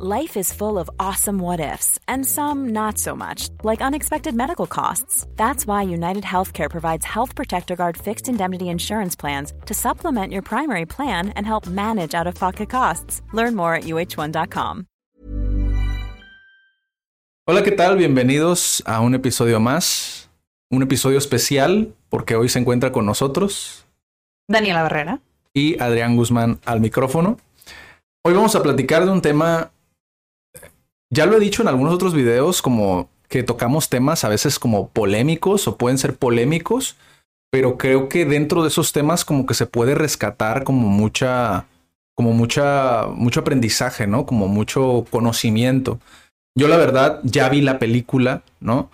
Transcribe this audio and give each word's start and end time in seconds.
Life 0.00 0.36
is 0.36 0.52
full 0.52 0.78
of 0.78 0.88
awesome 1.00 1.40
what 1.40 1.58
ifs, 1.58 1.98
and 2.06 2.24
some 2.24 2.68
not 2.68 2.98
so 2.98 3.16
much, 3.16 3.48
like 3.64 3.82
unexpected 3.82 4.32
medical 4.32 4.64
costs. 4.64 5.26
That's 5.34 5.66
why 5.66 5.82
United 5.82 6.22
Healthcare 6.22 6.70
provides 6.70 7.04
Health 7.04 7.34
Protector 7.34 7.74
Guard 7.74 7.96
fixed 7.96 8.28
indemnity 8.28 8.68
insurance 8.68 9.16
plans 9.16 9.52
to 9.66 9.74
supplement 9.74 10.32
your 10.32 10.42
primary 10.42 10.86
plan 10.86 11.30
and 11.30 11.44
help 11.44 11.66
manage 11.66 12.14
out 12.14 12.28
of 12.28 12.36
pocket 12.36 12.70
costs. 12.70 13.22
Learn 13.32 13.56
more 13.56 13.74
at 13.74 13.86
uh1.com. 13.86 14.86
Hola, 17.48 17.64
¿qué 17.64 17.72
tal? 17.72 17.96
Bienvenidos 17.96 18.84
a 18.86 19.00
un 19.00 19.16
episodio 19.16 19.58
más. 19.58 20.30
Un 20.70 20.84
episodio 20.84 21.18
especial 21.18 21.92
porque 22.08 22.36
hoy 22.36 22.48
se 22.48 22.60
encuentra 22.60 22.92
con 22.92 23.04
nosotros 23.04 23.84
Daniela 24.46 24.82
Barrera 24.82 25.18
y 25.52 25.76
Adrián 25.82 26.14
Guzmán 26.14 26.60
al 26.66 26.78
micrófono. 26.78 27.38
Hoy 28.24 28.34
vamos 28.34 28.54
a 28.54 28.62
platicar 28.62 29.04
de 29.04 29.10
un 29.10 29.22
tema 29.22 29.72
ya 31.10 31.26
lo 31.26 31.36
he 31.36 31.40
dicho 31.40 31.62
en 31.62 31.68
algunos 31.68 31.94
otros 31.94 32.14
videos, 32.14 32.62
como 32.62 33.08
que 33.28 33.42
tocamos 33.42 33.88
temas 33.88 34.24
a 34.24 34.28
veces 34.28 34.58
como 34.58 34.88
polémicos 34.88 35.68
o 35.68 35.76
pueden 35.76 35.98
ser 35.98 36.16
polémicos, 36.16 36.96
pero 37.50 37.78
creo 37.78 38.08
que 38.08 38.24
dentro 38.24 38.62
de 38.62 38.68
esos 38.68 38.92
temas 38.92 39.24
como 39.24 39.46
que 39.46 39.54
se 39.54 39.66
puede 39.66 39.94
rescatar 39.94 40.64
como 40.64 40.88
mucha, 40.88 41.66
como 42.14 42.32
mucha, 42.32 43.06
mucho 43.08 43.40
aprendizaje, 43.40 44.06
¿no? 44.06 44.26
Como 44.26 44.48
mucho 44.48 45.06
conocimiento. 45.10 46.00
Yo 46.56 46.68
la 46.68 46.76
verdad 46.76 47.20
ya 47.22 47.48
vi 47.48 47.60
la 47.60 47.78
película, 47.78 48.42
¿no? 48.60 48.90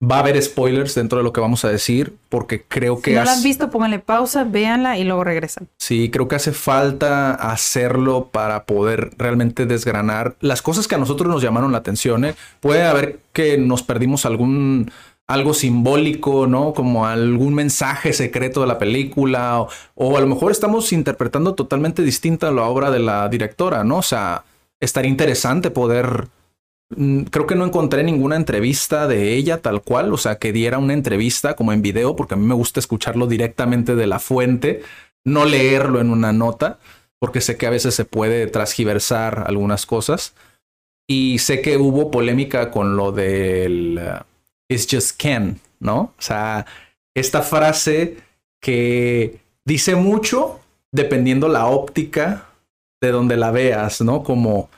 Va 0.00 0.16
a 0.16 0.18
haber 0.20 0.40
spoilers 0.40 0.94
dentro 0.94 1.18
de 1.18 1.24
lo 1.24 1.32
que 1.32 1.40
vamos 1.40 1.64
a 1.64 1.70
decir, 1.70 2.14
porque 2.28 2.62
creo 2.62 3.02
que... 3.02 3.10
Si 3.10 3.16
no 3.16 3.24
la 3.24 3.32
han 3.32 3.42
visto, 3.42 3.68
pónganle 3.68 3.98
pausa, 3.98 4.44
véanla 4.44 4.96
y 4.96 5.02
luego 5.02 5.24
regresan. 5.24 5.66
Sí, 5.76 6.08
creo 6.08 6.28
que 6.28 6.36
hace 6.36 6.52
falta 6.52 7.34
hacerlo 7.34 8.28
para 8.30 8.64
poder 8.64 9.10
realmente 9.18 9.66
desgranar 9.66 10.36
las 10.40 10.62
cosas 10.62 10.86
que 10.86 10.94
a 10.94 10.98
nosotros 10.98 11.28
nos 11.28 11.42
llamaron 11.42 11.72
la 11.72 11.78
atención. 11.78 12.24
¿eh? 12.24 12.36
Puede 12.60 12.84
haber 12.84 13.18
que 13.32 13.58
nos 13.58 13.82
perdimos 13.82 14.24
algún 14.24 14.92
algo 15.26 15.52
simbólico, 15.52 16.46
¿no? 16.46 16.72
Como 16.72 17.06
algún 17.06 17.54
mensaje 17.54 18.14
secreto 18.14 18.62
de 18.62 18.66
la 18.66 18.78
película, 18.78 19.60
o, 19.60 19.68
o, 19.94 20.16
a 20.16 20.20
lo 20.20 20.26
mejor 20.26 20.50
estamos 20.50 20.90
interpretando 20.92 21.54
totalmente 21.54 22.02
distinta 22.02 22.50
la 22.50 22.62
obra 22.62 22.90
de 22.90 23.00
la 23.00 23.28
directora, 23.28 23.84
¿no? 23.84 23.98
O 23.98 24.02
sea, 24.02 24.44
estaría 24.80 25.10
interesante 25.10 25.70
poder 25.70 26.28
creo 26.88 27.46
que 27.46 27.54
no 27.54 27.66
encontré 27.66 28.02
ninguna 28.02 28.36
entrevista 28.36 29.06
de 29.06 29.34
ella 29.34 29.60
tal 29.60 29.82
cual, 29.82 30.12
o 30.12 30.16
sea, 30.16 30.38
que 30.38 30.52
diera 30.52 30.78
una 30.78 30.94
entrevista 30.94 31.54
como 31.54 31.72
en 31.72 31.82
video, 31.82 32.16
porque 32.16 32.34
a 32.34 32.36
mí 32.36 32.46
me 32.46 32.54
gusta 32.54 32.80
escucharlo 32.80 33.26
directamente 33.26 33.94
de 33.94 34.06
la 34.06 34.18
fuente, 34.18 34.82
no 35.24 35.44
leerlo 35.44 36.00
en 36.00 36.10
una 36.10 36.32
nota, 36.32 36.78
porque 37.18 37.40
sé 37.40 37.56
que 37.56 37.66
a 37.66 37.70
veces 37.70 37.94
se 37.94 38.04
puede 38.04 38.46
transgiversar 38.46 39.44
algunas 39.46 39.86
cosas. 39.86 40.34
Y 41.06 41.38
sé 41.38 41.62
que 41.62 41.78
hubo 41.78 42.10
polémica 42.10 42.70
con 42.70 42.96
lo 42.96 43.12
del 43.12 43.98
uh, 43.98 44.24
It's 44.68 44.86
just 44.90 45.16
Ken, 45.18 45.58
¿no? 45.80 45.98
O 46.00 46.14
sea, 46.22 46.66
esta 47.14 47.42
frase 47.42 48.18
que 48.60 49.40
dice 49.64 49.96
mucho 49.96 50.60
dependiendo 50.92 51.48
la 51.48 51.66
óptica 51.66 52.48
de 53.00 53.10
donde 53.10 53.36
la 53.36 53.50
veas, 53.50 54.00
¿no? 54.00 54.22
Como 54.22 54.68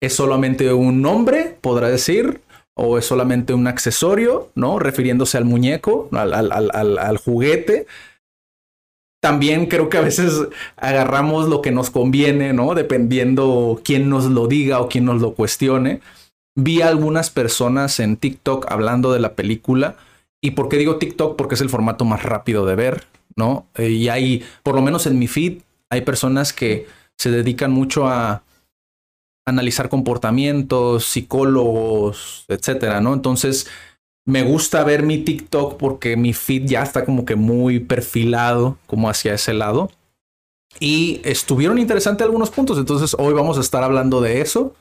es 0.00 0.14
solamente 0.14 0.72
un 0.72 1.02
nombre, 1.02 1.56
podrá 1.60 1.88
decir, 1.88 2.40
o 2.74 2.96
es 2.96 3.04
solamente 3.04 3.54
un 3.54 3.66
accesorio, 3.66 4.50
¿no? 4.54 4.78
Refiriéndose 4.78 5.36
al 5.36 5.44
muñeco, 5.44 6.08
al, 6.12 7.16
juguete. 7.18 7.86
También 9.20 9.66
creo 9.66 9.88
que 9.88 9.98
a 9.98 10.02
veces 10.02 10.32
agarramos 10.76 11.48
lo 11.48 11.60
que 11.60 11.72
nos 11.72 11.90
conviene, 11.90 12.52
¿no? 12.52 12.76
Dependiendo 12.76 13.80
quién 13.82 14.08
nos 14.08 14.26
lo 14.26 14.46
diga 14.46 14.80
o 14.80 14.88
quién 14.88 15.04
nos 15.04 15.20
lo 15.20 15.34
cuestione. 15.34 16.00
Vi 16.54 16.80
a 16.80 16.88
algunas 16.88 17.30
personas 17.30 17.98
en 17.98 18.16
TikTok 18.16 18.70
hablando 18.70 19.12
de 19.12 19.18
la 19.18 19.34
película. 19.34 19.96
¿Y 20.40 20.52
por 20.52 20.68
qué 20.68 20.76
digo 20.76 20.98
TikTok? 20.98 21.34
Porque 21.34 21.56
es 21.56 21.60
el 21.60 21.70
formato 21.70 22.04
más 22.04 22.22
rápido 22.22 22.64
de 22.64 22.76
ver, 22.76 23.06
¿no? 23.34 23.66
Y 23.76 24.06
hay, 24.06 24.44
por 24.62 24.76
lo 24.76 24.82
menos 24.82 25.08
en 25.08 25.18
mi 25.18 25.26
feed, 25.26 25.62
hay 25.90 26.02
personas 26.02 26.52
que 26.52 26.86
se 27.16 27.32
dedican 27.32 27.72
mucho 27.72 28.06
a 28.06 28.44
analizar 29.48 29.88
comportamientos, 29.88 31.04
psicólogos, 31.04 32.44
etcétera, 32.48 33.00
¿no? 33.00 33.14
Entonces, 33.14 33.66
me 34.28 34.42
gusta 34.42 34.84
ver 34.84 35.04
mi 35.04 35.18
TikTok 35.18 35.78
porque 35.78 36.16
mi 36.16 36.34
feed 36.34 36.66
ya 36.66 36.82
está 36.82 37.04
como 37.06 37.24
que 37.24 37.34
muy 37.34 37.80
perfilado 37.80 38.76
como 38.86 39.08
hacia 39.08 39.32
ese 39.32 39.54
lado. 39.54 39.90
Y 40.80 41.20
estuvieron 41.24 41.78
interesantes 41.78 42.24
algunos 42.24 42.50
puntos, 42.50 42.78
entonces 42.78 43.16
hoy 43.18 43.32
vamos 43.32 43.56
a 43.56 43.62
estar 43.62 43.82
hablando 43.82 44.20
de 44.20 44.42
eso. 44.42 44.74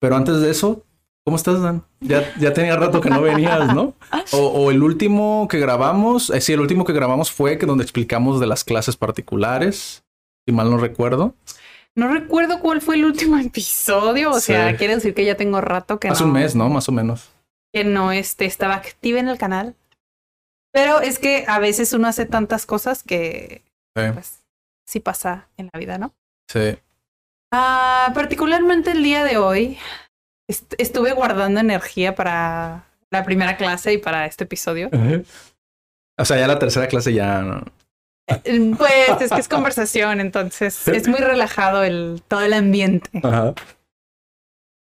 Pero 0.00 0.16
antes 0.16 0.40
de 0.40 0.50
eso, 0.50 0.84
¿cómo 1.24 1.36
estás, 1.36 1.60
Dan? 1.60 1.82
Ya, 2.00 2.34
ya 2.38 2.52
tenía 2.52 2.76
rato 2.76 3.00
que 3.00 3.10
no 3.10 3.20
venías, 3.20 3.74
¿no? 3.74 3.94
O, 4.32 4.70
el 4.70 4.82
último 4.82 5.48
que 5.50 5.58
grabamos, 5.58 6.30
eh, 6.30 6.40
sí, 6.40 6.52
el 6.52 6.60
último 6.60 6.84
que 6.84 6.92
grabamos 6.92 7.30
fue 7.30 7.58
que 7.58 7.66
donde 7.66 7.84
explicamos 7.84 8.40
de 8.40 8.46
las 8.46 8.64
clases 8.64 8.96
particulares, 8.96 10.02
si 10.46 10.54
mal 10.54 10.70
no 10.70 10.78
recuerdo. 10.78 11.34
No 11.98 12.06
recuerdo 12.06 12.60
cuál 12.60 12.80
fue 12.80 12.94
el 12.94 13.04
último 13.04 13.36
episodio. 13.44 14.30
O 14.30 14.38
sea, 14.38 14.76
quiere 14.76 14.94
decir 14.94 15.14
que 15.14 15.24
ya 15.24 15.36
tengo 15.36 15.60
rato 15.60 15.98
que 15.98 16.06
Hace 16.06 16.22
un 16.22 16.32
mes, 16.32 16.54
¿no? 16.54 16.68
Más 16.68 16.88
o 16.88 16.92
menos. 16.92 17.28
Que 17.74 17.82
no 17.82 18.12
este, 18.12 18.44
estaba 18.44 18.76
activa 18.76 19.18
en 19.18 19.28
el 19.28 19.36
canal. 19.36 19.74
Pero 20.72 21.00
es 21.00 21.18
que 21.18 21.44
a 21.48 21.58
veces 21.58 21.92
uno 21.92 22.06
hace 22.06 22.24
tantas 22.24 22.66
cosas 22.66 23.02
que 23.02 23.62
sí. 23.96 24.04
pues 24.12 24.44
sí 24.86 25.00
pasa 25.00 25.48
en 25.56 25.70
la 25.72 25.78
vida, 25.80 25.98
¿no? 25.98 26.14
Sí. 26.48 26.78
Ah, 27.52 28.12
particularmente 28.14 28.92
el 28.92 29.02
día 29.02 29.24
de 29.24 29.38
hoy 29.38 29.76
est 30.46 30.74
estuve 30.78 31.12
guardando 31.14 31.58
energía 31.58 32.14
para 32.14 32.84
la 33.10 33.24
primera 33.24 33.56
clase 33.56 33.94
y 33.94 33.98
para 33.98 34.26
este 34.26 34.44
episodio. 34.44 34.88
O 36.16 36.24
sea, 36.24 36.38
ya 36.38 36.46
la 36.46 36.60
tercera 36.60 36.86
clase 36.86 37.12
ya 37.12 37.64
pues 38.78 39.20
es 39.20 39.30
que 39.30 39.40
es 39.40 39.48
conversación, 39.48 40.20
entonces 40.20 40.86
es 40.88 41.08
muy 41.08 41.18
relajado 41.18 41.82
el, 41.82 42.22
todo 42.28 42.42
el 42.42 42.52
ambiente. 42.52 43.10
Ajá. 43.22 43.54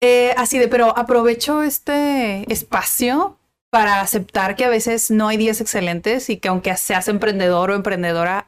Eh, 0.01 0.33
así 0.37 0.59
de, 0.59 0.67
pero 0.67 0.97
aprovecho 0.97 1.63
este 1.63 2.51
espacio 2.51 3.37
para 3.71 4.01
aceptar 4.01 4.55
que 4.55 4.65
a 4.65 4.69
veces 4.69 5.11
no 5.11 5.27
hay 5.27 5.37
días 5.37 5.59
excelentes 5.59 6.29
y 6.29 6.37
que 6.37 6.47
aunque 6.47 6.75
seas 6.77 7.07
emprendedor 7.07 7.71
o 7.71 7.75
emprendedora, 7.75 8.47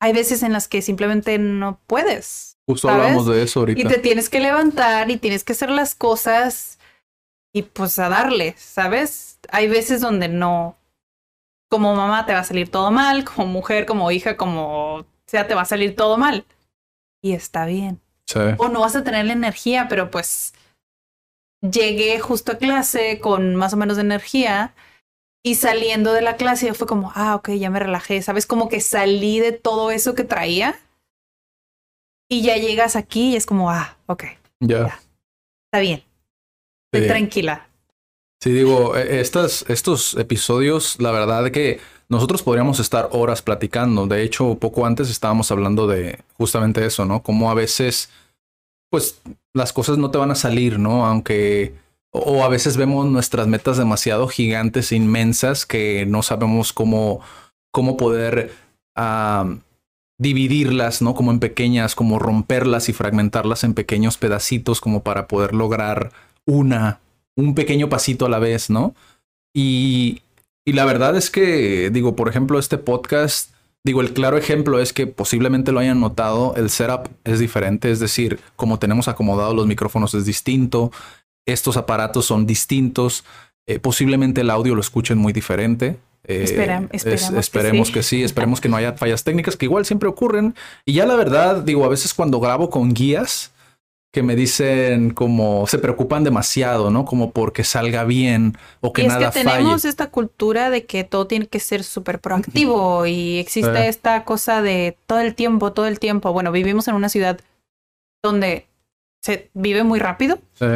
hay 0.00 0.12
veces 0.12 0.42
en 0.42 0.52
las 0.52 0.68
que 0.68 0.82
simplemente 0.82 1.38
no 1.38 1.78
puedes. 1.86 2.58
Justo 2.66 2.88
hablamos 2.88 3.26
de 3.26 3.42
eso 3.42 3.60
ahorita. 3.60 3.80
Y 3.80 3.84
te 3.84 3.98
tienes 3.98 4.28
que 4.28 4.40
levantar 4.40 5.10
y 5.10 5.16
tienes 5.16 5.44
que 5.44 5.52
hacer 5.52 5.70
las 5.70 5.94
cosas 5.94 6.78
y 7.52 7.62
pues 7.62 7.98
a 7.98 8.08
darle, 8.08 8.54
¿sabes? 8.58 9.38
Hay 9.50 9.68
veces 9.68 10.00
donde 10.00 10.28
no, 10.28 10.76
como 11.72 11.96
mamá 11.96 12.26
te 12.26 12.34
va 12.34 12.40
a 12.40 12.44
salir 12.44 12.70
todo 12.70 12.90
mal, 12.90 13.24
como 13.24 13.46
mujer, 13.46 13.86
como 13.86 14.10
hija, 14.10 14.36
como 14.36 15.06
sea, 15.26 15.48
te 15.48 15.54
va 15.54 15.62
a 15.62 15.64
salir 15.64 15.96
todo 15.96 16.18
mal. 16.18 16.44
Y 17.22 17.32
está 17.32 17.64
bien. 17.64 17.98
Sí. 18.26 18.40
O 18.58 18.68
no 18.68 18.80
vas 18.80 18.94
a 18.94 19.02
tener 19.02 19.24
la 19.24 19.32
energía, 19.32 19.86
pero 19.88 20.10
pues 20.10 20.52
llegué 21.62 22.20
justo 22.20 22.52
a 22.52 22.58
clase 22.58 23.20
con 23.20 23.56
más 23.56 23.72
o 23.72 23.78
menos 23.78 23.96
de 23.96 24.02
energía 24.02 24.74
y 25.42 25.54
saliendo 25.54 26.12
de 26.12 26.20
la 26.20 26.36
clase 26.36 26.74
fue 26.74 26.86
como, 26.86 27.10
ah, 27.14 27.36
ok, 27.36 27.52
ya 27.52 27.70
me 27.70 27.78
relajé, 27.78 28.20
¿sabes? 28.20 28.46
Como 28.46 28.68
que 28.68 28.82
salí 28.82 29.40
de 29.40 29.52
todo 29.52 29.90
eso 29.90 30.14
que 30.14 30.24
traía 30.24 30.78
y 32.28 32.42
ya 32.42 32.58
llegas 32.58 32.96
aquí 32.96 33.30
y 33.30 33.36
es 33.36 33.46
como, 33.46 33.70
ah, 33.70 33.96
ok. 34.08 34.24
Ya. 34.60 35.00
Está 35.70 35.80
bien. 35.80 36.04
Estoy 36.92 37.08
tranquila. 37.08 37.66
Sí, 38.42 38.50
digo, 38.50 38.96
e, 38.96 39.20
estas, 39.20 39.64
estos 39.68 40.16
episodios, 40.16 41.00
la 41.00 41.12
verdad 41.12 41.52
que 41.52 41.78
nosotros 42.08 42.42
podríamos 42.42 42.80
estar 42.80 43.08
horas 43.12 43.40
platicando. 43.40 44.08
De 44.08 44.24
hecho, 44.24 44.56
poco 44.56 44.84
antes 44.84 45.10
estábamos 45.10 45.52
hablando 45.52 45.86
de 45.86 46.18
justamente 46.38 46.84
eso, 46.84 47.04
¿no? 47.04 47.22
Como 47.22 47.52
a 47.52 47.54
veces, 47.54 48.10
pues, 48.90 49.22
las 49.54 49.72
cosas 49.72 49.96
no 49.96 50.10
te 50.10 50.18
van 50.18 50.32
a 50.32 50.34
salir, 50.34 50.80
¿no? 50.80 51.06
Aunque, 51.06 51.76
o 52.10 52.42
a 52.42 52.48
veces 52.48 52.76
vemos 52.76 53.06
nuestras 53.06 53.46
metas 53.46 53.76
demasiado 53.76 54.26
gigantes 54.26 54.90
inmensas 54.90 55.64
que 55.64 56.04
no 56.06 56.24
sabemos 56.24 56.72
cómo, 56.72 57.20
cómo 57.70 57.96
poder 57.96 58.52
dividirlas, 60.18 61.00
¿no? 61.00 61.14
Como 61.14 61.30
en 61.30 61.38
pequeñas, 61.38 61.94
como 61.94 62.18
romperlas 62.18 62.88
y 62.88 62.92
fragmentarlas 62.92 63.62
en 63.62 63.74
pequeños 63.74 64.18
pedacitos 64.18 64.80
como 64.80 65.04
para 65.04 65.28
poder 65.28 65.54
lograr 65.54 66.10
una 66.44 66.98
un 67.36 67.54
pequeño 67.54 67.88
pasito 67.88 68.26
a 68.26 68.28
la 68.28 68.38
vez, 68.38 68.70
¿no? 68.70 68.94
Y, 69.54 70.22
y 70.64 70.72
la 70.72 70.84
verdad 70.84 71.16
es 71.16 71.30
que, 71.30 71.90
digo, 71.90 72.16
por 72.16 72.28
ejemplo, 72.28 72.58
este 72.58 72.78
podcast, 72.78 73.52
digo, 73.84 74.00
el 74.00 74.12
claro 74.12 74.38
ejemplo 74.38 74.78
es 74.78 74.92
que 74.92 75.06
posiblemente 75.06 75.72
lo 75.72 75.80
hayan 75.80 76.00
notado, 76.00 76.54
el 76.56 76.70
setup 76.70 77.08
es 77.24 77.38
diferente, 77.38 77.90
es 77.90 78.00
decir, 78.00 78.38
como 78.56 78.78
tenemos 78.78 79.08
acomodados 79.08 79.54
los 79.54 79.66
micrófonos 79.66 80.14
es 80.14 80.24
distinto, 80.24 80.92
estos 81.46 81.76
aparatos 81.76 82.26
son 82.26 82.46
distintos, 82.46 83.24
eh, 83.66 83.78
posiblemente 83.78 84.42
el 84.42 84.50
audio 84.50 84.74
lo 84.74 84.80
escuchen 84.80 85.18
muy 85.18 85.32
diferente. 85.32 85.98
Eh, 86.24 86.44
esperemos, 86.44 86.90
esperemos 87.36 87.90
que, 87.90 88.02
sí. 88.04 88.22
esperemos 88.22 88.60
que 88.60 88.68
no 88.68 88.76
haya 88.76 88.92
fallas 88.92 89.24
técnicas 89.24 89.56
que 89.56 89.66
igual 89.66 89.84
siempre 89.84 90.08
ocurren. 90.08 90.54
Y 90.84 90.94
ya 90.94 91.06
la 91.06 91.16
verdad, 91.16 91.62
digo, 91.62 91.84
a 91.84 91.88
veces 91.88 92.14
cuando 92.14 92.38
grabo 92.38 92.70
con 92.70 92.94
guías, 92.94 93.50
que 94.12 94.22
me 94.22 94.36
dicen 94.36 95.10
como 95.14 95.66
se 95.66 95.78
preocupan 95.78 96.22
demasiado, 96.22 96.90
¿no? 96.90 97.06
Como 97.06 97.30
porque 97.32 97.64
salga 97.64 98.04
bien 98.04 98.58
o 98.82 98.92
que 98.92 99.04
y 99.04 99.06
nada 99.06 99.28
es 99.28 99.34
que 99.34 99.42
tenemos 99.42 99.86
esta 99.86 100.10
cultura 100.10 100.68
de 100.68 100.84
que 100.84 101.02
todo 101.02 101.26
tiene 101.26 101.46
que 101.46 101.58
ser 101.58 101.82
súper 101.82 102.20
proactivo 102.20 103.06
y 103.06 103.38
existe 103.38 103.88
esta 103.88 104.24
cosa 104.24 104.60
de 104.60 104.98
todo 105.06 105.20
el 105.20 105.34
tiempo, 105.34 105.72
todo 105.72 105.86
el 105.86 105.98
tiempo. 105.98 106.30
Bueno, 106.32 106.52
vivimos 106.52 106.88
en 106.88 106.94
una 106.94 107.08
ciudad 107.08 107.40
donde 108.22 108.66
se 109.22 109.50
vive 109.54 109.82
muy 109.82 109.98
rápido. 109.98 110.38
Sí. 110.52 110.66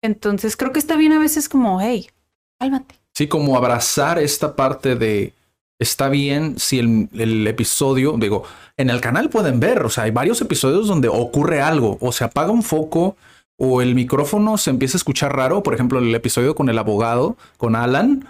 Entonces 0.00 0.56
creo 0.56 0.72
que 0.72 0.78
está 0.78 0.96
bien 0.96 1.12
a 1.12 1.18
veces 1.18 1.48
como, 1.48 1.80
hey, 1.80 2.08
cálmate. 2.60 2.94
Sí, 3.12 3.26
como 3.26 3.56
abrazar 3.56 4.20
esta 4.20 4.54
parte 4.54 4.94
de 4.94 5.32
está 5.78 6.08
bien 6.08 6.58
si 6.58 6.78
el, 6.78 7.08
el, 7.14 7.46
episodio, 7.46 8.16
digo, 8.18 8.44
en 8.76 8.90
el 8.90 9.00
canal 9.00 9.30
pueden 9.30 9.60
ver, 9.60 9.84
o 9.84 9.90
sea, 9.90 10.04
hay 10.04 10.10
varios 10.10 10.40
episodios 10.40 10.88
donde 10.88 11.08
ocurre 11.08 11.60
algo, 11.60 11.98
o 12.00 12.12
se 12.12 12.24
apaga 12.24 12.50
un 12.50 12.62
foco, 12.62 13.16
o 13.58 13.82
el 13.82 13.94
micrófono 13.94 14.56
se 14.56 14.70
empieza 14.70 14.96
a 14.96 15.00
escuchar 15.00 15.36
raro, 15.36 15.62
por 15.62 15.74
ejemplo, 15.74 15.98
el 15.98 16.14
episodio 16.14 16.54
con 16.54 16.68
el 16.68 16.78
abogado, 16.78 17.36
con 17.56 17.76
Alan, 17.76 18.26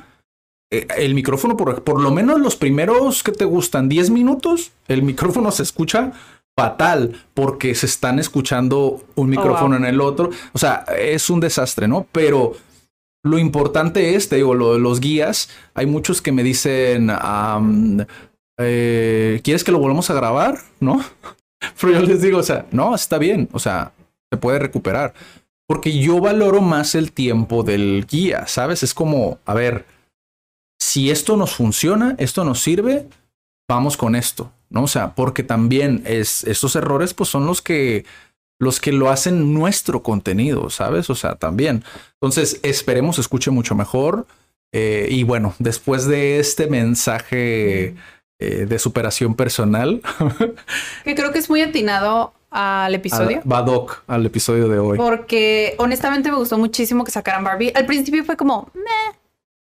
eh, 0.70 0.86
el 0.96 1.14
micrófono, 1.14 1.56
por, 1.56 1.82
por 1.84 2.00
lo 2.00 2.10
menos 2.10 2.40
los 2.40 2.56
primeros 2.56 3.22
que 3.22 3.32
te 3.32 3.44
gustan, 3.44 3.88
10 3.88 4.10
minutos, 4.10 4.72
el 4.86 5.02
micrófono 5.02 5.50
se 5.50 5.62
escucha 5.62 6.12
fatal 6.56 7.24
porque 7.34 7.74
se 7.74 7.86
están 7.86 8.18
escuchando 8.18 9.00
un 9.14 9.30
micrófono 9.30 9.76
oh, 9.76 9.78
wow. 9.78 9.78
en 9.78 9.84
el 9.84 10.00
otro, 10.00 10.30
o 10.52 10.58
sea, 10.58 10.84
es 10.98 11.30
un 11.30 11.40
desastre, 11.40 11.88
¿no? 11.88 12.06
Pero 12.10 12.54
lo 13.22 13.38
importante 13.38 14.14
es, 14.14 14.28
te 14.28 14.36
digo, 14.36 14.54
lo 14.54 14.74
de 14.74 14.80
los 14.80 15.00
guías, 15.00 15.48
hay 15.74 15.86
muchos 15.86 16.22
que 16.22 16.32
me 16.32 16.42
dicen, 16.42 17.10
eh, 18.58 19.40
¿quieres 19.42 19.64
que 19.64 19.72
lo 19.72 19.78
volvamos 19.78 20.10
a 20.10 20.14
grabar? 20.14 20.58
¿No? 20.80 21.04
Pero 21.80 21.94
yo 21.94 22.00
les 22.02 22.22
digo, 22.22 22.38
o 22.38 22.42
sea, 22.42 22.66
no, 22.70 22.94
está 22.94 23.18
bien, 23.18 23.48
o 23.52 23.58
sea, 23.58 23.92
se 24.30 24.38
puede 24.38 24.58
recuperar. 24.58 25.14
Porque 25.66 25.98
yo 25.98 26.20
valoro 26.20 26.62
más 26.62 26.94
el 26.94 27.12
tiempo 27.12 27.62
del 27.62 28.06
guía, 28.08 28.46
¿sabes? 28.46 28.82
Es 28.82 28.94
como, 28.94 29.38
a 29.44 29.52
ver, 29.52 29.84
si 30.80 31.10
esto 31.10 31.36
nos 31.36 31.54
funciona, 31.54 32.14
esto 32.18 32.44
nos 32.44 32.60
sirve, 32.60 33.06
vamos 33.68 33.96
con 33.96 34.14
esto, 34.14 34.50
¿no? 34.70 34.84
O 34.84 34.88
sea, 34.88 35.14
porque 35.14 35.42
también 35.42 36.02
es, 36.06 36.44
estos 36.44 36.74
errores, 36.76 37.12
pues 37.12 37.28
son 37.28 37.46
los 37.46 37.60
que 37.60 38.06
los 38.58 38.80
que 38.80 38.92
lo 38.92 39.10
hacen 39.10 39.54
nuestro 39.54 40.02
contenido, 40.02 40.70
¿sabes? 40.70 41.10
O 41.10 41.14
sea, 41.14 41.36
también. 41.36 41.84
Entonces, 42.14 42.60
esperemos 42.62 43.18
escuche 43.18 43.50
mucho 43.50 43.74
mejor. 43.74 44.26
Eh, 44.72 45.08
y 45.10 45.22
bueno, 45.22 45.54
después 45.58 46.06
de 46.06 46.40
este 46.40 46.66
mensaje 46.66 47.94
eh, 48.40 48.66
de 48.66 48.78
superación 48.78 49.34
personal. 49.34 50.02
que 51.04 51.14
creo 51.14 51.32
que 51.32 51.38
es 51.38 51.48
muy 51.48 51.62
atinado 51.62 52.34
al 52.50 52.94
episodio. 52.94 53.42
Va 53.50 53.62
doc 53.62 54.02
al 54.06 54.26
episodio 54.26 54.68
de 54.68 54.78
hoy. 54.78 54.98
Porque 54.98 55.74
honestamente 55.78 56.30
me 56.30 56.36
gustó 56.36 56.58
muchísimo 56.58 57.04
que 57.04 57.10
sacaran 57.10 57.44
Barbie. 57.44 57.72
Al 57.74 57.86
principio 57.86 58.24
fue 58.24 58.36
como, 58.36 58.70
meh, 58.74 59.18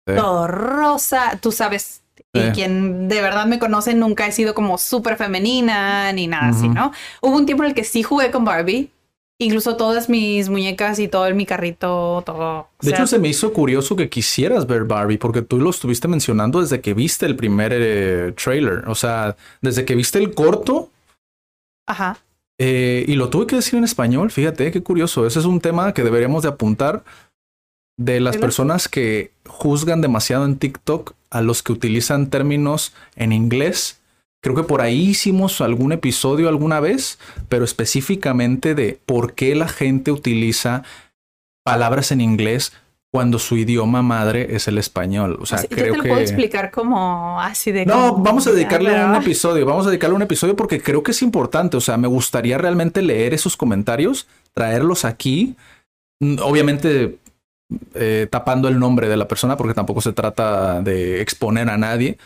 sí. 0.06 0.14
todo 0.14 0.46
rosa, 0.46 1.38
tú 1.40 1.52
sabes. 1.52 2.02
Y 2.36 2.50
quien 2.52 3.08
de 3.08 3.20
verdad 3.20 3.46
me 3.46 3.58
conoce 3.58 3.94
nunca 3.94 4.26
he 4.26 4.32
sido 4.32 4.54
como 4.54 4.78
súper 4.78 5.16
femenina 5.16 6.12
ni 6.12 6.26
nada 6.26 6.50
uh 6.50 6.52
-huh. 6.52 6.56
así, 6.56 6.68
¿no? 6.68 6.92
Hubo 7.20 7.36
un 7.36 7.46
tiempo 7.46 7.64
en 7.64 7.70
el 7.70 7.74
que 7.74 7.84
sí 7.84 8.02
jugué 8.02 8.30
con 8.30 8.44
Barbie. 8.44 8.90
Incluso 9.38 9.76
todas 9.76 10.08
mis 10.08 10.48
muñecas 10.48 10.98
y 10.98 11.08
todo 11.08 11.26
en 11.26 11.36
mi 11.36 11.44
carrito, 11.44 12.22
todo. 12.24 12.68
De 12.80 12.88
sea, 12.88 12.96
hecho, 12.96 13.06
se 13.06 13.18
me 13.18 13.28
hizo 13.28 13.52
curioso 13.52 13.94
que 13.94 14.08
quisieras 14.08 14.66
ver 14.66 14.84
Barbie, 14.84 15.18
porque 15.18 15.42
tú 15.42 15.58
lo 15.58 15.68
estuviste 15.68 16.08
mencionando 16.08 16.62
desde 16.62 16.80
que 16.80 16.94
viste 16.94 17.26
el 17.26 17.36
primer 17.36 17.70
eh, 17.74 18.32
trailer. 18.32 18.88
O 18.88 18.94
sea, 18.94 19.36
desde 19.60 19.84
que 19.84 19.94
viste 19.94 20.18
el 20.18 20.32
corto. 20.32 20.88
Ajá. 21.86 22.16
Eh, 22.58 23.04
y 23.06 23.14
lo 23.16 23.28
tuve 23.28 23.46
que 23.46 23.56
decir 23.56 23.76
en 23.76 23.84
español, 23.84 24.30
fíjate, 24.30 24.70
qué 24.70 24.82
curioso. 24.82 25.26
Ese 25.26 25.38
es 25.38 25.44
un 25.44 25.60
tema 25.60 25.92
que 25.92 26.02
deberíamos 26.02 26.42
de 26.42 26.48
apuntar 26.48 27.04
de 27.96 28.20
las 28.20 28.36
personas 28.36 28.88
que 28.88 29.32
juzgan 29.46 30.00
demasiado 30.00 30.44
en 30.44 30.56
TikTok 30.56 31.14
a 31.30 31.40
los 31.40 31.62
que 31.62 31.72
utilizan 31.72 32.28
términos 32.28 32.92
en 33.16 33.32
inglés. 33.32 34.00
Creo 34.42 34.54
que 34.54 34.62
por 34.62 34.82
ahí 34.82 35.08
hicimos 35.08 35.60
algún 35.60 35.92
episodio 35.92 36.48
alguna 36.48 36.78
vez, 36.78 37.18
pero 37.48 37.64
específicamente 37.64 38.74
de 38.74 38.98
por 39.06 39.34
qué 39.34 39.54
la 39.54 39.68
gente 39.68 40.12
utiliza 40.12 40.82
palabras 41.64 42.12
en 42.12 42.20
inglés 42.20 42.72
cuando 43.10 43.38
su 43.38 43.56
idioma 43.56 44.02
madre 44.02 44.54
es 44.54 44.68
el 44.68 44.76
español. 44.76 45.38
O 45.40 45.46
sea, 45.46 45.58
sí, 45.58 45.68
creo 45.68 45.86
yo 45.86 45.92
te 45.92 45.96
lo 45.96 46.02
que 46.02 46.08
puedo 46.10 46.20
explicar 46.20 46.70
como 46.70 47.40
así 47.40 47.72
de. 47.72 47.86
No, 47.86 48.10
como... 48.10 48.24
vamos 48.24 48.46
a 48.46 48.52
dedicarle 48.52 49.02
un 49.04 49.14
episodio. 49.14 49.64
Vamos 49.64 49.86
a 49.86 49.90
dedicarle 49.90 50.16
un 50.16 50.22
episodio 50.22 50.54
porque 50.54 50.82
creo 50.82 51.02
que 51.02 51.12
es 51.12 51.22
importante. 51.22 51.78
O 51.78 51.80
sea, 51.80 51.96
me 51.96 52.08
gustaría 52.08 52.58
realmente 52.58 53.00
leer 53.00 53.32
esos 53.32 53.56
comentarios, 53.56 54.28
traerlos 54.52 55.06
aquí. 55.06 55.56
Obviamente 56.20 57.18
eh, 57.94 58.28
tapando 58.30 58.68
el 58.68 58.78
nombre 58.78 59.08
de 59.08 59.16
la 59.16 59.28
persona 59.28 59.56
porque 59.56 59.74
tampoco 59.74 60.00
se 60.00 60.12
trata 60.12 60.80
de 60.82 61.20
exponer 61.20 61.68
a 61.68 61.76
nadie. 61.76 62.18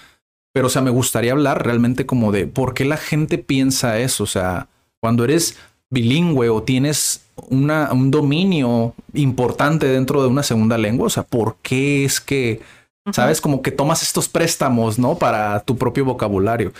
Pero, 0.52 0.66
o 0.66 0.70
sea, 0.70 0.82
me 0.82 0.90
gustaría 0.90 1.32
hablar 1.32 1.64
realmente 1.64 2.06
como 2.06 2.32
de 2.32 2.46
por 2.46 2.75
qué 2.75 2.84
la 2.84 2.96
gente 2.96 3.38
piensa 3.38 3.98
eso. 4.00 4.25
O 4.25 4.26
sea, 4.26 4.69
cuando 5.00 5.25
eres 5.25 5.56
bilingüe 5.90 6.48
o 6.48 6.62
tienes 6.62 7.22
una, 7.48 7.92
un 7.92 8.10
dominio 8.10 8.94
importante 9.14 9.87
dentro 9.87 10.22
de 10.22 10.28
una 10.28 10.42
segunda 10.42 10.76
lengua, 10.76 11.06
o 11.06 11.10
sea, 11.10 11.22
¿por 11.22 11.56
qué 11.62 12.04
es 12.04 12.20
que, 12.20 12.60
uh 13.06 13.10
-huh. 13.10 13.14
sabes, 13.14 13.40
como 13.40 13.62
que 13.62 13.70
tomas 13.70 14.02
estos 14.02 14.28
préstamos, 14.28 14.98
¿no? 14.98 15.16
Para 15.19 15.60
tu 15.60 15.76
propio 15.76 16.04
vocabulario. 16.04 16.72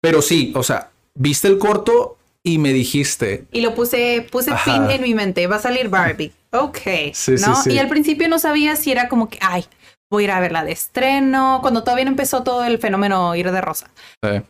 Pero 0.00 0.20
sí, 0.20 0.52
o 0.54 0.62
sea, 0.62 0.90
viste 1.14 1.48
el 1.48 1.58
corto 1.58 2.18
y 2.42 2.58
me 2.58 2.72
dijiste. 2.72 3.44
Y 3.52 3.62
lo 3.62 3.74
puse, 3.74 4.26
puse 4.30 4.54
fin 4.58 4.90
en 4.90 5.02
mi 5.02 5.14
mente, 5.14 5.46
va 5.46 5.56
a 5.56 5.60
salir 5.60 5.88
Barbie. 5.88 6.32
Ok, 6.54 6.78
sí, 7.12 7.32
¿no? 7.32 7.56
Sí, 7.56 7.62
sí. 7.64 7.72
Y 7.72 7.78
al 7.78 7.88
principio 7.88 8.28
no 8.28 8.38
sabía 8.38 8.76
si 8.76 8.92
era 8.92 9.08
como 9.08 9.28
que, 9.28 9.38
ay, 9.42 9.64
voy 10.10 10.22
a 10.22 10.24
ir 10.24 10.30
a 10.30 10.40
verla 10.40 10.64
de 10.64 10.72
estreno, 10.72 11.58
cuando 11.60 11.82
todavía 11.82 12.04
no 12.04 12.12
empezó 12.12 12.44
todo 12.44 12.64
el 12.64 12.78
fenómeno 12.78 13.34
ir 13.34 13.50
de 13.50 13.60
rosa. 13.60 13.90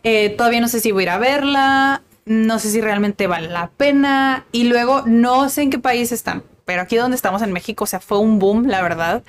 Eh, 0.03 0.29
todavía 0.37 0.61
no 0.61 0.67
sé 0.67 0.79
si 0.79 0.91
voy 0.91 1.01
a 1.01 1.05
ir 1.05 1.09
a 1.09 1.17
verla, 1.17 2.03
no 2.25 2.59
sé 2.59 2.69
si 2.69 2.79
realmente 2.81 3.25
vale 3.25 3.47
la 3.47 3.71
pena. 3.71 4.45
Y 4.51 4.65
luego 4.65 5.01
no 5.07 5.49
sé 5.49 5.63
en 5.63 5.71
qué 5.71 5.79
país 5.79 6.11
están, 6.11 6.43
pero 6.65 6.83
aquí 6.83 6.95
donde 6.95 7.15
estamos 7.15 7.41
en 7.41 7.51
México, 7.51 7.85
o 7.85 7.87
sea, 7.87 7.99
fue 7.99 8.19
un 8.19 8.37
boom, 8.37 8.67
la 8.67 8.83
verdad, 8.83 9.23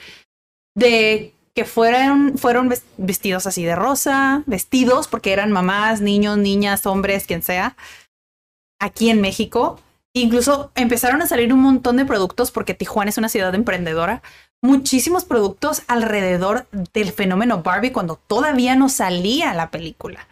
de 0.74 1.32
que 1.54 1.64
fueron, 1.64 2.36
fueron 2.36 2.70
vestidos 2.98 3.46
así 3.46 3.64
de 3.64 3.74
rosa, 3.74 4.42
vestidos, 4.44 5.08
porque 5.08 5.32
eran 5.32 5.50
mamás, 5.50 6.02
niños, 6.02 6.36
niñas, 6.36 6.84
hombres, 6.84 7.26
quien 7.26 7.42
sea, 7.42 7.76
aquí 8.78 9.08
en 9.08 9.22
México. 9.22 9.80
Incluso 10.16 10.72
empezaron 10.76 11.20
a 11.20 11.26
salir 11.26 11.52
un 11.52 11.60
montón 11.60 11.98
de 11.98 12.06
productos 12.06 12.50
porque 12.50 12.72
Tijuana 12.72 13.10
es 13.10 13.18
una 13.18 13.28
ciudad 13.28 13.54
emprendedora. 13.54 14.22
Muchísimos 14.62 15.26
productos 15.26 15.82
alrededor 15.88 16.66
del 16.94 17.12
fenómeno 17.12 17.62
Barbie 17.62 17.92
cuando 17.92 18.16
todavía 18.16 18.76
no 18.76 18.88
salía 18.88 19.52
la 19.52 19.70
película. 19.70 20.26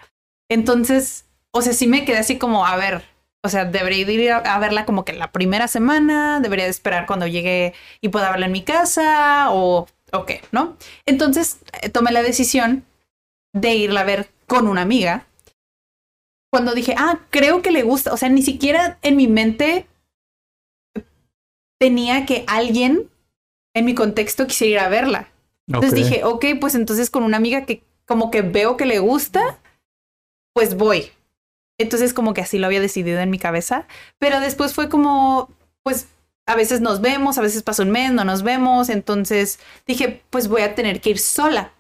Entonces, 0.49 1.27
o 1.51 1.61
sea, 1.61 1.75
sí 1.75 1.87
me 1.87 2.07
quedé 2.07 2.17
así 2.17 2.39
como, 2.39 2.65
a 2.65 2.77
ver, 2.77 3.05
o 3.43 3.51
sea, 3.51 3.67
debería 3.67 4.11
ir 4.11 4.33
a, 4.33 4.59
verla 4.59 4.87
como 4.87 5.05
que 5.05 5.13
la 5.13 5.33
primera 5.33 5.69
semana, 5.69 6.41
debería 6.41 6.65
esperar 6.65 7.05
cuando 7.05 7.27
llegue 7.27 7.75
y 8.01 8.09
pueda 8.09 8.31
verla 8.31 8.47
en 8.47 8.53
mi 8.53 8.63
casa 8.63 9.51
o, 9.51 9.87
o 10.13 10.25
qué, 10.25 10.41
¿no? 10.51 10.79
Entonces, 11.05 11.59
eh, 11.83 11.91
tomé 11.91 12.11
la 12.11 12.23
decisión 12.23 12.87
de 13.53 13.75
irla 13.75 14.01
a 14.01 14.05
ver 14.05 14.31
con 14.47 14.67
una 14.67 14.81
amiga 14.81 15.27
cuando 16.55 16.73
dije, 16.73 16.95
ah, 16.97 17.19
creo 17.31 17.63
que 17.63 17.73
le 17.73 17.83
gusta, 17.83 18.13
o 18.13 18.17
sea, 18.17 18.29
ni 18.29 18.41
siquiera 18.41 18.97
en 19.03 19.17
mi 19.17 19.27
mente 19.27 19.89
tenía 21.81 22.27
que 22.27 22.45
alguien 22.47 23.11
en 23.75 23.85
mi 23.85 23.97
contexto 23.97 24.47
quisiera 24.47 24.73
ir 24.73 24.79
a 24.79 24.89
verla. 24.89 25.29
Entonces 25.67 25.91
okay. 25.91 26.05
dije, 26.05 26.25
ok, 26.25 26.45
pues 26.61 26.77
entonces 26.77 27.11
con 27.11 27.25
una 27.25 27.39
amiga 27.39 27.67
que 27.67 27.83
como 28.07 28.31
que 28.31 28.43
veo 28.43 28.77
que 28.77 28.87
le 28.87 29.01
gusta, 29.01 29.59
pues 30.53 30.77
voy. 30.77 31.11
Entonces 31.77 32.15
como 32.15 32.35
que 32.35 32.43
así 32.43 32.59
lo 32.59 32.69
había 32.69 32.81
decidido 32.81 33.19
en 33.19 33.31
mi 33.31 33.41
cabeza, 33.41 33.89
pero 34.21 34.39
después 34.39 34.75
fue 34.75 34.89
como, 34.89 35.51
pues 35.83 36.07
a 36.47 36.55
veces 36.55 36.81
nos 36.81 37.01
vemos, 37.01 37.37
a 37.37 37.43
veces 37.43 37.65
pasa 37.65 37.83
un 37.83 37.91
mes, 37.91 38.13
no 38.13 38.25
nos 38.25 38.45
vemos, 38.45 38.91
entonces 38.91 39.59
dije, 39.89 40.23
pues 40.31 40.47
voy 40.47 40.63
a 40.63 40.77
tener 40.77 41.01
que 41.01 41.11
ir 41.11 41.19
sola 41.19 41.73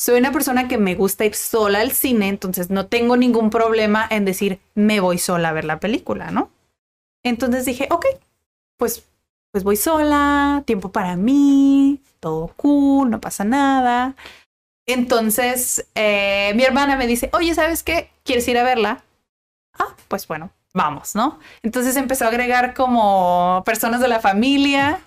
soy 0.00 0.18
una 0.18 0.32
persona 0.32 0.66
que 0.66 0.78
me 0.78 0.94
gusta 0.94 1.26
ir 1.26 1.34
sola 1.34 1.80
al 1.80 1.92
cine, 1.92 2.28
entonces 2.28 2.70
no 2.70 2.86
tengo 2.86 3.18
ningún 3.18 3.50
problema 3.50 4.06
en 4.08 4.24
decir 4.24 4.58
me 4.74 4.98
voy 4.98 5.18
sola 5.18 5.50
a 5.50 5.52
ver 5.52 5.66
la 5.66 5.78
película, 5.78 6.30
¿no? 6.30 6.50
Entonces 7.22 7.66
dije, 7.66 7.86
ok, 7.90 8.06
pues, 8.78 9.04
pues 9.52 9.62
voy 9.62 9.76
sola, 9.76 10.62
tiempo 10.64 10.90
para 10.90 11.16
mí, 11.16 12.00
todo 12.18 12.48
cool, 12.56 13.10
no 13.10 13.20
pasa 13.20 13.44
nada. 13.44 14.16
Entonces 14.86 15.86
eh, 15.94 16.52
mi 16.56 16.62
hermana 16.64 16.96
me 16.96 17.06
dice, 17.06 17.28
oye, 17.34 17.54
¿sabes 17.54 17.82
qué? 17.82 18.10
¿Quieres 18.24 18.48
ir 18.48 18.56
a 18.56 18.62
verla? 18.62 19.04
Ah, 19.78 19.94
pues 20.08 20.26
bueno, 20.26 20.50
vamos, 20.72 21.14
¿no? 21.14 21.38
Entonces 21.62 21.96
empezó 21.96 22.24
a 22.24 22.28
agregar 22.28 22.72
como 22.72 23.62
personas 23.66 24.00
de 24.00 24.08
la 24.08 24.20
familia 24.20 24.98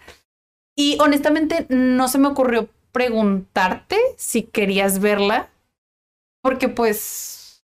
y 0.75 0.99
honestamente 1.01 1.65
no 1.69 2.07
se 2.09 2.19
me 2.19 2.27
ocurrió 2.27 2.69
preguntarte 2.93 3.97
si 4.15 4.43
querías 4.43 4.99
verla, 4.99 5.49
porque 6.41 6.69
pues, 6.69 7.65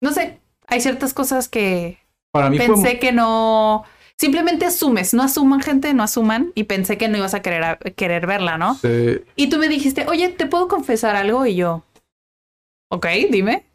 no 0.00 0.12
sé, 0.12 0.40
hay 0.66 0.80
ciertas 0.80 1.12
cosas 1.12 1.48
que 1.48 1.98
Para 2.32 2.48
mí 2.48 2.56
pensé 2.56 2.80
fue... 2.82 2.98
que 2.98 3.12
no, 3.12 3.84
simplemente 4.18 4.64
asumes, 4.64 5.12
no 5.12 5.22
asuman 5.22 5.60
gente, 5.60 5.92
no 5.92 6.02
asuman 6.02 6.52
y 6.54 6.64
pensé 6.64 6.96
que 6.96 7.08
no 7.08 7.18
ibas 7.18 7.34
a 7.34 7.42
querer, 7.42 7.78
querer 7.94 8.26
verla, 8.26 8.56
¿no? 8.56 8.76
Sí. 8.76 9.22
Y 9.36 9.50
tú 9.50 9.58
me 9.58 9.68
dijiste, 9.68 10.06
oye, 10.06 10.30
¿te 10.30 10.46
puedo 10.46 10.68
confesar 10.68 11.16
algo? 11.16 11.44
Y 11.44 11.56
yo, 11.56 11.84
ok, 12.90 13.06
dime. 13.30 13.66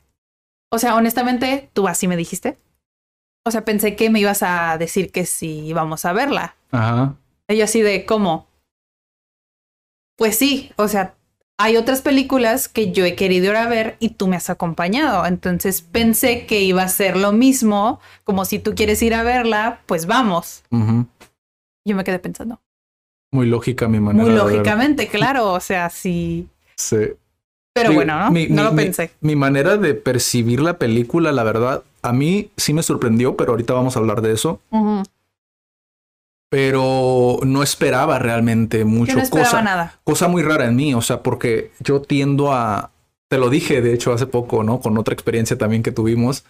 O 0.71 0.79
sea, 0.79 0.95
honestamente, 0.95 1.69
tú 1.73 1.87
así 1.87 2.07
me 2.07 2.17
dijiste. 2.17 2.57
O 3.45 3.51
sea, 3.51 3.63
pensé 3.63 3.95
que 3.95 4.09
me 4.09 4.19
ibas 4.19 4.41
a 4.41 4.77
decir 4.77 5.11
que 5.11 5.25
sí 5.25 5.67
íbamos 5.67 6.05
a 6.05 6.13
verla. 6.13 6.55
Ajá. 6.71 7.15
Y 7.47 7.57
yo 7.57 7.65
así 7.65 7.81
de, 7.81 8.05
¿cómo? 8.05 8.47
Pues 10.17 10.37
sí, 10.37 10.71
o 10.77 10.87
sea, 10.87 11.15
hay 11.57 11.77
otras 11.77 12.01
películas 12.01 12.67
que 12.67 12.91
yo 12.91 13.05
he 13.05 13.15
querido 13.15 13.51
ir 13.51 13.55
a 13.55 13.67
ver 13.67 13.95
y 13.99 14.09
tú 14.09 14.27
me 14.27 14.35
has 14.35 14.49
acompañado. 14.49 15.25
Entonces 15.25 15.81
pensé 15.81 16.45
que 16.45 16.61
iba 16.61 16.83
a 16.83 16.89
ser 16.89 17.15
lo 17.17 17.31
mismo, 17.31 17.99
como 18.23 18.45
si 18.45 18.59
tú 18.59 18.75
quieres 18.75 19.01
ir 19.01 19.13
a 19.13 19.23
verla, 19.23 19.81
pues 19.85 20.05
vamos. 20.05 20.63
Yo 20.71 21.95
me 21.95 22.03
quedé 22.03 22.19
pensando. 22.19 22.59
Muy 23.31 23.47
lógica 23.47 23.87
mi 23.87 23.99
manera. 23.99 24.25
Muy 24.25 24.35
lógicamente, 24.35 25.07
claro. 25.07 25.53
O 25.53 25.59
sea, 25.59 25.89
sí. 25.89 26.47
Sí. 26.75 26.97
Pero 27.73 27.91
bueno, 27.91 28.29
¿no? 28.29 28.31
no 28.49 28.63
lo 28.63 28.75
pensé. 28.75 29.11
Mi, 29.19 29.35
manera 29.35 29.75
de 29.75 29.93
percibir 29.93 30.61
la 30.61 30.77
película, 30.77 31.33
la 31.33 31.43
verdad, 31.43 31.83
a 32.01 32.13
mí 32.13 32.49
sí 32.55 32.73
me 32.73 32.83
sorprendió, 32.83 33.35
pero 33.35 33.51
ahorita 33.51 33.73
vamos 33.73 33.97
a 33.97 33.99
hablar 33.99 34.21
de 34.21 34.31
eso 34.31 34.61
pero 36.55 37.39
no 37.45 37.63
esperaba 37.63 38.17
realmente 38.17 38.85
mucho. 38.85 39.17
no 39.17 39.21
esperaba 39.21 39.49
cosa, 39.49 39.61
nada. 39.61 39.99
Cosa 40.05 40.29
muy 40.29 40.41
rara 40.41 40.67
en 40.67 40.77
mí, 40.77 40.93
o 40.93 41.01
sea, 41.01 41.21
porque 41.21 41.71
yo 41.81 42.01
tiendo 42.01 42.53
a, 42.53 42.91
te 43.27 43.37
lo 43.37 43.49
dije 43.49 43.81
de 43.81 43.93
hecho 43.93 44.13
hace 44.13 44.25
poco, 44.25 44.63
¿no? 44.63 44.79
Con 44.79 44.97
otra 44.97 45.13
experiencia 45.13 45.57
también 45.57 45.83
que 45.83 45.91
tuvimos, 45.91 46.45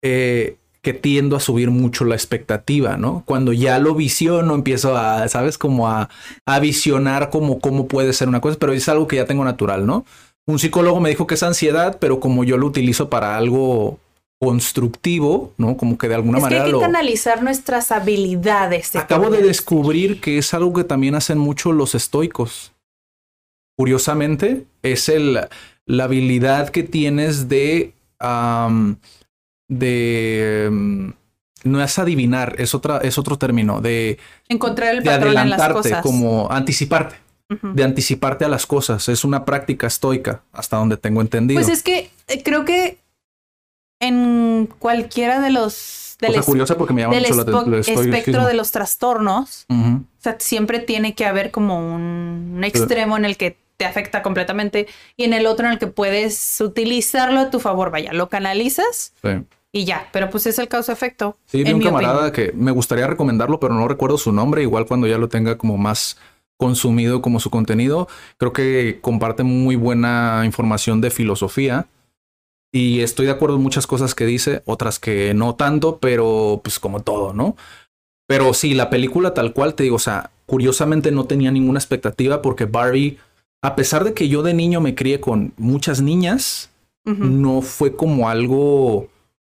eh, 0.00 0.56
que 0.80 0.94
tiendo 0.94 1.36
a 1.36 1.40
subir 1.40 1.70
mucho 1.70 2.06
la 2.06 2.14
expectativa, 2.14 2.96
¿no? 2.96 3.22
Cuando 3.26 3.52
ya 3.52 3.78
lo 3.78 3.94
visiono, 3.94 4.54
empiezo 4.54 4.96
a, 4.96 5.28
¿sabes? 5.28 5.58
Como 5.58 5.90
a, 5.90 6.08
a 6.46 6.58
visionar 6.58 7.28
como 7.28 7.60
cómo 7.60 7.86
puede 7.86 8.14
ser 8.14 8.28
una 8.28 8.40
cosa, 8.40 8.56
pero 8.58 8.72
es 8.72 8.88
algo 8.88 9.08
que 9.08 9.16
ya 9.16 9.26
tengo 9.26 9.44
natural, 9.44 9.84
¿no? 9.84 10.06
Un 10.46 10.58
psicólogo 10.58 11.00
me 11.00 11.10
dijo 11.10 11.26
que 11.26 11.34
es 11.34 11.42
ansiedad, 11.42 11.98
pero 12.00 12.18
como 12.18 12.44
yo 12.44 12.56
lo 12.56 12.64
utilizo 12.64 13.10
para 13.10 13.36
algo 13.36 13.98
constructivo, 14.40 15.52
¿no? 15.56 15.76
Como 15.76 15.98
que 15.98 16.08
de 16.08 16.14
alguna 16.14 16.38
manera. 16.38 16.64
Que 16.64 16.70
hay 16.70 16.74
que 16.74 16.80
canalizar 16.80 17.42
nuestras 17.42 17.90
habilidades. 17.90 18.94
Acabo 18.94 19.30
de 19.30 19.42
descubrir 19.42 20.20
que 20.20 20.38
es 20.38 20.54
algo 20.54 20.72
que 20.72 20.84
también 20.84 21.14
hacen 21.14 21.38
mucho 21.38 21.72
los 21.72 21.94
estoicos. 21.94 22.72
Curiosamente, 23.76 24.64
es 24.82 25.08
el, 25.08 25.40
la 25.86 26.04
habilidad 26.04 26.68
que 26.70 26.84
tienes 26.84 27.48
de. 27.48 27.94
de. 29.68 31.12
no 31.64 31.82
es 31.82 31.98
adivinar, 31.98 32.54
es, 32.58 32.74
otra, 32.74 32.98
es 32.98 33.18
otro 33.18 33.38
término. 33.38 33.80
De. 33.80 34.18
Encontrar 34.48 34.94
el 34.94 35.02
patrón 35.02 35.36
en 35.36 35.50
las 35.50 35.72
cosas. 35.72 36.02
Como 36.02 36.50
anticiparte. 36.50 37.16
De 37.62 37.82
anticiparte 37.82 38.44
a 38.44 38.48
las 38.48 38.66
cosas. 38.66 39.08
Es 39.08 39.24
una 39.24 39.46
práctica 39.46 39.86
estoica, 39.86 40.42
hasta 40.52 40.76
donde 40.76 40.98
tengo 40.98 41.22
entendido. 41.22 41.58
Pues 41.60 41.72
es 41.72 41.82
que 41.82 42.10
eh, 42.28 42.42
creo 42.42 42.66
que 42.66 42.98
en 44.00 44.68
cualquiera 44.78 45.40
de 45.40 45.50
los 45.50 46.16
del, 46.20 46.40
curiosa 46.42 46.76
porque 46.76 46.94
me 46.94 47.02
llama 47.02 47.16
mucho 47.16 47.64
la, 47.66 47.78
espectro 47.78 48.46
de 48.46 48.54
los 48.54 48.72
trastornos, 48.72 49.66
o 49.68 50.02
sea, 50.18 50.36
siempre 50.40 50.80
tiene 50.80 51.14
que 51.14 51.24
haber 51.24 51.50
como 51.50 51.78
un, 51.78 52.60
extremo 52.64 53.16
en 53.16 53.24
el 53.24 53.36
que 53.36 53.56
te 53.76 53.84
afecta 53.84 54.22
completamente 54.22 54.88
y 55.16 55.24
en 55.24 55.32
el 55.32 55.46
otro 55.46 55.66
en 55.66 55.72
el 55.72 55.78
que 55.78 55.86
puedes 55.86 56.60
utilizarlo 56.60 57.38
a 57.38 57.50
tu 57.50 57.60
favor, 57.60 57.90
vaya, 57.90 58.12
lo 58.12 58.28
canalizas 58.28 59.12
y 59.70 59.84
ya, 59.84 60.08
pero 60.12 60.30
pues 60.30 60.46
es 60.46 60.58
el 60.58 60.66
causa-efecto. 60.66 61.36
Sí, 61.46 61.62
vi 61.62 61.72
un 61.72 61.82
camarada 61.82 62.32
que 62.32 62.52
me 62.52 62.72
gustaría 62.72 63.06
recomendarlo, 63.06 63.60
pero 63.60 63.74
no 63.74 63.86
recuerdo 63.86 64.18
su 64.18 64.32
nombre, 64.32 64.62
igual 64.62 64.86
cuando 64.86 65.06
ya 65.06 65.18
lo 65.18 65.28
tenga 65.28 65.56
como 65.56 65.76
más 65.76 66.18
consumido 66.56 67.22
como 67.22 67.38
su 67.38 67.50
contenido, 67.50 68.08
creo 68.36 68.52
que 68.52 68.98
comparte 69.00 69.44
muy 69.44 69.76
buena 69.76 70.42
información 70.44 71.00
de 71.00 71.10
filosofía 71.10 71.86
y 72.72 73.00
estoy 73.00 73.26
de 73.26 73.32
acuerdo 73.32 73.56
en 73.56 73.62
muchas 73.62 73.86
cosas 73.86 74.14
que 74.14 74.26
dice, 74.26 74.62
otras 74.66 74.98
que 74.98 75.34
no 75.34 75.54
tanto, 75.54 75.98
pero 75.98 76.60
pues 76.62 76.78
como 76.78 77.00
todo, 77.00 77.32
¿no? 77.32 77.56
Pero 78.26 78.52
sí, 78.52 78.74
la 78.74 78.90
película 78.90 79.32
tal 79.32 79.54
cual, 79.54 79.74
te 79.74 79.84
digo, 79.84 79.96
o 79.96 80.00
sea, 80.00 80.30
curiosamente 80.46 81.10
no 81.10 81.24
tenía 81.24 81.50
ninguna 81.50 81.78
expectativa 81.78 82.42
porque 82.42 82.66
Barbie, 82.66 83.18
a 83.62 83.74
pesar 83.74 84.04
de 84.04 84.12
que 84.12 84.28
yo 84.28 84.42
de 84.42 84.52
niño 84.52 84.80
me 84.80 84.94
crié 84.94 85.20
con 85.20 85.52
muchas 85.56 86.00
niñas, 86.00 86.70
no 87.04 87.62
fue 87.62 87.96
como 87.96 88.28
algo 88.28 89.08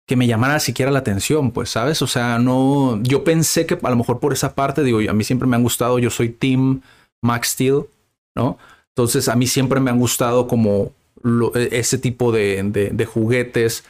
que 0.07 0.15
me 0.15 0.25
llamara 0.25 0.59
siquiera 0.59 0.91
la 0.91 0.99
atención, 0.99 1.51
pues, 1.51 1.69
¿sabes? 1.69 2.01
O 2.01 2.07
sea, 2.07 2.39
no, 2.39 2.99
yo 3.03 3.23
pensé 3.23 3.67
que 3.67 3.77
a 3.79 3.89
lo 3.91 3.95
mejor 3.95 4.19
por 4.19 4.33
esa 4.33 4.55
parte, 4.55 4.83
digo, 4.83 4.99
a 5.07 5.13
mí 5.13 5.23
siempre 5.23 5.47
me 5.47 5.55
han 5.55 5.61
gustado, 5.61 5.99
yo 5.99 6.09
soy 6.09 6.29
Team 6.29 6.81
Max 7.21 7.49
Steel, 7.49 7.83
¿no? 8.35 8.57
Entonces, 8.89 9.29
a 9.29 9.35
mí 9.35 9.45
siempre 9.45 9.79
me 9.79 9.91
han 9.91 9.99
gustado 9.99 10.47
como 10.47 10.91
e, 11.55 11.69
ese 11.71 11.97
tipo 11.97 12.31
de, 12.31 13.07
juguetes. 13.11 13.83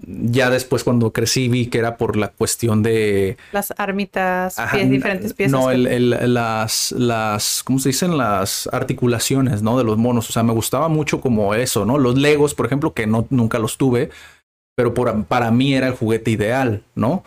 Ya 0.00 0.48
después 0.48 0.84
cuando 0.84 1.12
crecí 1.12 1.48
vi 1.48 1.66
que 1.66 1.78
era 1.78 1.96
por 1.96 2.16
la 2.16 2.28
cuestión 2.28 2.84
de... 2.84 3.36
Las 3.50 3.74
armitas, 3.76 4.56
diferentes 4.88 5.34
piezas. 5.34 5.60
No, 5.60 5.72
las, 5.72 6.92
las, 6.92 7.62
¿cómo 7.64 7.80
se 7.80 7.88
dicen? 7.88 8.16
Las 8.16 8.68
articulaciones, 8.72 9.62
¿no? 9.62 9.76
De 9.76 9.82
los 9.82 9.98
monos. 9.98 10.30
O 10.30 10.32
sea, 10.32 10.44
me 10.44 10.52
gustaba 10.52 10.88
mucho 10.88 11.20
como 11.20 11.52
eso, 11.54 11.84
¿no? 11.84 11.98
Los 11.98 12.16
Legos, 12.16 12.54
por 12.54 12.66
ejemplo, 12.66 12.94
que 12.94 13.08
no, 13.08 13.26
nunca 13.30 13.58
los 13.58 13.76
tuve 13.76 14.10
pero 14.78 14.94
para 14.94 15.50
mí 15.50 15.74
era 15.74 15.88
el 15.88 15.94
juguete 15.94 16.30
ideal, 16.30 16.84
¿no? 16.94 17.24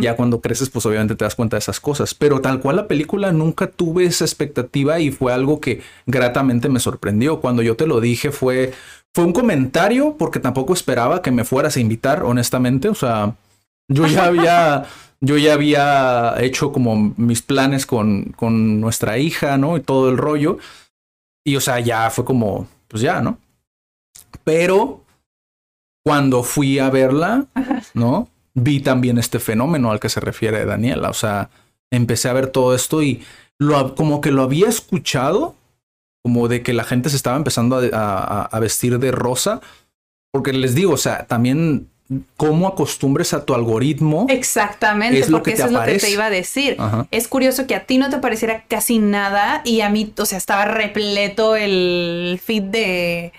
Ya 0.00 0.14
cuando 0.14 0.40
creces, 0.40 0.70
pues 0.70 0.86
obviamente 0.86 1.16
te 1.16 1.24
das 1.24 1.34
cuenta 1.34 1.56
de 1.56 1.58
esas 1.58 1.80
cosas, 1.80 2.14
pero 2.14 2.40
tal 2.40 2.60
cual 2.60 2.76
la 2.76 2.86
película 2.86 3.32
nunca 3.32 3.66
tuve 3.66 4.04
esa 4.04 4.24
expectativa 4.24 5.00
y 5.00 5.10
fue 5.10 5.32
algo 5.32 5.58
que 5.58 5.82
gratamente 6.06 6.68
me 6.68 6.78
sorprendió. 6.78 7.40
Cuando 7.40 7.60
yo 7.60 7.74
te 7.74 7.88
lo 7.88 8.00
dije 8.00 8.30
fue, 8.30 8.72
fue 9.12 9.24
un 9.24 9.32
comentario 9.32 10.14
porque 10.16 10.38
tampoco 10.38 10.74
esperaba 10.74 11.22
que 11.22 11.32
me 11.32 11.42
fueras 11.42 11.76
a 11.76 11.80
invitar, 11.80 12.22
honestamente, 12.22 12.88
o 12.88 12.94
sea, 12.94 13.34
yo 13.88 14.06
ya 14.06 14.26
había... 14.26 14.84
yo 15.24 15.38
ya 15.38 15.54
había 15.54 16.34
hecho 16.38 16.72
como 16.72 17.14
mis 17.16 17.42
planes 17.42 17.86
con, 17.86 18.32
con 18.36 18.80
nuestra 18.80 19.18
hija, 19.18 19.56
¿no? 19.56 19.76
Y 19.76 19.80
todo 19.80 20.08
el 20.08 20.18
rollo. 20.18 20.58
Y 21.44 21.54
o 21.54 21.60
sea, 21.60 21.78
ya 21.78 22.10
fue 22.10 22.24
como, 22.24 22.68
pues 22.86 23.02
ya, 23.02 23.20
¿no? 23.22 23.38
Pero 24.42 25.01
cuando 26.04 26.42
fui 26.42 26.78
a 26.78 26.90
verla, 26.90 27.46
¿no? 27.94 28.28
Vi 28.54 28.80
también 28.80 29.18
este 29.18 29.38
fenómeno 29.38 29.90
al 29.90 30.00
que 30.00 30.08
se 30.08 30.20
refiere 30.20 30.64
Daniela. 30.64 31.10
O 31.10 31.14
sea, 31.14 31.50
empecé 31.90 32.28
a 32.28 32.32
ver 32.32 32.48
todo 32.48 32.74
esto 32.74 33.02
y 33.02 33.22
lo, 33.58 33.94
como 33.94 34.20
que 34.20 34.30
lo 34.32 34.42
había 34.42 34.68
escuchado, 34.68 35.54
como 36.24 36.48
de 36.48 36.62
que 36.62 36.72
la 36.72 36.84
gente 36.84 37.10
se 37.10 37.16
estaba 37.16 37.36
empezando 37.36 37.80
a 37.92 38.58
vestir 38.60 38.98
de 38.98 39.10
rosa. 39.12 39.60
Porque 40.32 40.52
les 40.52 40.74
digo, 40.74 40.94
o 40.94 40.98
sea, 40.98 41.26
también 41.26 41.91
cómo 42.36 42.68
acostumbres 42.68 43.32
a 43.32 43.44
tu 43.44 43.54
algoritmo. 43.54 44.26
Exactamente, 44.28 45.24
porque 45.30 45.52
eso 45.52 45.66
es 45.66 45.72
lo 45.72 45.82
que 45.84 45.98
te 45.98 46.10
iba 46.10 46.26
a 46.26 46.30
decir. 46.30 46.76
Es 47.10 47.28
curioso 47.28 47.66
que 47.66 47.74
a 47.74 47.84
ti 47.84 47.98
no 47.98 48.10
te 48.10 48.18
pareciera 48.18 48.64
casi 48.68 48.98
nada 48.98 49.62
y 49.64 49.80
a 49.80 49.90
mí, 49.90 50.12
o 50.18 50.26
sea, 50.26 50.38
estaba 50.38 50.64
repleto 50.64 51.56
el 51.56 52.40
feed 52.42 52.62
de 52.64 53.32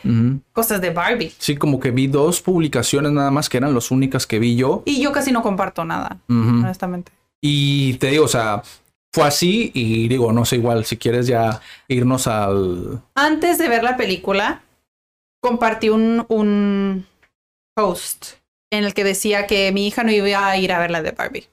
cosas 0.51 0.81
de 0.81 0.89
Barbie. 0.91 1.33
Sí, 1.37 1.55
como 1.55 1.79
que 1.79 1.91
vi 1.91 2.07
dos 2.07 2.41
publicaciones 2.41 3.11
nada 3.11 3.31
más 3.31 3.49
que 3.49 3.57
eran 3.57 3.73
las 3.73 3.91
únicas 3.91 4.27
que 4.27 4.39
vi 4.39 4.55
yo. 4.55 4.83
Y 4.85 5.01
yo 5.01 5.11
casi 5.11 5.31
no 5.31 5.41
comparto 5.41 5.85
nada, 5.85 6.17
honestamente. 6.29 7.11
Y 7.41 7.95
te 7.95 8.07
digo, 8.07 8.25
o 8.25 8.29
sea, 8.29 8.63
fue 9.13 9.25
así 9.25 9.71
y 9.73 10.07
digo, 10.07 10.31
no 10.31 10.45
sé, 10.45 10.55
igual, 10.55 10.85
si 10.85 10.97
quieres 10.97 11.27
ya 11.27 11.61
irnos 11.87 12.25
al... 12.27 13.01
Antes 13.15 13.57
de 13.57 13.67
ver 13.67 13.83
la 13.83 13.97
película, 13.97 14.63
compartí 15.41 15.89
un, 15.89 16.25
un 16.29 17.05
post 17.75 18.35
en 18.77 18.83
el 18.83 18.93
que 18.93 19.03
decía 19.03 19.47
que 19.47 19.71
mi 19.71 19.87
hija 19.87 20.03
no 20.03 20.11
iba 20.11 20.47
a 20.47 20.57
ir 20.57 20.71
a 20.71 20.79
ver 20.79 20.91
la 20.91 21.01
de 21.01 21.11
Barbie. 21.11 21.47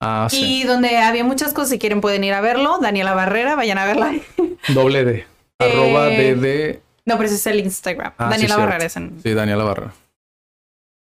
Ah, 0.00 0.28
sí. 0.30 0.60
Y 0.60 0.64
donde 0.64 0.96
había 0.98 1.24
muchas 1.24 1.52
cosas, 1.52 1.70
si 1.70 1.78
quieren 1.78 2.00
pueden 2.00 2.22
ir 2.22 2.32
a 2.32 2.40
verlo. 2.40 2.78
Daniela 2.78 3.14
Barrera, 3.14 3.56
vayan 3.56 3.78
a 3.78 3.86
verla. 3.86 4.14
Doble 4.68 5.04
D. 5.04 5.26
Arroba 5.58 6.08
eh, 6.10 6.34
DD. 6.34 6.80
No, 7.04 7.16
pero 7.16 7.26
ese 7.26 7.34
es 7.34 7.46
el 7.48 7.58
Instagram. 7.60 8.12
Ah, 8.16 8.28
Daniela 8.30 8.56
Barrera 8.56 8.84
es 8.84 8.96
en... 8.96 9.20
Sí, 9.22 9.34
Daniela 9.34 9.64
Barrera. 9.64 9.92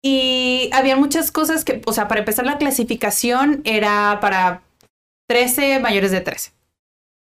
Y 0.04 0.68
había 0.72 0.96
muchas 0.96 1.30
cosas 1.30 1.64
que, 1.64 1.80
o 1.86 1.92
sea, 1.92 2.08
para 2.08 2.20
empezar 2.20 2.44
la 2.44 2.58
clasificación 2.58 3.62
era 3.64 4.18
para 4.20 4.62
13 5.28 5.78
mayores 5.78 6.10
de 6.10 6.20
13. 6.20 6.52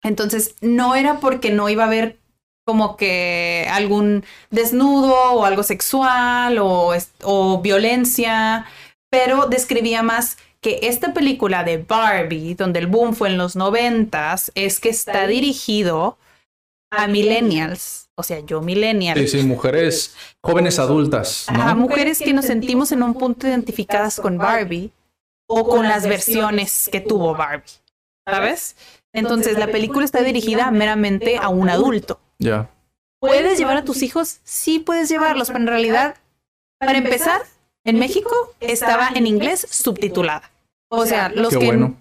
Entonces, 0.05 0.55
no 0.61 0.95
era 0.95 1.21
porque 1.21 1.51
no 1.51 1.69
iba 1.69 1.83
a 1.83 1.87
haber 1.89 2.19
como 2.65 2.97
que 2.97 3.67
algún 3.71 4.25
desnudo 4.51 5.33
o 5.33 5.45
algo 5.45 5.63
sexual 5.63 6.59
o, 6.59 6.93
o 7.23 7.61
violencia, 7.61 8.67
pero 9.11 9.47
describía 9.47 10.03
más 10.03 10.37
que 10.61 10.79
esta 10.83 11.13
película 11.13 11.65
de 11.65 11.79
Barbie, 11.79 12.55
donde 12.55 12.79
el 12.79 12.87
boom 12.87 13.15
fue 13.15 13.29
en 13.29 13.37
los 13.37 13.57
noventas, 13.57 14.53
es 14.55 14.79
que 14.79 14.91
está 14.91 15.27
dirigido 15.27 16.19
a 16.91 17.09
millennials, 17.09 18.11
o 18.15 18.23
sea, 18.23 18.41
yo 18.41 18.61
millennial. 18.61 19.19
Sí, 19.19 19.27
sí, 19.27 19.43
mujeres 19.43 20.15
jóvenes 20.41 20.79
adultas. 20.79 21.47
A 21.49 21.75
mujeres 21.75 22.21
que 22.21 22.33
nos 22.33 22.45
sentimos 22.45 22.93
en 22.93 23.03
un 23.03 23.15
punto 23.15 23.49
identificadas 23.49 24.21
con 24.21 24.39
Barbie 24.39 24.93
o 25.49 25.67
con 25.67 25.89
las 25.89 26.07
versiones 26.07 26.89
que 26.93 27.01
tuvo 27.01 27.35
Barbie, 27.35 27.73
¿sabes? 28.27 28.77
Entonces 29.13 29.59
la 29.59 29.67
película 29.67 30.05
está 30.05 30.23
dirigida 30.23 30.71
meramente 30.71 31.39
a 31.39 31.49
un 31.49 31.69
adulto. 31.69 32.21
Ya. 32.43 32.71
¿Puedes 33.21 33.59
llevar 33.59 33.77
a 33.77 33.85
tus 33.85 34.03
hijos? 34.03 34.41
Sí 34.43 34.81
puedes 34.81 35.09
llevarlos, 35.09 35.49
pero 35.49 35.61
en 35.61 35.69
realidad, 35.69 36.17
para 36.79 36.99
empezar, 36.99 37.43
en 37.85 37.99
México 37.99 38.35
estaba 38.61 39.11
en 39.15 39.27
inglés 39.27 39.67
subtitulada. 39.71 40.51
O 40.89 41.07
sea, 41.07 41.29
los 41.29 41.51
Qué 41.51 41.59
que 41.61 41.67
bueno. 41.67 41.97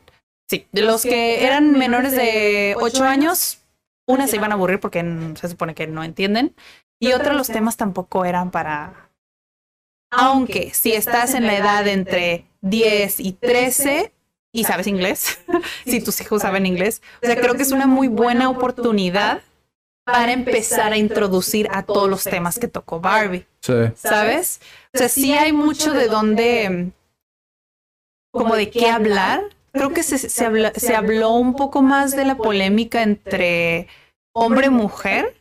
sí, 0.49 0.67
los 0.71 1.03
que 1.03 1.45
eran 1.45 1.73
menores 1.73 2.13
de 2.13 2.75
8 2.79 3.03
años, 3.03 3.59
una 4.07 4.27
se 4.27 4.35
iban 4.35 4.51
a 4.51 4.55
aburrir 4.55 4.79
porque 4.79 5.05
se 5.39 5.47
supone 5.47 5.75
que 5.75 5.87
no 5.87 6.03
entienden 6.03 6.55
y 6.99 7.13
otra 7.13 7.33
los 7.33 7.47
temas 7.47 7.77
tampoco 7.77 8.25
eran 8.25 8.51
para 8.51 9.09
aunque 10.11 10.73
si 10.73 10.91
estás 10.91 11.33
en 11.33 11.47
la 11.47 11.55
edad 11.55 11.87
entre 11.87 12.45
10 12.61 13.21
y 13.21 13.31
13 13.31 14.11
y 14.51 14.65
sabes 14.65 14.87
inglés, 14.87 15.39
si 15.85 16.01
tus 16.01 16.19
hijos 16.19 16.41
saben 16.41 16.65
inglés, 16.65 17.01
o 17.23 17.25
sea, 17.25 17.39
creo 17.39 17.55
que 17.55 17.63
es 17.63 17.71
una 17.71 17.87
muy 17.87 18.09
buena 18.09 18.49
oportunidad 18.49 19.41
para 20.05 20.31
empezar 20.33 20.91
a 20.93 20.97
introducir 20.97 21.67
a 21.71 21.83
todos 21.83 22.09
los 22.09 22.23
temas 22.23 22.57
que 22.59 22.67
tocó 22.67 22.99
Barbie. 22.99 23.45
Sí. 23.61 23.73
¿sabes? 23.95 24.59
O 24.93 24.97
sea, 24.97 25.07
sí 25.09 25.33
hay 25.33 25.53
mucho 25.53 25.93
de 25.93 26.07
dónde, 26.07 26.91
como 28.33 28.55
de 28.55 28.69
qué 28.69 28.89
hablar. 28.89 29.43
Creo 29.73 29.91
que 29.93 30.03
se, 30.03 30.17
se, 30.17 30.45
habla- 30.45 30.73
se 30.75 30.95
habló 30.95 31.31
un 31.33 31.55
poco 31.55 31.81
más 31.81 32.15
de 32.15 32.25
la 32.25 32.35
polémica 32.35 33.03
entre 33.03 33.87
hombre-mujer 34.35 35.35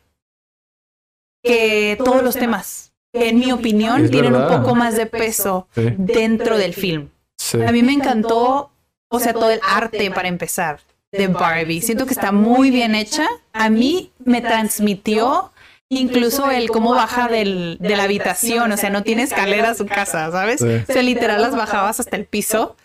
que 1.43 1.97
todos 2.05 2.23
los 2.23 2.35
temas, 2.37 2.93
que 3.13 3.31
en 3.31 3.39
mi 3.39 3.51
opinión 3.53 4.11
tienen 4.11 4.37
un 4.37 4.47
poco 4.47 4.75
más 4.75 4.97
de 4.97 5.07
peso 5.07 5.67
Sí. 5.75 5.95
dentro 5.97 6.59
del 6.59 6.75
film. 6.75 7.09
Sí. 7.39 7.61
A 7.63 7.73
mí 7.73 7.83
me 7.83 7.93
encantó, 7.93 8.71
o 9.11 9.19
sea, 9.19 9.33
todo 9.33 9.51
el 9.51 9.61
arte 9.67 10.11
para 10.11 10.29
empezar 10.29 10.81
de 11.13 11.27
Barbie. 11.29 11.81
Siento 11.81 12.07
que 12.07 12.13
está 12.15 12.33
muy 12.33 12.71
bien 12.71 12.95
hecha. 12.95 13.27
A 13.53 13.69
mí 13.71 14.13
me 14.25 14.41
transmitió 14.41 15.53
incluso 15.89 16.51
el 16.51 16.69
cómo 16.71 16.93
baja 16.95 17.29
del, 17.29 17.77
de 17.81 17.97
la 17.97 18.05
habitación, 18.05 18.71
o 18.71 18.77
sea, 18.77 18.91
no 18.91 19.03
tiene 19.03 19.23
escalera 19.25 19.71
a 19.71 19.75
su 19.75 19.87
casa, 19.87 20.31
¿sabes? 20.31 20.61
Sí. 20.61 20.85
O 20.89 20.93
sea, 20.93 21.03
literal 21.03 21.43
las 21.43 21.57
bajabas 21.57 21.99
hasta 21.99 22.17
el 22.17 22.27
piso 22.27 22.77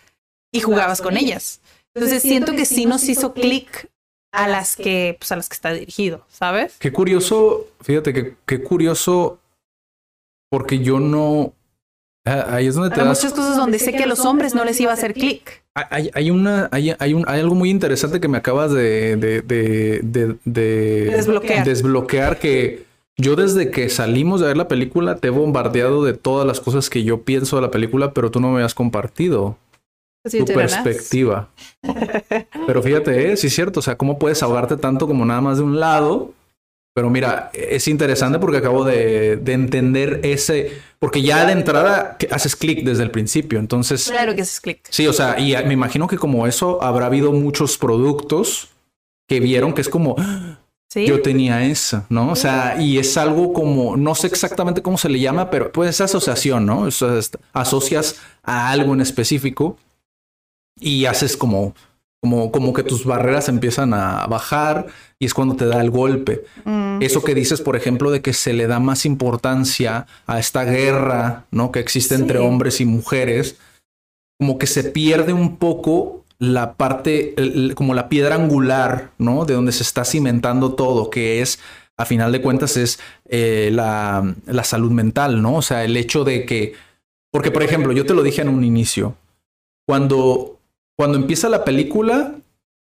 y 0.52 0.60
jugabas 0.60 1.00
con 1.00 1.16
ellas. 1.16 1.60
Entonces 1.94 2.22
siento 2.22 2.52
que 2.52 2.64
sí 2.66 2.84
nos 2.84 3.08
hizo 3.08 3.32
clic 3.32 3.88
a 4.32 4.48
las 4.48 4.74
que, 4.76 5.16
pues 5.20 5.30
a 5.32 5.36
las 5.36 5.48
que 5.48 5.54
está 5.54 5.72
dirigido, 5.72 6.26
¿sabes? 6.28 6.74
Qué 6.78 6.92
curioso, 6.92 7.66
fíjate 7.80 8.12
que 8.12 8.36
qué 8.44 8.62
curioso, 8.62 9.38
porque 10.50 10.80
yo 10.80 10.98
no. 10.98 11.54
ah, 12.26 12.46
Ahí 12.56 12.66
es 12.66 12.74
donde 12.74 12.90
te 12.94 13.00
Hay 13.00 13.06
das. 13.06 13.18
muchas 13.22 13.32
cosas 13.32 13.56
donde 13.56 13.78
sé 13.78 13.92
que 13.92 14.02
a 14.02 14.06
los 14.06 14.24
hombres 14.26 14.52
no 14.54 14.64
les 14.64 14.80
iba 14.80 14.90
a 14.90 14.94
hacer 14.94 15.14
clic. 15.14 15.62
Hay, 15.90 16.10
hay 16.14 16.30
una, 16.30 16.68
hay, 16.72 16.94
hay, 16.98 17.12
un, 17.12 17.24
hay 17.28 17.40
algo 17.40 17.54
muy 17.54 17.68
interesante 17.70 18.18
que 18.18 18.28
me 18.28 18.38
acabas 18.38 18.72
de, 18.72 19.16
de, 19.16 19.42
de, 19.42 20.00
de- 20.02 20.36
de 20.44 21.10
Desbloquear. 21.10 21.64
desbloquear 21.66 22.38
que 22.38 22.84
yo 23.18 23.36
desde 23.36 23.70
que 23.70 23.88
salimos 23.90 24.40
de 24.40 24.46
ver 24.46 24.56
la 24.56 24.68
película 24.68 25.16
te 25.16 25.28
he 25.28 25.30
bombardeado 25.30 26.02
de 26.02 26.14
todas 26.14 26.46
las 26.46 26.60
cosas 26.60 26.88
que 26.88 27.04
yo 27.04 27.22
pienso 27.22 27.56
de 27.56 27.62
la 27.62 27.70
película, 27.70 28.12
pero 28.14 28.30
tú 28.30 28.40
no 28.40 28.50
me 28.52 28.62
has 28.62 28.74
compartido 28.74 29.58
Así 30.24 30.38
tu 30.38 30.46
perspectiva. 30.46 31.50
Pero 32.66 32.82
fíjate, 32.82 33.30
¿eh? 33.32 33.36
sí 33.36 33.46
es 33.46 33.54
cierto, 33.54 33.78
o 33.80 33.82
sea, 33.82 33.96
cómo 33.96 34.18
puedes 34.18 34.42
ahogarte 34.42 34.76
tanto 34.76 35.06
como 35.06 35.24
nada 35.24 35.40
más 35.40 35.58
de 35.58 35.64
un 35.64 35.78
lado. 35.78 36.32
Pero 36.96 37.10
mira, 37.10 37.50
es 37.52 37.88
interesante 37.88 38.38
porque 38.38 38.56
acabo 38.56 38.82
de, 38.82 39.36
de 39.36 39.52
entender 39.52 40.20
ese, 40.24 40.80
porque 40.98 41.20
ya 41.20 41.44
de 41.44 41.52
entrada 41.52 42.16
haces 42.30 42.56
clic 42.56 42.84
desde 42.84 43.02
el 43.02 43.10
principio, 43.10 43.58
entonces... 43.58 44.08
Claro 44.10 44.34
que 44.34 44.40
haces 44.40 44.62
clic. 44.62 44.80
Sí, 44.88 45.06
o 45.06 45.12
sea, 45.12 45.38
y 45.38 45.54
me 45.66 45.74
imagino 45.74 46.06
que 46.08 46.16
como 46.16 46.46
eso 46.46 46.82
habrá 46.82 47.04
habido 47.04 47.32
muchos 47.32 47.76
productos 47.76 48.68
que 49.28 49.40
vieron 49.40 49.74
que 49.74 49.82
es 49.82 49.90
como, 49.90 50.14
"Ah, 50.18 50.58
Sí. 50.88 51.04
yo 51.06 51.20
tenía 51.20 51.66
esa, 51.66 52.06
¿no? 52.08 52.30
O 52.30 52.36
sea, 52.36 52.80
y 52.80 52.96
es 52.96 53.18
algo 53.18 53.52
como, 53.52 53.98
no 53.98 54.14
sé 54.14 54.28
exactamente 54.28 54.80
cómo 54.80 54.96
se 54.96 55.10
le 55.10 55.20
llama, 55.20 55.50
pero 55.50 55.70
pues 55.72 55.90
es 55.90 56.00
asociación, 56.00 56.64
¿no? 56.64 56.80
O 56.80 56.90
sea, 56.90 57.20
asocias 57.52 58.16
a 58.42 58.70
algo 58.70 58.94
en 58.94 59.02
específico 59.02 59.76
y 60.80 61.04
haces 61.04 61.36
como, 61.36 61.74
como, 62.26 62.50
como 62.50 62.72
que 62.72 62.82
tus 62.82 63.04
barreras 63.04 63.48
empiezan 63.48 63.94
a 63.94 64.26
bajar 64.26 64.86
y 65.20 65.26
es 65.26 65.32
cuando 65.34 65.54
te 65.54 65.64
da 65.66 65.80
el 65.80 65.90
golpe. 65.92 66.44
Mm. 66.64 67.00
Eso 67.00 67.22
que 67.22 67.36
dices, 67.36 67.60
por 67.60 67.76
ejemplo, 67.76 68.10
de 68.10 68.20
que 68.20 68.32
se 68.32 68.52
le 68.52 68.66
da 68.66 68.80
más 68.80 69.06
importancia 69.06 70.06
a 70.26 70.40
esta 70.40 70.64
guerra, 70.64 71.44
¿no? 71.52 71.70
Que 71.70 71.78
existe 71.78 72.16
entre 72.16 72.40
hombres 72.40 72.80
y 72.80 72.84
mujeres, 72.84 73.58
como 74.40 74.58
que 74.58 74.66
se 74.66 74.82
pierde 74.82 75.32
un 75.32 75.56
poco 75.56 76.24
la 76.40 76.74
parte, 76.74 77.34
el- 77.40 77.74
como 77.76 77.94
la 77.94 78.08
piedra 78.08 78.34
angular, 78.34 79.12
¿no? 79.18 79.44
De 79.44 79.54
donde 79.54 79.70
se 79.70 79.84
está 79.84 80.04
cimentando 80.04 80.74
todo, 80.74 81.10
que 81.10 81.40
es, 81.42 81.60
a 81.96 82.04
final 82.06 82.32
de 82.32 82.42
cuentas, 82.42 82.76
es 82.76 82.98
eh, 83.28 83.70
la, 83.72 84.34
la 84.46 84.64
salud 84.64 84.90
mental, 84.90 85.40
¿no? 85.42 85.54
O 85.54 85.62
sea, 85.62 85.84
el 85.84 85.96
hecho 85.96 86.24
de 86.24 86.44
que, 86.44 86.74
porque, 87.32 87.52
por 87.52 87.62
ejemplo, 87.62 87.92
yo 87.92 88.04
te 88.04 88.14
lo 88.14 88.24
dije 88.24 88.42
en 88.42 88.48
un 88.48 88.64
inicio, 88.64 89.14
cuando, 89.88 90.55
cuando 90.96 91.18
empieza 91.18 91.48
la 91.48 91.64
película, 91.64 92.34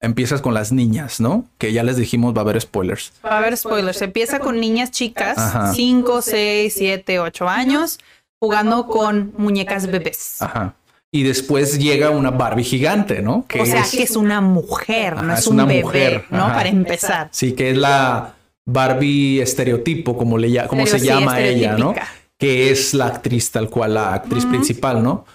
empiezas 0.01 0.41
con 0.41 0.53
las 0.53 0.71
niñas, 0.71 1.19
¿no? 1.19 1.45
Que 1.57 1.73
ya 1.73 1.83
les 1.83 1.97
dijimos 1.97 2.33
va 2.33 2.39
a 2.39 2.41
haber 2.41 2.61
spoilers. 2.61 3.13
Va 3.25 3.31
a 3.31 3.37
haber 3.39 3.57
spoilers. 3.57 4.01
Empieza 4.01 4.39
con 4.39 4.59
niñas 4.59 4.91
chicas, 4.91 5.37
Ajá. 5.37 5.73
5, 5.73 6.21
6, 6.21 6.73
7, 6.75 7.19
8 7.19 7.49
años, 7.49 7.99
jugando 8.41 8.87
con 8.87 9.33
muñecas 9.37 9.87
bebés. 9.87 10.41
Ajá. 10.41 10.75
Y 11.11 11.23
después 11.23 11.79
llega 11.79 12.11
una 12.11 12.29
Barbie 12.29 12.63
gigante, 12.63 13.21
¿no? 13.21 13.45
o 13.59 13.65
sea, 13.65 13.83
que 13.89 14.03
es 14.03 14.15
una 14.15 14.41
mujer, 14.41 15.15
no 15.15 15.21
Ajá, 15.21 15.33
es, 15.33 15.39
es 15.39 15.47
un 15.47 15.55
una 15.55 15.65
bebé, 15.65 15.83
mujer, 15.83 16.25
¿no? 16.29 16.45
ajá. 16.45 16.53
Para 16.53 16.69
empezar. 16.69 17.29
Sí, 17.31 17.53
que 17.53 17.71
es 17.71 17.77
la 17.77 18.35
Barbie 18.65 19.41
estereotipo, 19.41 20.15
como, 20.15 20.37
le, 20.37 20.67
como 20.67 20.85
se 20.85 20.99
sí, 20.99 21.07
llama 21.07 21.41
ella, 21.41 21.75
¿no? 21.77 21.95
Que 22.37 22.69
es 22.69 22.93
la 22.93 23.07
actriz 23.07 23.51
tal 23.51 23.69
cual, 23.69 23.95
la 23.95 24.13
actriz 24.13 24.45
principal, 24.45 25.03
¿no? 25.03 25.25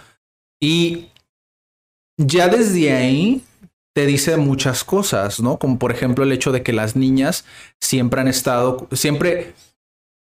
Y 0.62 1.08
ya 2.16 2.48
desde 2.48 2.92
ahí 2.92 3.42
te 3.94 4.06
dice 4.06 4.36
muchas 4.36 4.82
cosas, 4.84 5.40
¿no? 5.40 5.58
Como 5.58 5.78
por 5.78 5.92
ejemplo 5.92 6.24
el 6.24 6.32
hecho 6.32 6.50
de 6.52 6.62
que 6.62 6.72
las 6.72 6.96
niñas 6.96 7.44
siempre 7.80 8.20
han 8.20 8.28
estado, 8.28 8.88
siempre, 8.92 9.54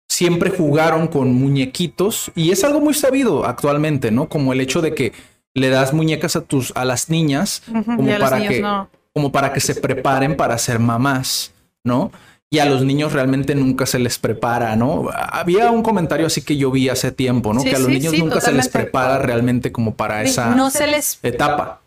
siempre 0.09 0.51
jugaron 0.51 1.07
con 1.07 1.33
muñequitos 1.33 2.31
y 2.35 2.51
es 2.51 2.63
algo 2.63 2.79
muy 2.81 2.93
sabido 2.93 3.45
actualmente, 3.45 4.11
¿no? 4.11 4.29
Como 4.29 4.53
el 4.53 4.61
hecho 4.61 4.81
de 4.81 4.93
que 4.93 5.13
le 5.53 5.69
das 5.69 5.93
muñecas 5.93 6.35
a 6.35 6.41
tus, 6.41 6.71
a 6.75 6.85
las 6.85 7.09
niñas 7.09 7.63
como 7.85 8.03
para 8.19 8.37
que- 8.47 8.61
no. 8.61 8.89
como 9.13 9.31
para 9.31 9.53
que 9.53 9.59
se 9.59 9.73
preparen 9.75 10.37
para 10.37 10.57
ser 10.59 10.77
mamás, 10.79 11.51
¿no? 11.83 12.11
Y 12.49 12.59
a 12.59 12.65
los 12.65 12.83
niños 12.85 13.11
realmente 13.11 13.55
nunca 13.55 13.85
se 13.85 13.99
les 13.99 14.17
prepara, 14.19 14.75
¿no? 14.77 15.09
Había 15.13 15.69
un 15.69 15.83
comentario 15.83 16.27
así 16.27 16.41
que 16.41 16.55
yo 16.55 16.71
vi 16.71 16.87
hace 16.87 17.11
tiempo, 17.11 17.53
¿no? 17.53 17.59
Sí, 17.59 17.69
que 17.69 17.75
a 17.75 17.79
los 17.79 17.87
sí, 17.89 17.93
niños 17.95 18.13
sí, 18.13 18.19
nunca 18.19 18.39
se 18.39 18.53
les 18.53 18.69
prepara 18.69 19.19
realmente 19.19 19.71
como 19.73 19.95
para 19.95 20.21
esa 20.23 20.55
No 20.55 20.69
se 20.69 20.87
les 20.87 21.19
etapa. 21.23 21.81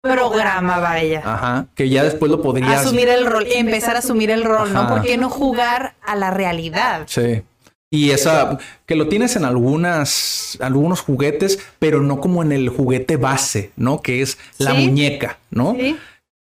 programa, 0.00 0.78
vaya. 0.78 1.22
Ajá. 1.24 1.66
Que 1.74 1.88
ya 1.88 2.04
después 2.04 2.30
lo 2.30 2.42
podrías. 2.42 2.82
Asumir 2.86 3.08
el 3.08 3.26
rol, 3.26 3.46
empezar 3.50 3.96
a 3.96 4.00
asumir 4.00 4.30
el 4.30 4.44
rol, 4.44 4.72
¿no? 4.72 4.86
¿Por 4.88 5.02
qué 5.02 5.16
no 5.16 5.30
jugar 5.30 5.94
a 6.06 6.14
la 6.14 6.30
realidad? 6.30 7.04
Sí. 7.06 7.42
Y 7.90 8.10
esa, 8.10 8.58
que 8.86 8.96
lo 8.96 9.08
tienes 9.08 9.34
en 9.36 9.44
algunas, 9.44 10.58
algunos 10.60 11.00
juguetes, 11.00 11.58
pero 11.78 12.02
no 12.02 12.20
como 12.20 12.42
en 12.42 12.52
el 12.52 12.68
juguete 12.68 13.16
base, 13.16 13.72
¿no? 13.76 14.00
Que 14.02 14.20
es 14.22 14.36
la 14.58 14.72
Sí. 14.72 14.86
muñeca, 14.86 15.38
¿no? 15.50 15.74
¿Sí? 15.78 15.96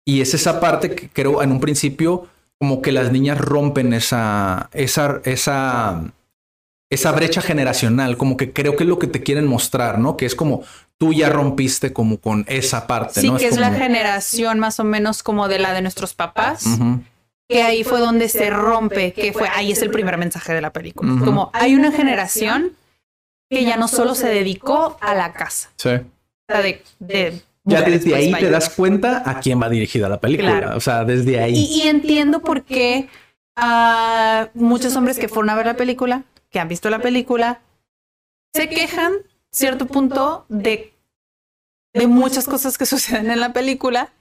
Y 0.08 0.22
es 0.22 0.34
esa 0.34 0.60
parte 0.60 0.94
que 0.94 1.10
creo 1.10 1.42
en 1.42 1.52
un 1.52 1.60
principio 1.60 2.28
como 2.66 2.82
que 2.82 2.92
las 2.92 3.12
niñas 3.12 3.38
rompen 3.38 3.94
esa, 3.94 4.72
esa, 4.74 5.22
esa, 5.24 6.02
esa 6.90 7.12
brecha 7.12 7.42
generacional, 7.44 8.18
como 8.18 8.38
que 8.38 8.54
creo 8.54 8.76
que 8.76 8.86
es 8.86 8.90
lo 8.90 8.98
que 8.98 9.06
te 9.06 9.22
quieren 9.22 9.46
mostrar, 9.46 10.00
¿no? 10.00 10.18
Que 10.18 10.26
es 10.26 10.34
como 10.34 10.64
tú 10.98 11.14
ya 11.14 11.30
rompiste 11.30 11.94
como 11.94 12.18
con 12.20 12.44
esa 12.48 12.88
parte, 12.88 13.22
Sí, 13.22 13.30
¿no? 13.30 13.38
que 13.38 13.46
es, 13.46 13.58
la 13.60 13.68
como- 13.68 13.78
generación 13.80 14.58
más 14.58 14.80
o 14.80 14.84
menos 14.84 15.22
como 15.22 15.48
de 15.48 15.60
la 15.60 15.74
de 15.74 15.84
nuestros 15.84 16.16
papás, 16.16 16.66
que 17.48 17.62
ahí 17.62 17.84
fue 17.84 18.00
donde 18.00 18.30
se 18.30 18.50
rompe, 18.50 19.14
que 19.14 19.32
fue, 19.32 19.48
ahí 19.54 19.72
es 19.72 19.84
el 19.84 19.92
primer 19.92 20.18
mensaje 20.18 20.52
de 20.52 20.62
la 20.62 20.74
película. 20.74 21.24
Como 21.24 21.52
hay 21.54 21.76
una 21.76 21.92
generación 21.92 22.72
que 23.48 23.64
ya 23.64 23.78
no 23.78 23.88
solo 23.88 24.16
se 24.16 24.28
dedicó 24.28 24.98
a 25.02 25.14
la 25.14 25.34
casa, 25.34 25.70
Sí. 25.76 25.90
o 25.90 26.02
sea, 26.52 26.62
de, 26.64 26.82
de 26.98 27.44
Ya 27.66 27.82
desde 27.82 28.12
pues, 28.12 28.26
ahí 28.26 28.34
te 28.34 28.50
das 28.50 28.70
cuenta 28.70 29.24
a 29.26 29.40
quién 29.40 29.62
va 29.62 29.70
dirigida 29.70 30.08
la 30.08 30.20
película. 30.20 30.60
Claro. 30.60 30.78
O 30.78 30.80
sea, 30.80 31.04
desde 31.04 31.40
ahí. 31.40 31.56
Y, 31.56 31.82
y 31.84 31.88
entiendo 31.88 32.42
por 32.42 32.64
qué 32.64 33.10
ah, 33.56 34.50
muchos 34.54 34.96
hombres 34.96 35.18
que 35.18 35.28
fueron 35.28 35.50
a 35.50 35.56
ver 35.56 35.66
la 35.66 35.76
película, 35.76 36.24
que 36.52 36.60
han 36.60 36.68
visto 36.68 36.90
la 36.90 37.00
película, 37.00 37.62
se 38.54 38.70
quejan, 38.70 39.14
cierto 39.52 39.88
punto, 39.88 40.46
de, 40.48 40.94
de 41.94 42.08
muchas 42.08 42.46
cosas 42.46 42.78
que 42.78 42.86
suceden 42.86 43.32
en 43.32 43.40
la 43.40 43.52
película, 43.52 44.12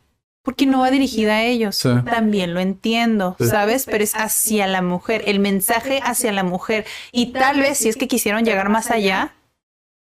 porque 0.43 0.67
no 0.67 0.81
va 0.81 0.91
dirigida 0.91 1.37
a 1.37 1.43
ellos. 1.45 1.77
Sí. 1.77 1.91
También 2.05 2.55
lo 2.55 2.61
entiendo, 2.61 3.37
Sí. 3.39 3.47
¿sabes? 3.47 3.85
Pero 3.85 4.05
es 4.05 4.15
hacia 4.15 4.67
la 4.67 4.83
mujer, 4.83 5.23
el 5.27 5.39
mensaje 5.39 6.01
hacia 6.03 6.33
la 6.33 6.45
mujer. 6.45 6.87
Y 7.13 7.33
tal 7.33 7.61
vez, 7.61 7.79
si 7.79 7.89
es 7.89 7.97
que 7.97 8.09
quisieron 8.09 8.45
llegar 8.45 8.69
más 8.69 8.91
allá, 8.91 9.35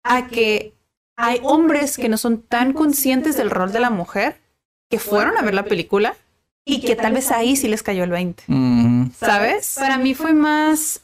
a 0.04 0.28
que 0.28 0.74
hay 1.17 1.39
hombres 1.43 1.97
que 1.97 2.10
no 2.10 2.17
son 2.17 2.43
tan 2.43 2.73
conscientes 2.73 3.36
del 3.36 3.49
rol 3.49 3.73
de 3.73 3.80
la 3.80 3.89
mujer 3.89 4.39
que 4.89 4.99
fueron 4.99 5.36
a 5.38 5.41
ver 5.41 5.56
la 5.56 5.63
película 5.63 6.15
y 6.63 6.82
que 6.82 6.95
tal 6.95 7.13
vez 7.13 7.32
ahí 7.32 7.56
sí 7.56 7.67
les 7.67 7.82
cayó 7.82 8.03
el 8.03 8.12
20. 8.12 8.43
¿Sabes? 9.19 9.75
Para 9.80 9.97
mí 9.97 10.13
fue 10.13 10.34
más... 10.34 11.01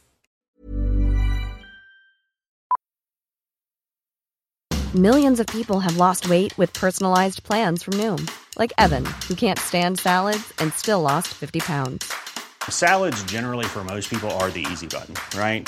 Millions 4.93 5.39
of 5.39 5.47
people 5.47 5.80
have 5.80 5.97
lost 5.97 6.30
weight 6.30 6.56
with 6.56 6.71
personalized 6.73 7.41
plans 7.43 7.82
from 7.82 7.97
Noom, 7.97 8.30
like 8.60 8.71
Evan, 8.78 9.04
who 9.28 9.34
can't 9.34 9.58
stand 9.58 9.97
salads 9.97 10.54
and 10.60 10.71
still 10.73 11.02
lost 11.02 11.30
50 11.30 11.62
pounds. 11.62 12.13
Salads 12.69 13.23
generally 13.23 13.65
for 13.65 13.84
most 13.84 14.08
people 14.08 14.30
are 14.39 14.52
the 14.52 14.63
easy 14.71 14.86
button, 14.86 15.15
right? 15.36 15.67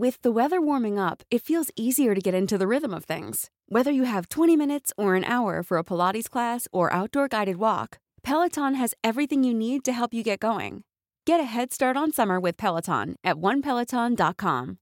With 0.00 0.22
the 0.22 0.30
weather 0.30 0.60
warming 0.60 0.96
up, 0.96 1.24
it 1.28 1.42
feels 1.42 1.72
easier 1.74 2.14
to 2.14 2.20
get 2.20 2.32
into 2.32 2.56
the 2.56 2.68
rhythm 2.68 2.94
of 2.94 3.04
things. 3.04 3.50
Whether 3.66 3.90
you 3.90 4.04
have 4.04 4.28
20 4.28 4.54
minutes 4.54 4.92
or 4.96 5.16
an 5.16 5.24
hour 5.24 5.64
for 5.64 5.76
a 5.76 5.82
Pilates 5.82 6.30
class 6.30 6.68
or 6.70 6.92
outdoor 6.92 7.26
guided 7.26 7.56
walk, 7.56 7.98
Peloton 8.22 8.74
has 8.74 8.94
everything 9.02 9.42
you 9.42 9.52
need 9.52 9.82
to 9.82 9.92
help 9.92 10.14
you 10.14 10.22
get 10.22 10.38
going. 10.38 10.84
Get 11.26 11.40
a 11.40 11.42
head 11.42 11.72
start 11.72 11.96
on 11.96 12.12
summer 12.12 12.38
with 12.38 12.56
Peloton 12.56 13.16
at 13.24 13.38
onepeloton.com. 13.38 14.78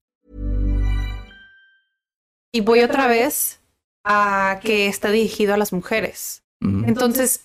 Y 2.53 2.61
voy 2.61 2.81
otra 2.81 3.07
vez 3.07 3.57
a 4.05 4.59
que 4.61 4.87
está 4.87 5.09
dirigido 5.09 5.55
a 5.55 5.57
las 5.57 5.73
mujeres. 5.73 6.43
Entonces, 6.61 7.43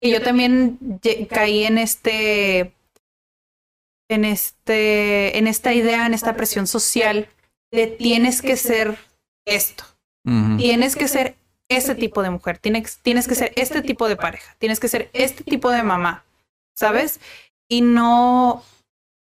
y 0.00 0.10
yo 0.10 0.20
también 0.22 0.80
caí 1.30 1.62
en 1.62 1.78
este 1.78 2.72
en 4.08 4.24
este 4.24 5.38
en 5.38 5.46
esta 5.46 5.72
idea, 5.72 6.06
en 6.06 6.14
esta 6.14 6.36
presión 6.36 6.66
social 6.66 7.28
de 7.72 7.86
tienes 7.86 8.42
que 8.42 8.56
ser 8.56 8.98
esto. 9.46 9.84
Tienes 10.58 10.96
que 10.96 11.06
ser 11.06 11.36
este 11.68 11.94
tipo 11.94 12.22
de 12.22 12.30
mujer, 12.30 12.58
tienes, 12.58 12.98
tienes 12.98 13.28
que 13.28 13.36
ser 13.36 13.52
este 13.54 13.80
tipo 13.82 14.08
de 14.08 14.16
pareja, 14.16 14.56
tienes 14.58 14.80
que 14.80 14.88
ser 14.88 15.08
este 15.12 15.44
tipo 15.44 15.70
de 15.70 15.82
mamá, 15.84 16.24
¿sabes? 16.76 17.20
Y 17.68 17.80
no 17.80 18.64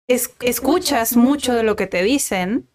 escuchas 0.06 1.16
mucho 1.16 1.54
de 1.54 1.62
lo 1.62 1.76
que 1.76 1.86
te 1.86 2.02
dicen 2.02 2.68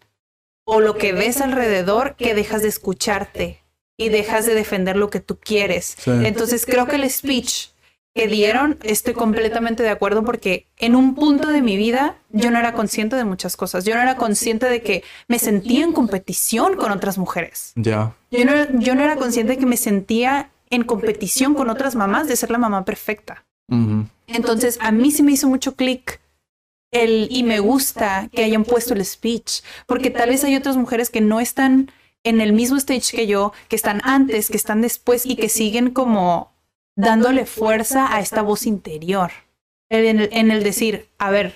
o 0.66 0.80
lo 0.80 0.96
que 0.96 1.12
ves 1.12 1.40
alrededor 1.40 2.16
que 2.16 2.34
dejas 2.34 2.62
de 2.62 2.68
escucharte 2.68 3.62
y 3.96 4.08
dejas 4.08 4.46
de 4.46 4.54
defender 4.54 4.96
lo 4.96 5.10
que 5.10 5.20
tú 5.20 5.38
quieres. 5.38 5.96
Entonces 6.06 6.66
creo 6.66 6.86
que 6.86 6.96
el 6.96 7.08
speech 7.08 7.68
que 8.14 8.26
dieron, 8.26 8.78
estoy 8.82 9.14
completamente 9.14 9.82
de 9.82 9.90
acuerdo 9.90 10.24
porque 10.24 10.66
en 10.78 10.96
un 10.96 11.14
punto 11.14 11.48
de 11.48 11.62
mi 11.62 11.76
vida 11.76 12.16
yo 12.30 12.50
no 12.50 12.58
era 12.58 12.72
consciente 12.72 13.14
de 13.16 13.24
muchas 13.24 13.56
cosas. 13.56 13.84
Yo 13.84 13.94
no 13.94 14.02
era 14.02 14.16
consciente 14.16 14.66
de 14.66 14.82
que 14.82 15.04
me 15.28 15.38
sentía 15.38 15.84
en 15.84 15.92
competición 15.92 16.76
con 16.76 16.90
otras 16.90 17.16
mujeres. 17.16 17.72
Ya. 17.76 18.14
Yo, 18.30 18.44
no, 18.44 18.52
yo 18.80 18.94
no 18.94 19.02
era 19.02 19.16
consciente 19.16 19.52
de 19.52 19.58
que 19.58 19.66
me 19.66 19.76
sentía 19.76 20.50
en 20.70 20.84
competición 20.84 21.54
con 21.54 21.70
otras 21.70 21.94
mamás 21.94 22.28
de 22.28 22.36
ser 22.36 22.50
la 22.50 22.58
mamá 22.58 22.84
perfecta. 22.84 23.44
Entonces 24.26 24.78
a 24.80 24.90
mí 24.92 25.10
sí 25.10 25.22
me 25.22 25.32
hizo 25.32 25.46
mucho 25.46 25.76
clic 25.76 26.20
el 26.90 27.28
y 27.30 27.42
me 27.42 27.60
gusta 27.60 28.28
que 28.32 28.44
hayan 28.44 28.64
puesto 28.64 28.94
el 28.94 29.04
speech, 29.04 29.60
porque 29.86 30.10
tal 30.10 30.30
vez 30.30 30.42
hay 30.44 30.56
otras 30.56 30.76
mujeres 30.76 31.10
que 31.10 31.20
no 31.20 31.38
están 31.38 31.90
en 32.24 32.40
el 32.40 32.52
mismo 32.52 32.78
stage 32.78 33.14
que 33.14 33.26
yo, 33.26 33.52
que 33.68 33.76
están 33.76 34.00
antes, 34.04 34.48
que 34.48 34.56
están 34.56 34.80
después 34.80 35.26
y 35.26 35.36
que 35.36 35.48
siguen 35.48 35.90
como 35.90 36.50
dándole 36.98 37.46
fuerza 37.46 38.12
a 38.12 38.20
esta 38.20 38.42
voz 38.42 38.66
interior. 38.66 39.30
En 39.88 40.50
el, 40.50 40.62
decir, 40.62 41.08
a 41.18 41.30
ver, 41.30 41.54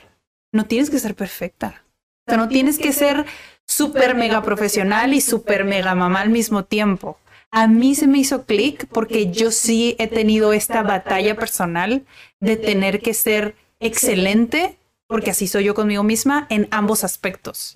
no 0.53 0.65
tienes 0.67 0.89
que 0.89 0.99
ser 0.99 1.15
perfecta. 1.15 1.85
O 2.27 2.31
sea, 2.31 2.39
no 2.39 2.49
tienes 2.49 2.79
que 2.79 2.93
ser 2.93 3.27
súper 3.67 4.15
mega 4.15 4.43
profesional 4.43 5.13
y 5.13 5.21
súper 5.21 5.65
mega 5.65 5.95
mamá 5.95 6.21
al 6.21 6.31
mismo 6.31 6.65
tiempo. 6.65 7.19
A 7.51 7.67
mí 7.67 7.95
se 7.95 8.07
me 8.07 8.19
hizo 8.19 8.47
clic 8.47 8.87
porque 8.87 9.31
yo 9.31 9.51
sí 9.51 9.97
he 9.99 10.07
tenido 10.07 10.53
esta 10.53 10.83
batalla 10.83 11.35
personal 11.35 12.05
de 12.41 12.57
tener 12.57 13.01
que 13.03 13.13
ser 13.13 13.57
excelente, 13.81 14.79
porque 15.09 15.33
así 15.33 15.49
soy 15.49 15.65
yo 15.65 15.75
conmigo 15.75 16.05
misma, 16.05 16.47
en 16.51 16.69
ambos 16.71 17.03
aspectos. 17.05 17.75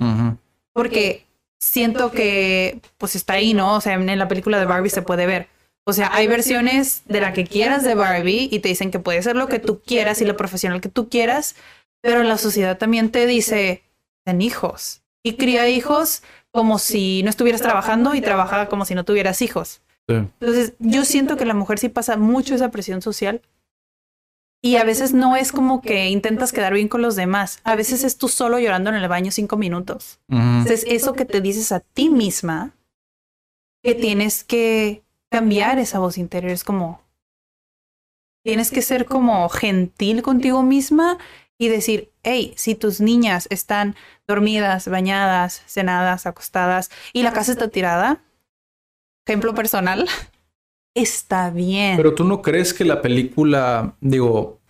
Porque 0.72 1.26
siento 1.58 2.12
que, 2.12 2.80
pues 2.96 3.16
está 3.16 3.34
ahí, 3.34 3.54
¿no? 3.54 3.74
O 3.74 3.80
sea, 3.80 3.94
en 3.94 4.18
la 4.18 4.28
película 4.28 4.58
de 4.60 4.66
Barbie 4.66 4.88
se 4.88 5.02
puede 5.02 5.26
ver 5.26 5.48
o 5.88 5.92
sea, 5.92 6.12
hay 6.12 6.26
versiones 6.26 7.02
de 7.06 7.20
la 7.20 7.32
que 7.32 7.44
quieras 7.44 7.84
de 7.84 7.94
Barbie 7.94 8.48
y 8.50 8.58
te 8.58 8.68
dicen 8.68 8.90
que 8.90 8.98
puede 8.98 9.22
ser 9.22 9.36
lo 9.36 9.46
que 9.46 9.60
tú 9.60 9.80
quieras 9.80 10.20
y 10.20 10.24
lo 10.24 10.36
profesional 10.36 10.80
que 10.80 10.88
tú 10.88 11.08
quieras, 11.08 11.54
pero 12.02 12.24
la 12.24 12.38
sociedad 12.38 12.76
también 12.76 13.10
te 13.10 13.24
dice, 13.26 13.84
ten 14.24 14.42
hijos 14.42 15.02
y 15.24 15.34
cría 15.34 15.68
hijos 15.68 16.24
como 16.50 16.80
si 16.80 17.22
no 17.22 17.30
estuvieras 17.30 17.62
trabajando 17.62 18.14
y 18.14 18.20
trabaja 18.20 18.68
como 18.68 18.84
si 18.84 18.96
no 18.96 19.04
tuvieras 19.04 19.42
hijos. 19.42 19.80
Entonces, 20.08 20.74
yo 20.80 21.04
siento 21.04 21.36
que 21.36 21.44
la 21.44 21.54
mujer 21.54 21.78
sí 21.78 21.88
pasa 21.88 22.16
mucho 22.16 22.54
esa 22.54 22.70
presión 22.70 23.00
social 23.00 23.40
y 24.62 24.76
a 24.76 24.84
veces 24.84 25.12
no 25.12 25.36
es 25.36 25.52
como 25.52 25.82
que 25.82 26.08
intentas 26.08 26.52
quedar 26.52 26.74
bien 26.74 26.88
con 26.88 27.02
los 27.02 27.14
demás. 27.14 27.60
A 27.62 27.76
veces 27.76 28.02
es 28.02 28.18
tú 28.18 28.28
solo 28.28 28.58
llorando 28.58 28.90
en 28.90 28.96
el 28.96 29.08
baño 29.08 29.30
cinco 29.30 29.56
minutos. 29.56 30.18
Entonces, 30.28 30.84
eso 30.88 31.12
que 31.12 31.24
te 31.24 31.40
dices 31.40 31.70
a 31.70 31.78
ti 31.78 32.08
misma 32.08 32.74
que 33.84 33.94
tienes 33.94 34.42
que 34.42 35.05
cambiar 35.30 35.78
esa 35.78 35.98
voz 35.98 36.18
interior. 36.18 36.52
Es 36.52 36.64
como, 36.64 37.02
tienes 38.44 38.70
que 38.70 38.82
ser 38.82 39.06
como 39.06 39.48
gentil 39.48 40.22
contigo 40.22 40.62
misma 40.62 41.18
y 41.58 41.68
decir, 41.68 42.12
hey, 42.22 42.52
si 42.56 42.74
tus 42.74 43.00
niñas 43.00 43.46
están 43.50 43.96
dormidas, 44.26 44.88
bañadas, 44.88 45.62
cenadas, 45.66 46.26
acostadas 46.26 46.90
y 47.12 47.22
la 47.22 47.32
casa 47.32 47.52
está 47.52 47.68
tirada, 47.68 48.22
ejemplo 49.26 49.54
personal, 49.54 50.08
está 50.94 51.50
bien. 51.50 51.96
Pero 51.96 52.14
tú 52.14 52.24
no 52.24 52.42
crees 52.42 52.74
que 52.74 52.84
la 52.84 53.02
película, 53.02 53.96
digo, 54.00 54.60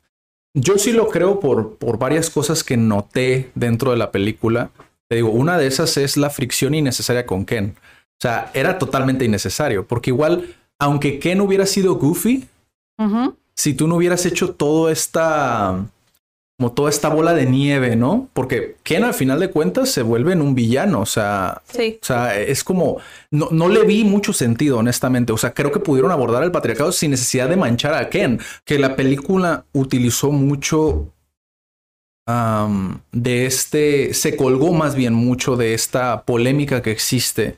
yo 0.55 0.79
sí 0.79 0.93
lo 0.93 1.09
creo 1.09 1.39
por, 1.41 1.77
por 1.77 1.99
varias 1.99 2.31
cosas 2.31 2.65
que 2.65 2.77
noté 2.77 3.51
dentro 3.55 3.91
de 3.91 3.99
la 3.99 4.11
película. 4.11 4.71
Te 5.09 5.17
digo, 5.17 5.31
una 5.31 5.59
de 5.59 5.67
esas 5.67 5.97
es 5.99 6.17
la 6.17 6.31
fricción 6.31 6.75
innecesaria 6.75 7.27
con 7.27 7.45
Ken. 7.45 7.77
O 8.19 8.23
sea, 8.23 8.51
era 8.55 8.79
totalmente 8.79 9.25
innecesario, 9.25 9.87
porque 9.87 10.11
igual, 10.11 10.55
aunque 10.79 11.19
Ken 11.19 11.41
hubiera 11.41 11.67
sido 11.67 11.97
goofy, 11.97 12.49
si 13.55 13.75
tú 13.75 13.87
no 13.89 13.97
hubieras 13.97 14.25
hecho 14.25 14.55
toda 14.55 14.91
esta, 14.91 15.85
como 16.59 16.73
toda 16.73 16.89
esta 16.89 17.11
bola 17.11 17.35
de 17.35 17.45
nieve, 17.45 17.95
¿no? 17.95 18.29
Porque 18.33 18.77
Ken 18.83 19.05
al 19.05 19.13
final 19.13 19.39
de 19.39 19.51
cuentas 19.51 19.91
se 19.91 20.01
vuelve 20.01 20.33
en 20.33 20.41
un 20.41 20.55
villano, 20.55 21.01
o 21.01 21.07
sea, 21.07 21.61
o 21.75 22.05
sea, 22.05 22.41
es 22.41 22.65
como, 22.65 22.99
no, 23.31 23.49
no 23.51 23.69
le 23.69 23.85
vi 23.85 24.05
mucho 24.05 24.33
sentido, 24.33 24.79
honestamente, 24.79 25.35
o 25.35 25.37
sea, 25.37 25.53
creo 25.53 25.71
que 25.71 25.81
pudieron 25.81 26.11
abordar 26.11 26.43
el 26.43 26.53
patriarcado 26.53 26.93
sin 26.93 27.11
necesidad 27.11 27.51
de 27.51 27.57
manchar 27.57 27.93
a 27.93 28.09
Ken, 28.09 28.41
que 28.65 28.79
la 28.79 28.97
película 28.97 29.67
utilizó 29.73 30.33
mucho 30.33 31.13
de 33.13 33.47
este, 33.47 34.13
se 34.13 34.37
colgó 34.37 34.73
más 34.73 34.97
bien 34.97 35.15
mucho 35.15 35.57
de 35.57 35.75
esta 35.75 36.23
polémica 36.23 36.83
que 36.83 36.91
existe 36.91 37.57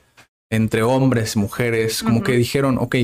entre 0.49 0.83
hombres, 0.83 1.35
mujeres, 1.35 2.03
como 2.03 2.23
que 2.23 2.33
dijeron, 2.33 2.77
ok, 2.79 2.95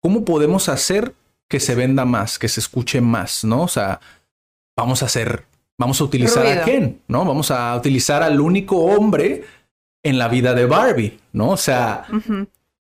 ¿cómo 0.00 0.24
podemos 0.24 0.68
hacer 0.68 1.14
que 1.48 1.60
se 1.60 1.74
venda 1.74 2.04
más, 2.04 2.38
que 2.38 2.48
se 2.48 2.60
escuche 2.60 3.00
más, 3.00 3.44
¿no? 3.44 3.62
O 3.62 3.68
sea, 3.68 4.00
vamos 4.76 5.02
a 5.02 5.06
hacer, 5.06 5.44
vamos 5.78 6.00
a 6.00 6.04
utilizar 6.04 6.46
a 6.46 6.64
Ken, 6.64 7.00
¿no? 7.08 7.24
Vamos 7.24 7.50
a 7.50 7.74
utilizar 7.76 8.22
al 8.22 8.40
único 8.40 8.76
hombre 8.76 9.44
en 10.02 10.18
la 10.18 10.28
vida 10.28 10.54
de 10.54 10.66
Barbie, 10.66 11.18
¿no? 11.32 11.50
O 11.50 11.56
sea, 11.56 12.06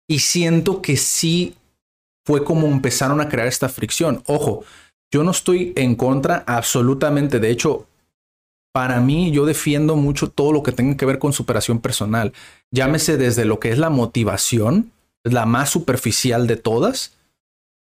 y 0.07 0.19
siento 0.19 0.81
que 0.81 0.95
sí 0.97 1.55
fue 2.25 2.43
como 2.43 2.67
empezaron 2.67 3.21
a 3.21 3.29
crear 3.29 3.47
esta 3.47 3.69
fricción. 3.69 4.21
Ojo, 4.27 4.63
yo 5.11 5.23
no 5.23 5.31
estoy 5.31 5.73
en 5.75 5.95
contra 5.95 6.43
absolutamente, 6.45 7.39
de 7.39 7.49
hecho, 7.49 7.87
para 8.77 8.99
mí 9.01 9.31
yo 9.31 9.47
defiendo 9.47 9.95
mucho 9.95 10.29
todo 10.29 10.51
lo 10.51 10.61
que 10.61 10.71
tenga 10.71 10.95
que 10.95 11.07
ver 11.07 11.17
con 11.17 11.33
superación 11.33 11.79
personal. 11.79 12.31
Llámese 12.69 13.17
desde 13.17 13.43
lo 13.43 13.59
que 13.59 13.71
es 13.71 13.79
la 13.79 13.89
motivación, 13.89 14.91
la 15.23 15.47
más 15.47 15.71
superficial 15.71 16.45
de 16.45 16.57
todas, 16.57 17.17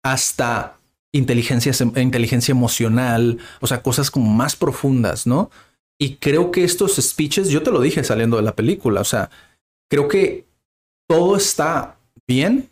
hasta 0.03 0.79
inteligencia, 1.13 1.75
inteligencia 1.97 2.53
emocional, 2.53 3.37
o 3.61 3.67
sea, 3.67 3.83
cosas 3.83 4.11
como 4.11 4.33
más 4.33 4.57
profundas, 4.57 5.27
¿no? 5.27 5.51
Y 6.01 6.15
creo 6.15 6.51
que 6.51 6.65
estos 6.65 6.97
speeches, 6.97 7.51
yo 7.51 7.63
te 7.63 7.73
lo 7.73 7.83
dije 7.83 8.03
saliendo 8.03 8.39
de 8.39 8.45
la 8.45 8.57
película, 8.57 9.03
o 9.03 9.05
sea, 9.05 9.29
creo 9.91 10.09
que 10.09 10.47
todo 11.07 11.37
está 11.37 11.99
bien, 12.27 12.71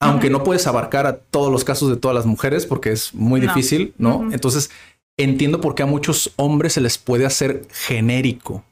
aunque 0.00 0.30
no 0.30 0.42
puedes 0.42 0.66
abarcar 0.66 1.06
a 1.06 1.16
todos 1.16 1.52
los 1.52 1.62
casos 1.62 1.90
de 1.90 1.96
todas 1.96 2.16
las 2.16 2.26
mujeres 2.26 2.66
porque 2.66 2.90
es 2.90 3.14
muy 3.14 3.40
difícil, 3.40 3.94
¿no? 3.98 4.32
Entonces, 4.32 4.68
entiendo 5.16 5.60
por 5.60 5.74
qué 5.74 5.82
a 5.82 5.86
muchos 5.86 6.32
hombres 6.36 6.74
se 6.74 6.80
les 6.80 6.98
puede 6.98 7.26
hacer 7.26 7.66
genérico, 7.70 8.64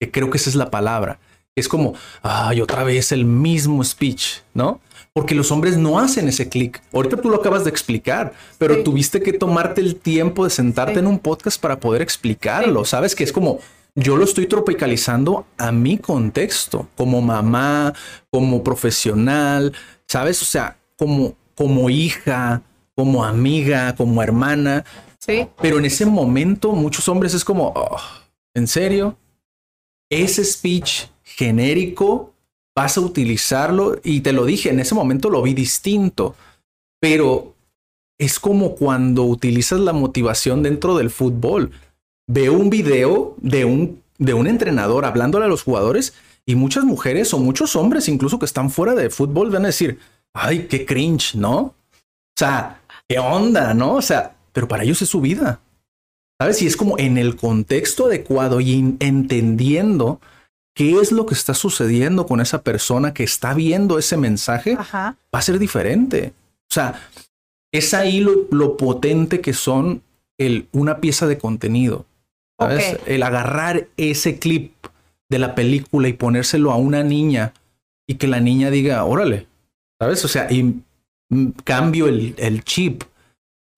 que 0.00 0.10
creo 0.10 0.30
que 0.30 0.38
esa 0.38 0.50
es 0.50 0.56
la 0.56 0.70
palabra. 0.70 1.18
Es 1.56 1.68
como, 1.68 1.94
ay, 2.22 2.60
otra 2.60 2.84
vez 2.84 3.12
el 3.12 3.24
mismo 3.24 3.82
speech, 3.84 4.38
¿no? 4.54 4.80
Porque 5.12 5.34
los 5.34 5.50
hombres 5.50 5.76
no 5.76 5.98
hacen 5.98 6.28
ese 6.28 6.48
clic. 6.48 6.80
Ahorita 6.92 7.16
tú 7.16 7.28
lo 7.28 7.36
acabas 7.36 7.64
de 7.64 7.70
explicar, 7.70 8.32
pero 8.58 8.82
tuviste 8.82 9.20
que 9.20 9.32
tomarte 9.32 9.80
el 9.80 9.96
tiempo 9.96 10.44
de 10.44 10.50
sentarte 10.50 11.00
en 11.00 11.06
un 11.06 11.18
podcast 11.18 11.60
para 11.60 11.80
poder 11.80 12.00
explicarlo. 12.00 12.84
Sabes 12.84 13.14
que 13.14 13.24
es 13.24 13.32
como, 13.32 13.58
yo 13.96 14.16
lo 14.16 14.24
estoy 14.24 14.46
tropicalizando 14.46 15.46
a 15.58 15.72
mi 15.72 15.98
contexto, 15.98 16.88
como 16.96 17.20
mamá, 17.20 17.92
como 18.30 18.62
profesional, 18.62 19.72
¿sabes? 20.06 20.40
O 20.42 20.44
sea, 20.44 20.76
como, 20.96 21.34
como 21.56 21.90
hija, 21.90 22.62
como 22.94 23.24
amiga, 23.24 23.96
como 23.96 24.22
hermana. 24.22 24.84
Sí. 25.20 25.46
Pero 25.60 25.78
en 25.78 25.84
ese 25.84 26.06
momento 26.06 26.72
muchos 26.72 27.08
hombres 27.08 27.34
es 27.34 27.44
como, 27.44 27.72
oh, 27.76 28.00
¿en 28.54 28.66
serio? 28.66 29.16
Ese 30.10 30.44
speech 30.44 31.06
genérico, 31.22 32.32
vas 32.74 32.96
a 32.96 33.00
utilizarlo 33.00 34.00
y 34.02 34.20
te 34.20 34.32
lo 34.32 34.44
dije, 34.44 34.70
en 34.70 34.80
ese 34.80 34.94
momento 34.94 35.30
lo 35.30 35.42
vi 35.42 35.54
distinto, 35.54 36.34
pero 37.00 37.54
es 38.18 38.38
como 38.38 38.74
cuando 38.74 39.24
utilizas 39.24 39.80
la 39.80 39.92
motivación 39.92 40.62
dentro 40.62 40.96
del 40.96 41.10
fútbol. 41.10 41.70
Veo 42.26 42.52
un 42.52 42.70
video 42.70 43.34
de 43.38 43.64
un, 43.64 44.02
de 44.18 44.34
un 44.34 44.46
entrenador 44.46 45.04
hablándole 45.04 45.46
a 45.46 45.48
los 45.48 45.62
jugadores 45.62 46.14
y 46.46 46.54
muchas 46.54 46.84
mujeres 46.84 47.32
o 47.34 47.38
muchos 47.38 47.76
hombres 47.76 48.08
incluso 48.08 48.38
que 48.38 48.46
están 48.46 48.70
fuera 48.70 48.94
de 48.94 49.10
fútbol 49.10 49.50
van 49.50 49.64
a 49.64 49.68
decir, 49.68 49.98
ay, 50.32 50.66
qué 50.68 50.84
cringe, 50.84 51.34
¿no? 51.34 51.58
O 51.58 51.74
sea, 52.36 52.80
¿qué 53.08 53.18
onda, 53.18 53.74
no? 53.74 53.94
O 53.94 54.02
sea, 54.02 54.36
pero 54.52 54.68
para 54.68 54.84
ellos 54.84 55.02
es 55.02 55.08
su 55.08 55.20
vida. 55.20 55.60
¿Sabes? 56.40 56.62
Y 56.62 56.66
es 56.66 56.76
como 56.76 56.98
en 56.98 57.18
el 57.18 57.36
contexto 57.36 58.06
adecuado 58.06 58.60
y 58.60 58.96
entendiendo 58.98 60.20
qué 60.74 60.98
es 60.98 61.12
lo 61.12 61.26
que 61.26 61.34
está 61.34 61.52
sucediendo 61.52 62.26
con 62.26 62.40
esa 62.40 62.62
persona 62.62 63.12
que 63.12 63.24
está 63.24 63.52
viendo 63.52 63.98
ese 63.98 64.16
mensaje, 64.16 64.76
va 64.76 65.16
a 65.32 65.42
ser 65.42 65.58
diferente. 65.58 66.32
O 66.70 66.74
sea, 66.74 67.08
es 67.72 67.92
ahí 67.92 68.20
lo, 68.20 68.76
potente 68.76 69.40
que 69.40 69.52
son 69.52 70.02
el, 70.38 70.68
una 70.72 71.00
pieza 71.00 71.26
de 71.26 71.36
contenido. 71.36 72.06
¿sabes? 72.58 72.98
El 73.06 73.22
agarrar 73.22 73.88
ese 73.96 74.38
clip 74.38 74.72
de 75.30 75.38
la 75.38 75.54
película 75.54 76.08
y 76.08 76.12
ponérselo 76.12 76.72
a 76.72 76.76
una 76.76 77.02
niña 77.02 77.54
y 78.06 78.16
que 78.16 78.26
la 78.26 78.40
niña 78.40 78.70
diga, 78.70 79.04
órale, 79.04 79.46
¿sabes? 79.98 80.24
O 80.24 80.28
sea, 80.28 80.50
y 80.50 80.80
cambio 81.64 82.08
el, 82.08 82.34
el 82.38 82.64
chip, 82.64 83.04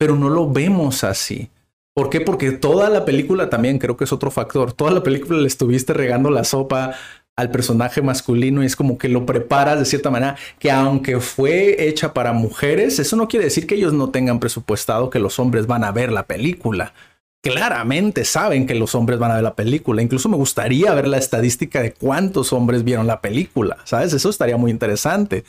pero 0.02 0.16
no 0.16 0.28
lo 0.28 0.50
vemos 0.50 1.04
así. 1.04 1.48
¿Por 1.94 2.10
qué? 2.10 2.20
Porque 2.20 2.50
toda 2.50 2.90
la 2.90 3.04
película 3.04 3.48
también 3.48 3.78
creo 3.78 3.96
que 3.96 4.02
es 4.02 4.12
otro 4.12 4.32
factor. 4.32 4.72
Toda 4.72 4.90
la 4.90 5.04
película 5.04 5.38
le 5.38 5.46
estuviste 5.46 5.92
regando 5.92 6.28
la 6.28 6.42
sopa 6.42 6.96
al 7.36 7.52
personaje 7.52 8.02
masculino 8.02 8.64
y 8.64 8.66
es 8.66 8.74
como 8.74 8.98
que 8.98 9.08
lo 9.08 9.24
preparas 9.24 9.78
de 9.78 9.84
cierta 9.84 10.10
manera 10.10 10.34
que 10.58 10.72
aunque 10.72 11.20
fue 11.20 11.86
hecha 11.86 12.12
para 12.12 12.32
mujeres, 12.32 12.98
eso 12.98 13.14
no 13.14 13.28
quiere 13.28 13.44
decir 13.44 13.68
que 13.68 13.76
ellos 13.76 13.92
no 13.92 14.10
tengan 14.10 14.40
presupuestado 14.40 15.08
que 15.08 15.20
los 15.20 15.38
hombres 15.38 15.68
van 15.68 15.84
a 15.84 15.92
ver 15.92 16.10
la 16.10 16.26
película. 16.26 16.94
Claramente 17.40 18.24
saben 18.24 18.66
que 18.66 18.74
los 18.74 18.96
hombres 18.96 19.20
van 19.20 19.30
a 19.30 19.34
ver 19.34 19.44
la 19.44 19.54
película. 19.54 20.02
Incluso 20.02 20.28
me 20.28 20.36
gustaría 20.36 20.92
ver 20.94 21.06
la 21.06 21.18
estadística 21.18 21.80
de 21.80 21.92
cuántos 21.92 22.52
hombres 22.52 22.82
vieron 22.82 23.06
la 23.06 23.20
película. 23.20 23.78
¿Sabes? 23.84 24.12
Eso 24.12 24.30
estaría 24.30 24.56
muy 24.56 24.72
interesante. 24.72 25.44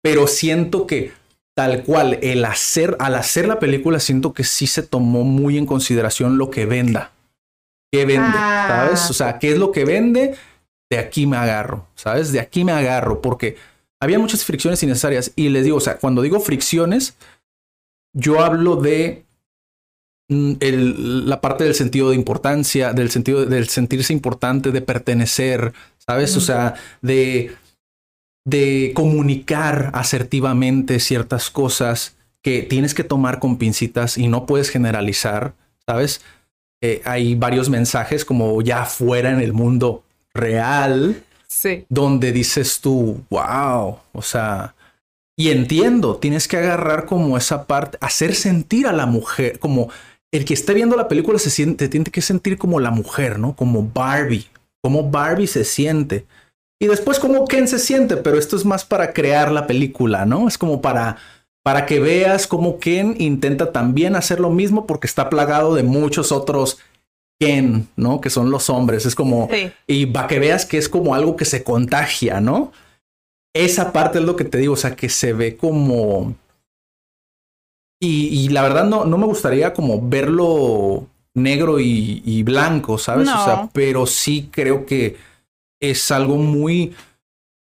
Pero 0.00 0.26
siento 0.26 0.86
que 0.86 1.12
tal 1.58 1.82
cual, 1.82 2.20
el 2.22 2.44
hacer, 2.44 2.96
al 3.00 3.16
hacer 3.16 3.48
la 3.48 3.58
película, 3.58 3.98
siento 3.98 4.32
que 4.32 4.44
sí 4.44 4.68
se 4.68 4.84
tomó 4.84 5.24
muy 5.24 5.58
en 5.58 5.66
consideración 5.66 6.38
lo 6.38 6.50
que 6.50 6.66
venda. 6.66 7.10
¿Qué 7.90 8.04
vende? 8.04 8.30
Ah. 8.32 8.66
¿Sabes? 8.68 9.10
O 9.10 9.12
sea, 9.12 9.40
¿qué 9.40 9.50
es 9.50 9.58
lo 9.58 9.72
que 9.72 9.84
vende? 9.84 10.36
De 10.88 10.98
aquí 10.98 11.26
me 11.26 11.36
agarro, 11.36 11.88
¿sabes? 11.96 12.30
De 12.30 12.38
aquí 12.38 12.62
me 12.62 12.70
agarro, 12.70 13.20
porque 13.20 13.56
había 14.00 14.20
muchas 14.20 14.44
fricciones 14.44 14.80
innecesarias. 14.84 15.32
Y 15.34 15.48
les 15.48 15.64
digo, 15.64 15.78
o 15.78 15.80
sea, 15.80 15.98
cuando 15.98 16.22
digo 16.22 16.38
fricciones, 16.38 17.16
yo 18.12 18.38
hablo 18.38 18.76
de 18.76 19.24
mm, 20.28 20.52
la 21.26 21.40
parte 21.40 21.64
del 21.64 21.74
sentido 21.74 22.10
de 22.10 22.14
importancia, 22.14 22.92
del 22.92 23.10
sentido 23.10 23.46
del 23.46 23.68
sentirse 23.68 24.12
importante, 24.12 24.70
de 24.70 24.80
pertenecer, 24.80 25.72
¿sabes? 26.06 26.36
O 26.36 26.40
sea, 26.40 26.74
de 27.02 27.50
de 28.48 28.92
comunicar 28.94 29.90
asertivamente 29.92 31.00
ciertas 31.00 31.50
cosas 31.50 32.16
que 32.42 32.62
tienes 32.62 32.94
que 32.94 33.04
tomar 33.04 33.40
con 33.40 33.58
pincitas 33.58 34.16
y 34.16 34.28
no 34.28 34.46
puedes 34.46 34.70
generalizar, 34.70 35.52
¿sabes? 35.86 36.22
Eh, 36.80 37.02
hay 37.04 37.34
varios 37.34 37.68
mensajes 37.68 38.24
como 38.24 38.62
ya 38.62 38.86
fuera 38.86 39.30
en 39.30 39.40
el 39.40 39.52
mundo 39.52 40.02
real, 40.32 41.22
sí. 41.46 41.84
donde 41.90 42.32
dices 42.32 42.80
tú, 42.80 43.22
wow, 43.28 43.98
o 44.12 44.22
sea, 44.22 44.74
y 45.36 45.50
entiendo, 45.50 46.16
tienes 46.16 46.48
que 46.48 46.56
agarrar 46.56 47.04
como 47.04 47.36
esa 47.36 47.66
parte, 47.66 47.98
hacer 48.00 48.34
sentir 48.34 48.86
a 48.86 48.92
la 48.92 49.04
mujer, 49.04 49.58
como 49.58 49.90
el 50.32 50.46
que 50.46 50.54
esté 50.54 50.72
viendo 50.72 50.96
la 50.96 51.08
película 51.08 51.38
se 51.38 51.50
siente, 51.50 51.88
tiene 51.88 52.06
que 52.06 52.22
sentir 52.22 52.56
como 52.56 52.80
la 52.80 52.90
mujer, 52.90 53.38
¿no? 53.38 53.54
Como 53.54 53.82
Barbie, 53.82 54.46
como 54.80 55.10
Barbie 55.10 55.46
se 55.46 55.64
siente. 55.64 56.24
Y 56.80 56.86
después 56.86 57.18
como 57.18 57.46
Ken 57.46 57.66
se 57.66 57.78
siente, 57.78 58.16
pero 58.16 58.38
esto 58.38 58.56
es 58.56 58.64
más 58.64 58.84
para 58.84 59.12
crear 59.12 59.50
la 59.50 59.66
película, 59.66 60.24
¿no? 60.24 60.46
Es 60.46 60.56
como 60.56 60.80
para, 60.80 61.16
para 61.64 61.86
que 61.86 61.98
veas 61.98 62.46
cómo 62.46 62.78
Ken 62.78 63.16
intenta 63.18 63.72
también 63.72 64.14
hacer 64.14 64.38
lo 64.38 64.50
mismo 64.50 64.86
porque 64.86 65.08
está 65.08 65.28
plagado 65.28 65.74
de 65.74 65.82
muchos 65.82 66.30
otros 66.30 66.78
Ken, 67.40 67.88
¿no? 67.96 68.20
Que 68.20 68.30
son 68.30 68.50
los 68.50 68.70
hombres. 68.70 69.06
Es 69.06 69.14
como... 69.14 69.48
Y 69.86 70.06
para 70.06 70.28
que 70.28 70.38
veas 70.38 70.66
que 70.66 70.78
es 70.78 70.88
como 70.88 71.14
algo 71.14 71.36
que 71.36 71.44
se 71.44 71.64
contagia, 71.64 72.40
¿no? 72.40 72.72
Esa 73.54 73.92
parte 73.92 74.18
es 74.18 74.24
lo 74.24 74.36
que 74.36 74.44
te 74.44 74.58
digo, 74.58 74.74
o 74.74 74.76
sea, 74.76 74.94
que 74.94 75.08
se 75.08 75.32
ve 75.32 75.56
como... 75.56 76.34
Y, 78.00 78.48
la 78.50 78.62
verdad 78.62 78.84
no, 78.84 79.04
no 79.04 79.18
me 79.18 79.26
gustaría 79.26 79.74
como 79.74 80.00
verlo 80.08 81.08
negro 81.34 81.80
y, 81.80 82.22
y 82.24 82.44
blanco, 82.44 82.96
¿sabes? 82.96 83.28
O 83.28 83.44
sea, 83.44 83.68
pero 83.72 84.06
sí 84.06 84.48
creo 84.52 84.86
que 84.86 85.16
es 85.80 86.10
algo 86.10 86.36
muy 86.36 86.94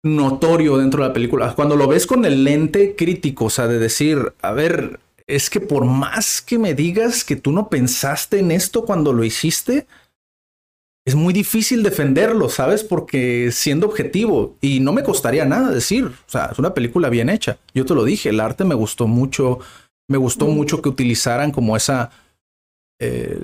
notorio 0.03 0.77
dentro 0.77 1.01
de 1.01 1.09
la 1.09 1.13
película. 1.13 1.53
Cuando 1.55 1.75
lo 1.75 1.87
ves 1.87 2.07
con 2.07 2.25
el 2.25 2.43
lente 2.43 2.95
crítico, 2.95 3.45
o 3.45 3.49
sea, 3.49 3.67
de 3.67 3.79
decir, 3.79 4.33
a 4.41 4.51
ver, 4.51 4.99
es 5.27 5.49
que 5.49 5.59
por 5.59 5.85
más 5.85 6.41
que 6.41 6.57
me 6.57 6.73
digas 6.73 7.23
que 7.23 7.35
tú 7.35 7.51
no 7.51 7.69
pensaste 7.69 8.39
en 8.39 8.51
esto 8.51 8.85
cuando 8.85 9.11
lo 9.13 9.23
hiciste, 9.23 9.87
es 11.05 11.15
muy 11.15 11.33
difícil 11.33 11.83
defenderlo, 11.83 12.49
¿sabes? 12.49 12.83
Porque 12.83 13.49
siendo 13.53 13.87
objetivo, 13.87 14.57
y 14.59 14.81
no 14.81 14.91
me 14.91 15.03
costaría 15.03 15.45
nada 15.45 15.71
decir, 15.71 16.05
o 16.05 16.29
sea, 16.29 16.49
es 16.51 16.59
una 16.59 16.73
película 16.73 17.09
bien 17.09 17.29
hecha. 17.29 17.57
Yo 17.73 17.85
te 17.85 17.95
lo 17.95 18.03
dije, 18.03 18.29
el 18.29 18.41
arte 18.41 18.65
me 18.65 18.75
gustó 18.75 19.07
mucho, 19.07 19.59
me 20.09 20.17
gustó 20.17 20.47
mucho 20.47 20.81
que 20.81 20.89
utilizaran 20.89 21.51
como 21.51 21.77
esa, 21.77 22.11
eh, 22.99 23.39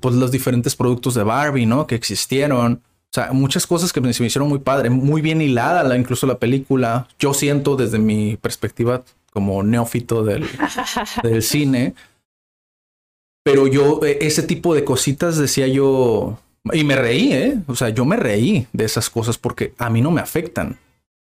pues 0.00 0.14
los 0.14 0.30
diferentes 0.30 0.76
productos 0.76 1.14
de 1.14 1.24
Barbie, 1.24 1.66
¿no? 1.66 1.88
Que 1.88 1.96
existieron. 1.96 2.80
O 3.12 3.14
sea, 3.14 3.32
muchas 3.32 3.66
cosas 3.66 3.92
que 3.92 4.00
me, 4.00 4.08
hicieron 4.08 4.48
muy 4.48 4.60
padre, 4.60 4.88
muy 4.88 5.20
bien 5.20 5.42
hilada, 5.42 5.82
la, 5.82 5.98
incluso 5.98 6.26
la 6.26 6.38
película. 6.38 7.08
Yo 7.18 7.34
siento 7.34 7.76
desde 7.76 7.98
mi 7.98 8.38
perspectiva 8.38 9.02
como 9.30 9.62
neófito 9.62 10.24
del, 10.24 10.46
del 11.22 11.42
cine. 11.42 11.94
Pero 13.44 13.66
yo, 13.66 14.00
e, 14.02 14.16
ese 14.22 14.42
tipo 14.42 14.74
de 14.74 14.84
cositas 14.84 15.36
decía 15.36 15.66
yo, 15.66 16.38
y 16.72 16.84
me 16.84 16.96
reí, 16.96 17.34
¿eh? 17.34 17.58
O 17.66 17.76
sea, 17.76 17.90
yo 17.90 18.06
me 18.06 18.16
reí 18.16 18.66
de 18.72 18.86
esas 18.86 19.10
cosas 19.10 19.36
porque 19.36 19.74
a 19.76 19.90
mí 19.90 20.00
no 20.00 20.10
me 20.10 20.22
afectan. 20.22 20.78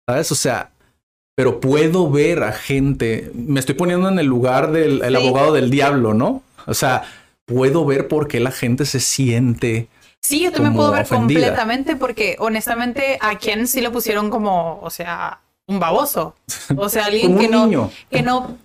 ¿Sabes? 0.07 0.31
O 0.31 0.37
sea, 0.37 0.71
pero 1.35 1.59
puedo 1.59 2.09
ver 2.09 2.45
a 2.45 2.53
gente, 2.53 3.33
me 3.35 3.59
estoy 3.59 3.75
poniendo 3.75 4.09
en 4.09 4.21
el 4.21 4.27
lugar 4.27 4.71
del 4.71 5.17
abogado 5.17 5.53
del 5.53 5.69
diablo, 5.69 6.15
¿no? 6.15 6.45
O 6.65 6.75
sea, 6.75 7.03
puedo 7.45 7.85
ver 7.85 8.07
por 8.07 8.29
qué 8.29 8.39
la 8.39 8.53
gente 8.53 8.87
se 8.87 9.01
siente 9.01 9.89
Sí, 10.23 10.41
yo 10.41 10.53
también 10.53 10.75
puedo 10.75 10.93
ver 10.93 11.07
completamente 11.07 11.97
porque 11.97 12.37
honestamente 12.39 13.19
a 13.21 13.39
quien 13.39 13.67
sí 13.67 13.81
lo 13.81 13.91
pusieron 13.91 14.31
como, 14.31 14.81
o 14.81 14.91
sea, 14.91 15.41
un 15.67 15.81
baboso. 15.81 16.37
O 16.77 16.89
sea, 16.89 17.07
alguien 17.07 17.39
que 17.39 17.49
no, 17.49 17.91
que 18.11 18.23
no. 18.23 18.57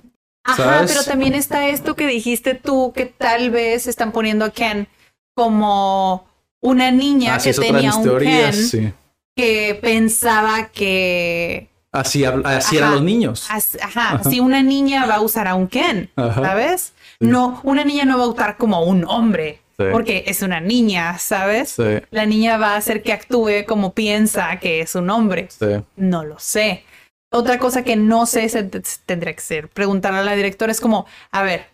Ajá, 0.43 0.85
pero 0.87 1.03
también 1.03 1.33
está 1.33 1.67
esto 1.67 1.95
que 1.95 2.07
dijiste 2.07 2.53
tú, 2.53 2.93
que 2.95 3.05
tal 3.05 3.49
vez 3.49 3.87
están 3.87 4.11
poniendo 4.11 4.45
a 4.45 4.51
Ken 4.51 4.87
como 5.35 6.25
una 6.61 6.89
niña 6.91 7.35
ah, 7.35 7.37
que 7.39 7.53
tenía 7.53 7.93
un 7.95 8.17
Ken 8.17 8.95
que 9.35 9.77
pensaba 9.81 10.69
que 10.69 11.69
Así, 11.91 12.23
así 12.25 12.77
eran 12.77 12.91
los 12.91 13.01
niños. 13.01 13.47
ajá, 13.81 14.21
si 14.23 14.39
una 14.39 14.61
niña 14.61 15.05
va 15.05 15.15
a 15.15 15.21
usar 15.21 15.47
a 15.47 15.55
un 15.55 15.67
Ken, 15.67 16.11
¿sabes? 16.15 16.93
No, 17.19 17.59
una 17.63 17.83
niña 17.83 18.05
no 18.05 18.17
va 18.17 18.25
a 18.25 18.27
usar 18.27 18.57
como 18.57 18.83
un 18.83 19.05
hombre. 19.05 19.61
Porque 19.77 20.23
es 20.25 20.41
una 20.41 20.59
niña, 20.59 21.19
¿sabes? 21.19 21.77
La 22.09 22.25
niña 22.25 22.57
va 22.57 22.73
a 22.73 22.77
hacer 22.77 23.03
que 23.03 23.13
actúe 23.13 23.65
como 23.67 23.93
piensa 23.93 24.59
que 24.59 24.81
es 24.81 24.95
un 24.95 25.09
hombre. 25.09 25.49
No 25.95 26.23
lo 26.25 26.39
sé. 26.39 26.83
Otra 27.31 27.59
cosa 27.59 27.83
que 27.83 27.95
no 27.95 28.25
sé 28.25 28.49
se 28.49 28.63
tendría 29.05 29.33
que 29.33 29.41
ser 29.41 29.67
preguntarle 29.69 30.19
a 30.19 30.23
la 30.23 30.35
directora 30.35 30.71
es 30.71 30.81
como, 30.81 31.05
a 31.31 31.43
ver, 31.43 31.65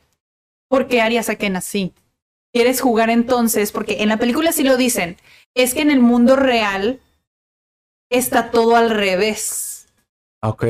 ¿por 0.67 0.87
qué 0.87 1.01
harías 1.01 1.29
a 1.29 1.35
Ken 1.35 1.55
así? 1.55 1.93
¿Quieres 2.53 2.81
jugar 2.81 3.09
entonces? 3.09 3.71
Porque 3.71 4.01
en 4.01 4.09
la 4.09 4.17
película 4.17 4.51
sí 4.51 4.63
lo 4.63 4.77
dicen, 4.77 5.17
es 5.55 5.73
que 5.73 5.81
en 5.81 5.91
el 5.91 5.99
mundo 5.99 6.35
real 6.35 6.99
está 8.11 8.51
todo 8.51 8.75
al 8.75 8.89
revés. 8.89 9.87
Ok. 10.41 10.65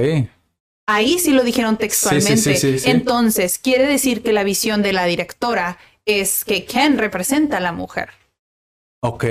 Ahí 0.85 1.17
sí 1.17 1.31
lo 1.31 1.43
dijeron 1.43 1.77
textualmente. 1.77 2.37
Sí, 2.37 2.55
sí, 2.55 2.79
sí. 2.79 2.91
Entonces, 2.91 3.57
quiere 3.57 3.87
decir 3.87 4.21
que 4.21 4.33
la 4.33 4.43
visión 4.43 4.81
de 4.81 4.93
la 4.93 5.05
directora 5.05 5.77
es 6.05 6.45
que 6.45 6.65
Ken 6.65 6.97
representa 6.97 7.57
a 7.57 7.61
la 7.61 7.71
mujer. 7.71 8.09
Ok. 9.01 9.25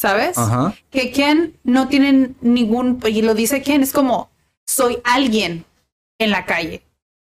¿Sabes? 0.00 0.36
Ajá. 0.36 0.74
Que 0.90 1.12
Ken 1.12 1.58
no 1.62 1.88
tiene 1.88 2.34
ningún, 2.40 3.00
y 3.06 3.22
lo 3.22 3.34
dice 3.34 3.62
Ken, 3.62 3.82
es 3.82 3.92
como, 3.92 4.30
soy 4.66 4.98
alguien 5.04 5.64
en 6.18 6.30
la 6.30 6.44
calle. 6.44 6.82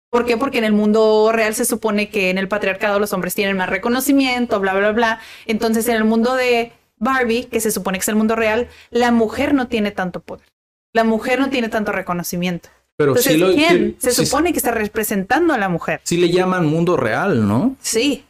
¿Por 0.10 0.26
qué? 0.26 0.38
Porque 0.38 0.60
en 0.60 0.64
el 0.64 0.72
mundo 0.72 1.32
real 1.34 1.56
se 1.56 1.66
supone 1.66 2.10
que 2.10 2.30
en 2.30 2.38
el 2.38 2.48
patriarcado 2.48 3.00
los 3.00 3.12
hombres 3.12 3.36
tienen 3.36 3.58
más 3.58 3.70
reconocimiento, 3.70 4.60
bla, 4.60 4.74
bla, 4.74 4.92
bla. 4.92 5.20
Entonces, 5.46 5.88
en 5.90 5.96
el 5.96 6.06
mundo 6.06 6.36
de 6.36 6.72
Barbie, 6.98 7.46
que 7.46 7.60
se 7.60 7.72
supone 7.72 7.98
que 7.98 8.04
es 8.04 8.10
el 8.10 8.16
mundo 8.16 8.36
real, 8.36 8.70
la 8.92 9.12
mujer 9.12 9.54
no 9.54 9.68
tiene 9.68 9.92
tanto 9.92 10.22
poder. 10.22 10.48
La 10.94 11.04
mujer 11.04 11.40
no 11.40 11.50
tiene 11.50 11.68
tanto 11.68 11.92
reconocimiento. 11.92 12.70
Pero 12.98 13.12
Entonces, 13.12 13.34
sí 13.34 13.38
lo 13.40 13.54
¿quién 13.54 13.96
se 14.00 14.12
sí- 14.12 14.26
supone 14.26 14.52
que 14.54 14.58
está 14.58 14.72
representando 14.72 15.54
a 15.54 15.58
la 15.58 15.68
mujer? 15.70 16.00
sí 16.04 16.18
le 16.18 16.30
llaman 16.30 16.66
mundo 16.66 16.96
real, 16.98 17.48
¿no? 17.48 17.76
Sí. 17.82 18.26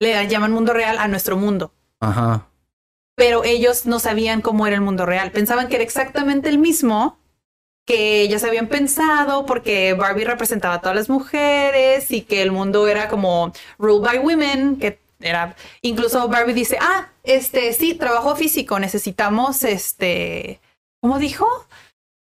Le 0.00 0.26
llaman 0.28 0.52
mundo 0.52 0.72
real 0.72 0.98
a 0.98 1.08
nuestro 1.08 1.36
mundo. 1.36 1.72
Ajá. 2.00 2.48
Pero 3.16 3.44
ellos 3.44 3.86
no 3.86 3.98
sabían 3.98 4.40
cómo 4.42 4.66
era 4.66 4.74
el 4.76 4.82
mundo 4.82 5.06
real. 5.06 5.30
Pensaban 5.30 5.68
que 5.68 5.76
era 5.76 5.84
exactamente 5.84 6.48
el 6.48 6.58
mismo 6.58 7.18
que 7.86 8.20
ellas 8.22 8.44
habían 8.44 8.68
pensado 8.68 9.44
porque 9.46 9.94
Barbie 9.94 10.24
representaba 10.24 10.74
a 10.74 10.80
todas 10.80 10.96
las 10.96 11.08
mujeres 11.08 12.10
y 12.10 12.22
que 12.22 12.42
el 12.42 12.52
mundo 12.52 12.86
era 12.88 13.08
como 13.08 13.52
ruled 13.78 14.02
by 14.06 14.18
women, 14.18 14.76
que 14.76 14.98
era 15.20 15.56
incluso 15.82 16.28
Barbie 16.28 16.52
dice, 16.54 16.78
"Ah, 16.80 17.08
este 17.22 17.72
sí, 17.72 17.94
trabajo 17.94 18.34
físico, 18.36 18.78
necesitamos 18.78 19.62
este, 19.64 20.60
¿cómo 21.00 21.18
dijo? 21.18 21.46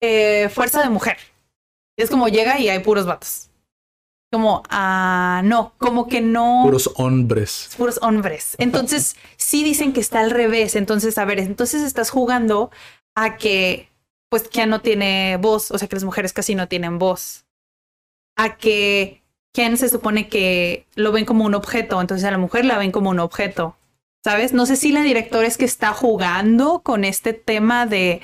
Eh, 0.01 0.49
fuerza 0.53 0.81
de 0.83 0.89
mujer." 0.89 1.17
Es 2.01 2.09
como 2.09 2.27
llega 2.27 2.59
y 2.59 2.69
hay 2.69 2.79
puros 2.79 3.05
vatos. 3.05 3.49
Como, 4.31 4.63
ah, 4.69 5.41
no, 5.43 5.73
como 5.77 6.07
que 6.07 6.21
no 6.21 6.61
Puros 6.63 6.89
hombres. 6.95 7.69
puros 7.77 7.99
hombres. 8.01 8.55
Entonces, 8.59 9.17
sí 9.35 9.63
dicen 9.63 9.91
que 9.91 9.99
está 9.99 10.21
al 10.21 10.31
revés. 10.31 10.75
Entonces, 10.75 11.17
a 11.17 11.25
ver, 11.25 11.39
entonces 11.39 11.81
estás 11.81 12.09
jugando 12.09 12.71
a 13.13 13.35
que, 13.35 13.89
pues, 14.29 14.47
Ken 14.47 14.69
no 14.69 14.79
tiene 14.79 15.37
voz, 15.37 15.69
o 15.71 15.77
sea, 15.77 15.89
que 15.89 15.97
las 15.97 16.05
mujeres 16.05 16.31
casi 16.31 16.55
no 16.55 16.69
tienen 16.69 16.97
voz. 16.97 17.45
A 18.37 18.55
que 18.55 19.21
Ken 19.53 19.75
se 19.77 19.89
supone 19.89 20.29
que 20.29 20.87
lo 20.95 21.11
ven 21.11 21.25
como 21.25 21.43
un 21.43 21.53
objeto, 21.53 21.99
entonces 21.99 22.25
a 22.25 22.31
la 22.31 22.37
mujer 22.37 22.63
la 22.63 22.77
ven 22.77 22.91
como 22.91 23.09
un 23.09 23.19
objeto. 23.19 23.75
¿Sabes? 24.23 24.53
No 24.53 24.65
sé 24.65 24.77
si 24.77 24.91
la 24.91 25.01
directora 25.01 25.47
es 25.47 25.57
que 25.57 25.65
está 25.65 25.93
jugando 25.93 26.79
con 26.83 27.03
este 27.03 27.33
tema 27.33 27.85
de, 27.85 28.21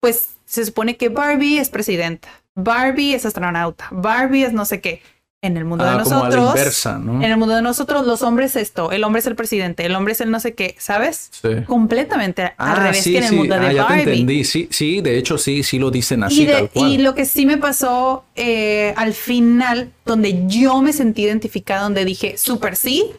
pues, 0.00 0.36
se 0.44 0.64
supone 0.64 0.96
que 0.96 1.08
Barbie 1.08 1.58
es 1.58 1.70
presidenta, 1.70 2.28
Barbie 2.56 3.14
es 3.14 3.26
astronauta, 3.26 3.88
Barbie 3.90 4.44
es 4.44 4.52
no 4.52 4.64
sé 4.64 4.80
qué. 4.80 5.02
En 5.42 5.58
el 5.58 5.66
mundo 5.66 5.84
Ah, 5.84 5.98
de 5.98 6.04
como 6.04 6.16
a 6.16 6.18
nosotros. 6.30 6.42
la 6.42 6.50
inversa, 6.60 6.98
¿no? 6.98 7.16
En 7.22 7.30
el 7.30 7.36
mundo 7.36 7.54
de 7.54 7.60
nosotros, 7.60 8.06
los 8.06 8.22
hombres 8.22 8.56
esto, 8.56 8.92
el 8.92 9.04
hombre 9.04 9.20
es 9.20 9.26
el 9.26 9.36
presidente, 9.36 9.84
el 9.84 9.94
hombre 9.94 10.14
es 10.14 10.22
el 10.22 10.30
no 10.30 10.40
sé 10.40 10.54
qué, 10.54 10.74
¿sabes? 10.78 11.28
Sí. 11.32 11.50
Completamente 11.66 12.54
al 12.56 12.76
revés 12.78 13.00
Ah, 13.00 13.02
sí, 13.02 13.12
que 13.12 13.18
en 13.18 13.24
el 13.24 13.28
sí. 13.30 13.36
mundo 13.36 13.54
de 13.60 13.66
ah, 13.66 13.72
ya 13.72 13.86
te 13.86 13.92
Barbie. 13.94 14.10
entendí. 14.12 14.44
Sí, 14.44 14.68
sí, 14.70 15.02
de 15.02 15.18
hecho, 15.18 15.36
sí, 15.36 15.62
sí 15.62 15.78
lo 15.78 15.90
dicen 15.90 16.22
así, 16.24 16.44
y, 16.44 16.46
de- 16.46 16.52
tal 16.54 16.70
cual. 16.70 16.90
y 16.90 16.96
lo 16.96 17.14
que 17.14 17.26
sí 17.26 17.44
me 17.44 17.58
pasó 17.58 18.24
eh, 18.36 18.94
al 18.96 19.12
final, 19.12 19.92
donde 20.06 20.46
yo 20.46 20.80
me 20.80 20.94
sentí 20.94 21.24
identificada, 21.24 21.82
donde 21.82 22.06
dije, 22.06 22.38
súper 22.38 22.74
sí, 22.74 23.10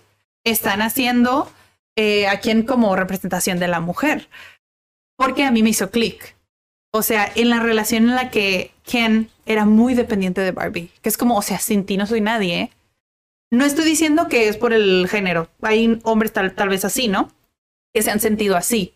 están 0.44 0.82
haciendo 0.82 1.48
eh, 1.96 2.26
a 2.28 2.40
quien 2.40 2.64
como 2.64 2.96
representación 2.96 3.60
de 3.60 3.68
la 3.68 3.82
mujer. 3.82 4.30
Porque 5.16 5.44
a 5.44 5.52
mí 5.52 5.62
me 5.62 5.70
hizo 5.70 5.92
clic. 5.92 6.35
O 6.96 7.02
sea, 7.02 7.30
en 7.36 7.50
la 7.50 7.60
relación 7.60 8.04
en 8.04 8.16
la 8.16 8.32
que 8.32 8.72
Ken 8.84 9.30
era 9.46 9.66
muy 9.66 9.96
dependiente 9.96 10.40
de 10.40 10.54
Barbie, 10.54 10.92
que 11.02 11.10
es 11.10 11.18
como, 11.18 11.36
o 11.36 11.42
sea, 11.42 11.60
sin 11.60 11.86
ti 11.86 11.98
no 11.98 12.08
soy 12.08 12.22
nadie. 12.22 12.62
¿eh? 12.62 12.72
No 13.52 13.66
estoy 13.66 13.84
diciendo 13.84 14.30
que 14.30 14.48
es 14.48 14.56
por 14.56 14.72
el 14.72 15.06
género. 15.10 15.50
Hay 15.62 16.00
hombres 16.04 16.32
tal, 16.32 16.56
tal 16.56 16.70
vez 16.70 16.86
así, 16.86 17.10
¿no? 17.10 17.34
Que 17.94 18.02
se 18.02 18.12
han 18.12 18.22
sentido 18.22 18.56
así. 18.56 18.94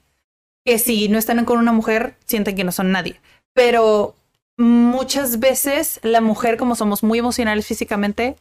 Que 0.65 0.79
si 0.79 1.09
no 1.09 1.17
están 1.17 1.43
con 1.43 1.59
una 1.59 1.73
mujer, 1.73 2.15
sienten 2.25 2.55
que 2.55 2.63
no 2.63 2.71
son 2.71 2.93
nadie. 2.93 3.19
Pero 3.53 4.15
muchas 4.57 5.41
veces 5.41 5.99
la 6.01 6.21
mujer, 6.21 6.55
como 6.55 6.75
somos 6.75 7.03
muy 7.03 7.19
emocionales 7.19 7.67
físicamente, 7.67 8.37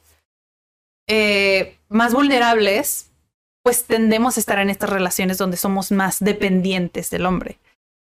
eh, 1.09 1.77
más 1.89 2.15
vulnerables, 2.15 3.11
pues 3.65 3.87
tendemos 3.87 4.37
a 4.37 4.41
estar 4.41 4.61
en 4.61 4.71
estas 4.71 4.91
relaciones 4.91 5.37
donde 5.37 5.57
somos 5.57 5.91
más 5.91 6.21
dependientes 6.21 7.11
del 7.11 7.27
hombre. 7.27 7.59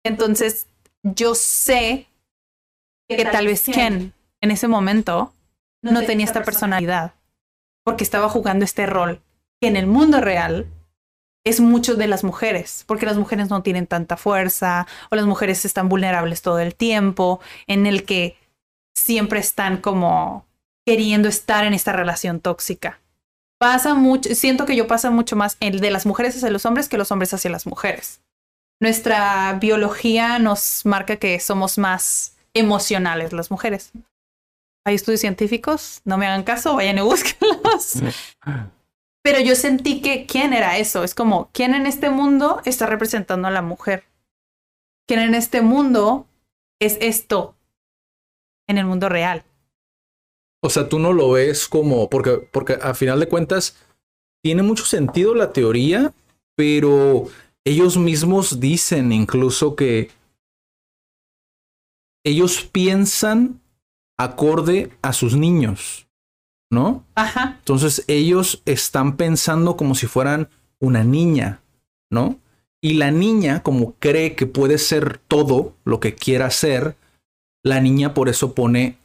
Entonces, 0.04 0.66
yo 1.04 1.34
sé 1.34 2.08
que 3.08 3.24
tal 3.24 3.46
vez 3.46 3.64
Ken 3.64 4.12
en 4.40 4.50
ese 4.50 4.66
momento 4.66 5.32
no 5.82 6.02
tenía 6.02 6.26
esta 6.26 6.42
personalidad 6.42 7.12
porque 7.84 8.02
estaba 8.02 8.28
jugando 8.28 8.64
este 8.64 8.86
rol 8.86 9.20
que 9.60 9.68
en 9.68 9.76
el 9.76 9.86
mundo 9.86 10.20
real 10.20 10.66
es 11.44 11.60
mucho 11.60 11.94
de 11.94 12.06
las 12.06 12.24
mujeres, 12.24 12.84
porque 12.86 13.04
las 13.04 13.18
mujeres 13.18 13.50
no 13.50 13.62
tienen 13.62 13.86
tanta 13.86 14.16
fuerza 14.16 14.86
o 15.10 15.16
las 15.16 15.26
mujeres 15.26 15.66
están 15.66 15.90
vulnerables 15.90 16.40
todo 16.40 16.58
el 16.58 16.74
tiempo, 16.74 17.40
en 17.66 17.84
el 17.86 18.04
que 18.04 18.38
siempre 18.94 19.40
están 19.40 19.76
como 19.76 20.46
queriendo 20.86 21.28
estar 21.28 21.64
en 21.64 21.74
esta 21.74 21.92
relación 21.92 22.40
tóxica. 22.40 22.98
Pasa 23.58 23.94
mucho, 23.94 24.34
siento 24.34 24.64
que 24.64 24.74
yo 24.74 24.86
pasa 24.86 25.10
mucho 25.10 25.36
más 25.36 25.58
el 25.60 25.80
de 25.80 25.90
las 25.90 26.06
mujeres 26.06 26.36
hacia 26.36 26.50
los 26.50 26.64
hombres 26.64 26.88
que 26.88 26.98
los 26.98 27.12
hombres 27.12 27.34
hacia 27.34 27.50
las 27.50 27.66
mujeres. 27.66 28.22
Nuestra 28.84 29.56
biología 29.58 30.38
nos 30.38 30.84
marca 30.84 31.16
que 31.16 31.40
somos 31.40 31.78
más 31.78 32.36
emocionales 32.52 33.32
las 33.32 33.50
mujeres. 33.50 33.92
Hay 34.84 34.96
estudios 34.96 35.22
científicos, 35.22 36.02
no 36.04 36.18
me 36.18 36.26
hagan 36.26 36.42
caso, 36.42 36.76
vayan 36.76 36.98
y 36.98 37.00
búsquenlos. 37.00 38.02
Pero 39.22 39.40
yo 39.40 39.56
sentí 39.56 40.02
que 40.02 40.26
quién 40.26 40.52
era 40.52 40.76
eso. 40.76 41.02
Es 41.02 41.14
como, 41.14 41.48
¿quién 41.54 41.74
en 41.74 41.86
este 41.86 42.10
mundo 42.10 42.60
está 42.66 42.84
representando 42.84 43.48
a 43.48 43.50
la 43.50 43.62
mujer? 43.62 44.04
¿Quién 45.08 45.20
en 45.20 45.34
este 45.34 45.62
mundo 45.62 46.26
es 46.78 46.98
esto 47.00 47.56
en 48.68 48.76
el 48.76 48.84
mundo 48.84 49.08
real? 49.08 49.44
O 50.62 50.68
sea, 50.68 50.90
tú 50.90 50.98
no 50.98 51.14
lo 51.14 51.30
ves 51.30 51.68
como, 51.68 52.10
porque, 52.10 52.32
porque 52.52 52.78
a 52.82 52.92
final 52.92 53.18
de 53.18 53.28
cuentas 53.28 53.78
tiene 54.42 54.62
mucho 54.62 54.84
sentido 54.84 55.34
la 55.34 55.54
teoría, 55.54 56.12
pero 56.54 57.30
ellos 57.64 57.96
mismos 57.96 58.61
dicen 58.61 59.12
incluso 59.12 59.74
que 59.74 60.11
ellos 62.24 62.62
piensan 62.62 63.61
acorde 64.18 64.90
a 65.03 65.12
sus 65.12 65.37
niños, 65.37 66.07
¿no? 66.70 67.05
Ajá. 67.14 67.57
Entonces 67.59 68.05
ellos 68.09 68.62
están 68.64 69.16
pensando 69.16 69.77
como 69.77 69.94
si 69.94 70.07
fueran 70.07 70.48
una 70.79 71.05
niña, 71.05 71.61
¿no? 72.11 72.38
Y 72.81 72.94
la 72.94 73.11
niña, 73.11 73.62
como 73.62 73.94
cree 73.94 74.35
que 74.35 74.46
puede 74.46 74.79
ser 74.79 75.18
todo 75.27 75.74
lo 75.85 76.00
que 76.00 76.14
quiera 76.14 76.50
ser, 76.50 76.96
la 77.62 77.81
niña 77.81 78.12
por 78.12 78.29
eso 78.29 78.55
pone 78.55 78.98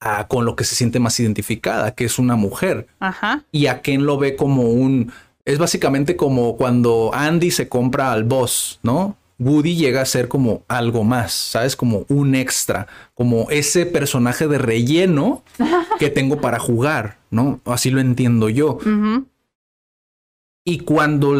a, 0.00 0.26
con 0.26 0.46
lo 0.46 0.56
que 0.56 0.64
se 0.64 0.74
siente 0.74 0.98
más 1.00 1.20
identificada, 1.20 1.94
que 1.94 2.06
es 2.06 2.18
una 2.18 2.36
mujer. 2.36 2.88
Ajá. 2.98 3.44
Y 3.52 3.66
a 3.66 3.82
Ken 3.82 4.06
lo 4.06 4.18
ve 4.18 4.36
como 4.36 4.70
un... 4.70 5.12
Es 5.44 5.58
básicamente 5.58 6.16
como 6.16 6.56
cuando 6.56 7.10
Andy 7.12 7.50
se 7.50 7.68
compra 7.68 8.12
al 8.12 8.24
boss, 8.24 8.78
¿no? 8.82 9.16
Woody 9.38 9.74
llega 9.74 10.02
a 10.02 10.06
ser 10.06 10.28
como 10.28 10.64
algo 10.68 11.02
más, 11.02 11.32
¿sabes? 11.32 11.74
Como 11.74 12.04
un 12.08 12.34
extra, 12.34 12.86
como 13.14 13.50
ese 13.50 13.86
personaje 13.86 14.46
de 14.46 14.58
relleno 14.58 15.42
que 15.98 16.10
tengo 16.10 16.42
para 16.42 16.58
jugar, 16.58 17.16
¿no? 17.30 17.60
Así 17.64 17.90
lo 17.90 18.00
entiendo 18.00 18.50
yo. 18.50 18.78
Y 20.66 20.80
cuando 20.80 21.34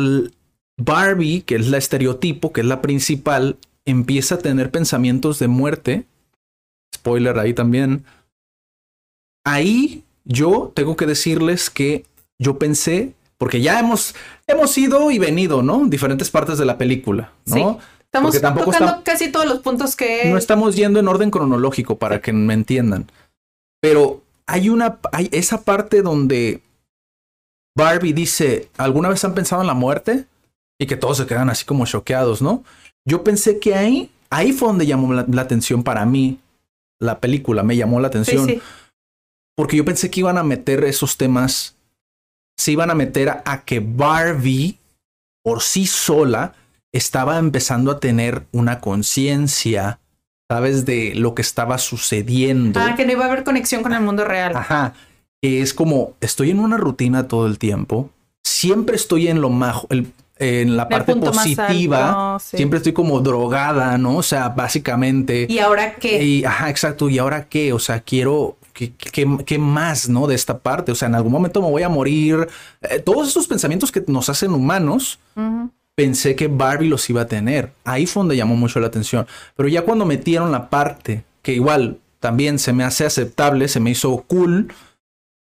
Barbie, 0.79 1.43
que 1.43 1.57
es 1.57 1.69
la 1.69 1.77
estereotipo, 1.77 2.53
que 2.53 2.63
es 2.63 2.67
la 2.67 2.81
principal, 2.81 3.59
empieza 3.85 4.37
a 4.37 4.39
tener 4.39 4.71
pensamientos 4.71 5.39
de 5.39 5.49
muerte, 5.49 6.07
spoiler 6.95 7.39
ahí 7.39 7.53
también, 7.53 8.05
ahí 9.45 10.05
yo 10.25 10.73
tengo 10.75 10.97
que 10.97 11.07
decirles 11.07 11.69
que 11.69 12.07
yo 12.39 12.59
pensé, 12.59 13.15
porque 13.41 13.63
ya 13.63 13.81
hemos, 13.81 14.15
hemos 14.47 14.77
ido 14.77 15.11
y 15.11 15.19
venido, 15.19 15.63
¿no? 15.63 15.87
Diferentes 15.87 16.29
partes 16.31 16.59
de 16.59 16.67
la 16.67 16.77
película, 16.77 17.33
¿no? 17.47 17.55
Sí. 17.81 17.87
Estamos 18.05 18.39
tocando 18.39 18.71
está- 18.71 19.03
casi 19.03 19.33
todos 19.33 19.47
los 19.47 19.61
puntos 19.61 19.97
que... 19.97 20.27
No 20.27 20.37
estamos 20.37 20.77
yendo 20.77 21.01
en 21.01 21.09
orden 21.09 21.31
cronológico 21.31 21.97
para 21.97 22.21
que 22.21 22.35
me 22.35 22.53
entiendan. 22.53 23.11
Pero 23.81 24.23
hay 24.47 24.69
una, 24.69 24.99
hay 25.13 25.31
esa 25.33 25.63
parte 25.63 26.03
donde 26.03 26.61
Barbie 27.75 28.13
dice, 28.13 28.69
¿alguna 28.77 29.09
vez 29.09 29.25
han 29.25 29.33
pensado 29.35 29.63
en 29.63 29.69
la 29.69 29.75
muerte? 29.75 30.27
Y 30.79 30.87
que 30.87 30.97
todos 30.97 31.17
se 31.17 31.27
quedan 31.27 31.49
así 31.51 31.65
como 31.65 31.87
choqueados, 31.87 32.43
¿no? 32.43 32.63
Yo 33.07 33.23
pensé 33.25 33.59
que 33.59 33.75
ahí, 33.75 34.11
ahí 34.29 34.53
fue 34.53 34.69
donde 34.69 34.87
llamó 34.87 35.15
la, 35.15 35.25
la 35.31 35.43
atención 35.43 35.83
para 35.83 36.05
mí. 36.05 36.41
La 37.01 37.21
película 37.21 37.63
me 37.63 37.77
llamó 37.77 38.01
la 38.01 38.09
Sí, 38.09 38.11
atención. 38.19 38.47
sí. 38.47 38.61
Porque 39.57 39.77
yo 39.77 39.85
pensé 39.85 40.11
que 40.11 40.21
iban 40.21 40.37
a 40.37 40.43
meter 40.43 40.85
esos 40.85 41.17
temas 41.17 41.77
se 42.61 42.73
iban 42.73 42.91
a 42.91 42.95
meter 42.95 43.31
a 43.43 43.63
que 43.65 43.81
Barbie 43.81 44.77
por 45.43 45.63
sí 45.63 45.87
sola 45.87 46.53
estaba 46.93 47.39
empezando 47.39 47.91
a 47.91 48.01
tener 48.01 48.45
una 48.53 48.81
conciencia, 48.81 49.99
¿sabes? 50.47 50.85
De 50.85 51.15
lo 51.15 51.35
que 51.35 51.41
estaba 51.41 51.79
sucediendo. 51.79 52.79
Ah, 52.79 52.97
que 52.97 53.07
no 53.07 53.13
iba 53.13 53.25
a 53.25 53.29
haber 53.29 53.45
conexión 53.45 53.83
con 53.83 53.95
el 53.95 54.03
mundo 54.03 54.27
real. 54.27 54.55
Ajá. 54.55 54.93
Es 55.41 55.73
como, 55.73 56.17
estoy 56.21 56.51
en 56.51 56.61
una 56.61 56.77
rutina 56.77 57.29
todo 57.29 57.47
el 57.47 57.59
tiempo, 57.59 58.11
siempre 58.45 58.97
estoy 58.97 59.29
en 59.29 59.41
lo 59.41 59.49
más, 59.49 59.87
en 60.37 60.77
la 60.77 60.87
parte 60.87 61.17
positiva, 61.17 62.37
siempre 62.41 62.77
estoy 62.77 62.93
como 62.93 63.21
drogada, 63.21 63.97
¿no? 63.97 64.19
O 64.19 64.23
sea, 64.23 64.51
básicamente. 64.51 65.47
¿Y 65.49 65.61
ahora 65.61 65.95
qué? 65.95 66.23
Y, 66.23 66.45
ajá, 66.45 66.69
exacto. 66.69 67.09
¿Y 67.09 67.17
ahora 67.17 67.49
qué? 67.49 67.73
O 67.73 67.79
sea, 67.79 68.01
quiero, 68.01 68.59
¿qué, 68.89 69.27
qué, 69.45 69.59
más, 69.59 70.09
¿no? 70.09 70.27
De 70.27 70.35
esta 70.35 70.59
parte. 70.59 70.93
O 70.93 70.95
sea, 70.95 71.09
en 71.09 71.15
algún 71.15 71.33
momento 71.33 71.61
me 71.61 71.71
voy 71.71 71.83
a 71.83 71.89
morir. 71.89 72.49
Eh, 72.83 73.01
todos 73.01 73.29
esos 73.29 73.47
pensamientos 73.47 73.93
que 73.93 74.03
nos 74.07 74.29
hacen 74.29 74.53
humanos, 74.53 75.19
pensé 75.95 76.35
que 76.35 76.49
Barbie 76.49 76.89
los 76.89 77.09
iba 77.11 77.23
a 77.23 77.27
tener. 77.27 77.73
Ahí 77.85 78.07
fue 78.07 78.21
donde 78.21 78.37
llamó 78.37 78.57
mucho 78.57 78.81
la 78.81 78.87
atención. 78.87 79.27
Pero 79.57 79.69
ya 79.69 79.83
cuando 79.83 80.07
metieron 80.07 80.51
la 80.51 80.71
parte 80.71 81.25
que 81.43 81.53
igual 81.53 81.99
también 82.21 82.59
se 82.59 82.73
me 82.73 82.85
hace 82.85 83.05
aceptable, 83.05 83.69
se 83.69 83.81
me 83.81 83.91
hizo 83.91 84.25
cool, 84.29 84.73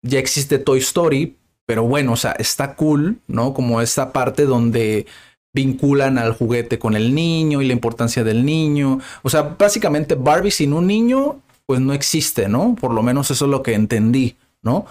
ya 0.02 0.20
existe 0.20 0.60
Toy 0.60 0.80
Story, 0.80 1.38
pero 1.66 1.84
bueno, 1.84 2.14
o 2.14 2.18
sea, 2.18 2.32
está 2.34 2.76
cool, 2.76 3.20
¿no? 3.28 3.54
Como 3.54 3.82
esta 3.82 4.12
parte 4.12 4.46
donde 4.46 5.06
vinculan 5.54 6.18
al 6.18 6.34
juguete 6.34 6.80
con 6.80 6.96
el 6.96 7.14
niño 7.14 7.62
y 7.62 7.68
la 7.68 7.74
importancia 7.74 8.24
del 8.24 8.44
niño. 8.44 9.00
O 9.22 9.30
sea, 9.30 9.56
básicamente 9.58 10.16
Barbie 10.16 10.52
sin 10.52 10.74
un 10.74 10.88
niño, 10.88 11.42
pues 11.66 11.80
no 11.80 11.94
existe, 11.94 12.50
¿no? 12.50 12.76
Por 12.76 12.94
lo 12.94 13.04
menos 13.04 13.32
eso 13.32 13.46
es 13.46 13.52
lo 13.52 13.64
que 13.64 13.74
entendí, 13.74 14.38
¿no? 14.62 14.86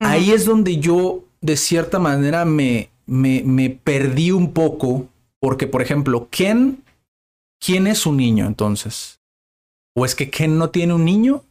Ahí 0.00 0.30
es 0.32 0.46
donde 0.46 0.78
yo, 0.78 1.24
de 1.40 1.56
cierta 1.56 1.98
manera, 1.98 2.44
me, 2.44 2.90
me, 3.06 3.42
me 3.44 3.70
perdí 3.70 4.30
un 4.30 4.52
poco, 4.52 5.08
porque, 5.40 5.66
por 5.66 5.82
ejemplo, 5.82 6.28
Ken, 6.30 6.82
¿quién 7.60 7.86
es 7.86 8.06
un 8.06 8.16
niño 8.16 8.46
entonces? 8.46 9.20
¿O 9.94 10.04
es 10.04 10.14
que 10.14 10.30
Ken 10.30 10.56
no 10.56 10.70
tiene 10.70 10.94
un 10.94 11.04
niño? 11.04 11.42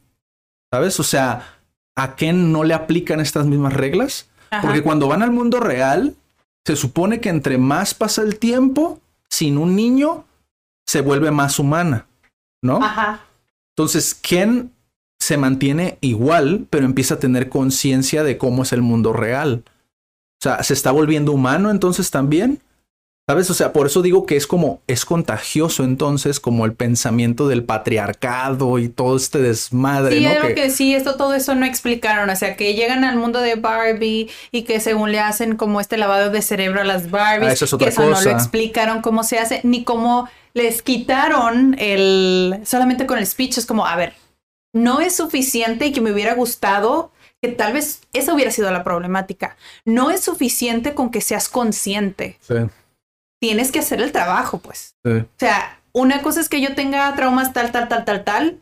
¿Sabes? 0.72 1.00
O 1.00 1.04
sea, 1.04 1.60
¿a 1.96 2.16
Ken 2.16 2.52
no 2.52 2.64
le 2.64 2.74
aplican 2.74 3.20
estas 3.20 3.46
mismas 3.46 3.74
reglas? 3.74 4.30
Porque 4.62 4.82
cuando 4.82 5.08
van 5.08 5.22
al 5.22 5.32
mundo 5.32 5.60
real, 5.60 6.16
se 6.66 6.76
supone 6.76 7.22
que 7.22 7.30
entre 7.30 7.60
más 7.60 7.94
pasa 7.94 8.24
el 8.24 8.40
tiempo, 8.40 9.00
sin 9.30 9.58
un 9.58 9.76
niño, 9.76 10.26
se 10.88 11.02
vuelve 11.02 11.30
más 11.30 11.60
humana, 11.60 12.08
¿no? 12.64 12.84
Ajá. 12.84 13.26
Entonces, 13.80 14.14
Ken 14.14 14.74
se 15.22 15.38
mantiene 15.38 15.98
igual, 16.02 16.68
pero 16.70 16.84
empieza 16.84 17.14
a 17.14 17.20
tener 17.20 17.48
conciencia 17.48 18.26
de 18.26 18.38
cómo 18.38 18.64
es 18.64 18.74
el 18.74 18.82
mundo 18.82 19.14
real. 19.14 19.64
O 19.66 20.44
sea, 20.44 20.62
se 20.64 20.74
está 20.74 20.92
volviendo 20.92 21.32
humano 21.32 21.72
entonces 21.72 22.12
también. 22.12 22.60
¿Sabes? 23.26 23.50
O 23.50 23.54
sea, 23.54 23.72
por 23.72 23.88
eso 23.88 24.02
digo 24.02 24.26
que 24.26 24.36
es 24.36 24.48
como, 24.48 24.82
es 24.88 25.06
contagioso 25.06 25.86
entonces 25.86 26.42
como 26.42 26.66
el 26.66 26.74
pensamiento 26.74 27.48
del 27.48 27.64
patriarcado 27.64 28.80
y 28.80 28.90
todo 28.90 29.16
este 29.16 29.40
desmadre. 29.40 30.18
Sí, 30.18 30.26
¿no? 30.26 30.48
que... 30.48 30.56
que 30.56 30.70
sí, 30.72 30.94
esto, 30.94 31.16
todo 31.16 31.34
eso 31.34 31.56
no 31.56 31.66
explicaron. 31.66 32.30
O 32.30 32.36
sea, 32.36 32.58
que 32.58 32.74
llegan 32.74 33.06
al 33.06 33.16
mundo 33.16 33.40
de 33.40 33.56
Barbie 33.56 34.30
y 34.52 34.64
que 34.64 34.82
según 34.82 35.14
le 35.14 35.22
hacen 35.22 35.56
como 35.56 35.80
este 35.80 35.96
lavado 35.96 36.32
de 36.32 36.42
cerebro 36.42 36.82
a 36.82 36.84
las 36.84 37.12
Barbies, 37.12 37.50
ah, 37.50 37.54
eso 37.54 37.64
es 37.64 37.72
otra 37.72 37.86
que 37.86 37.94
eso 37.94 38.10
no 38.10 38.20
lo 38.20 38.30
explicaron 38.30 39.02
cómo 39.02 39.24
se 39.24 39.40
hace, 39.40 39.62
ni 39.64 39.86
cómo 39.86 40.28
les 40.60 40.82
quitaron 40.82 41.76
el, 41.80 42.60
solamente 42.66 43.06
con 43.06 43.18
el 43.18 43.26
speech, 43.26 43.58
es 43.58 43.66
como, 43.66 43.86
a 43.86 43.96
ver, 43.96 44.14
no 44.74 45.00
es 45.00 45.16
suficiente 45.16 45.86
y 45.86 45.94
que 45.94 46.02
me 46.02 46.12
hubiera 46.12 46.34
gustado 46.36 47.12
que 47.42 47.48
tal 47.48 47.72
vez 47.72 48.02
esa 48.12 48.34
hubiera 48.34 48.52
sido 48.52 48.70
la 48.70 48.84
problemática. 48.84 49.56
No 49.86 50.12
es 50.12 50.22
suficiente 50.22 50.94
con 50.94 51.12
que 51.12 51.22
seas 51.22 51.48
consciente. 51.48 52.38
Sí. 52.42 52.56
Tienes 53.40 53.72
que 53.72 53.80
hacer 53.80 54.02
el 54.02 54.12
trabajo, 54.12 54.60
pues. 54.60 54.96
Sí. 55.06 55.12
O 55.12 55.28
sea, 55.38 55.80
una 55.94 56.22
cosa 56.22 56.42
es 56.42 56.50
que 56.50 56.60
yo 56.60 56.76
tenga 56.76 57.16
traumas 57.16 57.54
tal, 57.54 57.72
tal, 57.72 57.88
tal, 57.88 58.04
tal, 58.04 58.24
tal, 58.26 58.60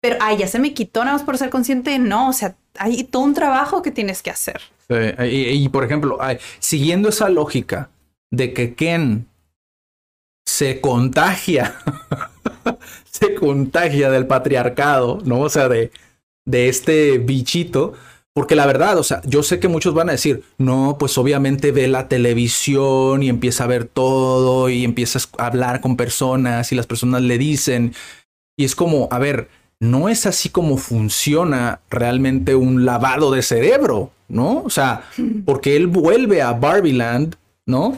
pero, 0.00 0.16
ay, 0.20 0.38
ya 0.38 0.48
se 0.48 0.58
me 0.58 0.72
quitó 0.72 1.04
nada 1.04 1.18
más 1.18 1.24
por 1.24 1.36
ser 1.36 1.50
consciente. 1.50 1.98
No, 1.98 2.30
o 2.30 2.32
sea, 2.32 2.56
hay 2.78 3.04
todo 3.04 3.24
un 3.24 3.34
trabajo 3.34 3.82
que 3.82 3.90
tienes 3.90 4.22
que 4.22 4.30
hacer. 4.30 4.62
Sí. 4.88 4.94
Y, 5.26 5.68
por 5.68 5.84
ejemplo, 5.84 6.18
siguiendo 6.60 7.10
esa 7.10 7.28
lógica 7.28 7.90
de 8.30 8.54
que 8.54 8.74
Ken 8.74 9.26
se 10.58 10.80
contagia, 10.80 11.76
se 13.08 13.36
contagia 13.36 14.10
del 14.10 14.26
patriarcado, 14.26 15.20
¿no? 15.24 15.42
O 15.42 15.48
sea, 15.48 15.68
de, 15.68 15.92
de 16.44 16.68
este 16.68 17.18
bichito. 17.18 17.92
Porque 18.34 18.56
la 18.56 18.66
verdad, 18.66 18.98
o 18.98 19.04
sea, 19.04 19.22
yo 19.24 19.44
sé 19.44 19.60
que 19.60 19.68
muchos 19.68 19.94
van 19.94 20.08
a 20.08 20.12
decir, 20.12 20.42
no, 20.58 20.96
pues 20.98 21.16
obviamente 21.16 21.70
ve 21.70 21.86
la 21.86 22.08
televisión 22.08 23.22
y 23.22 23.28
empieza 23.28 23.64
a 23.64 23.68
ver 23.68 23.84
todo 23.84 24.68
y 24.68 24.82
empieza 24.82 25.20
a 25.38 25.46
hablar 25.46 25.80
con 25.80 25.96
personas 25.96 26.72
y 26.72 26.74
las 26.74 26.88
personas 26.88 27.22
le 27.22 27.38
dicen. 27.38 27.94
Y 28.56 28.64
es 28.64 28.74
como, 28.74 29.06
a 29.12 29.20
ver, 29.20 29.48
no 29.78 30.08
es 30.08 30.26
así 30.26 30.48
como 30.48 30.76
funciona 30.76 31.82
realmente 31.88 32.56
un 32.56 32.84
lavado 32.84 33.30
de 33.30 33.42
cerebro, 33.42 34.10
¿no? 34.26 34.62
O 34.64 34.70
sea, 34.70 35.04
porque 35.44 35.76
él 35.76 35.86
vuelve 35.86 36.42
a 36.42 36.52
Barbieland, 36.52 37.36
¿no? 37.64 37.96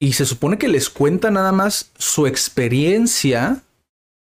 Y 0.00 0.12
se 0.12 0.26
supone 0.26 0.58
que 0.58 0.68
les 0.68 0.90
cuenta 0.90 1.30
nada 1.30 1.52
más 1.52 1.90
su 1.96 2.26
experiencia 2.26 3.62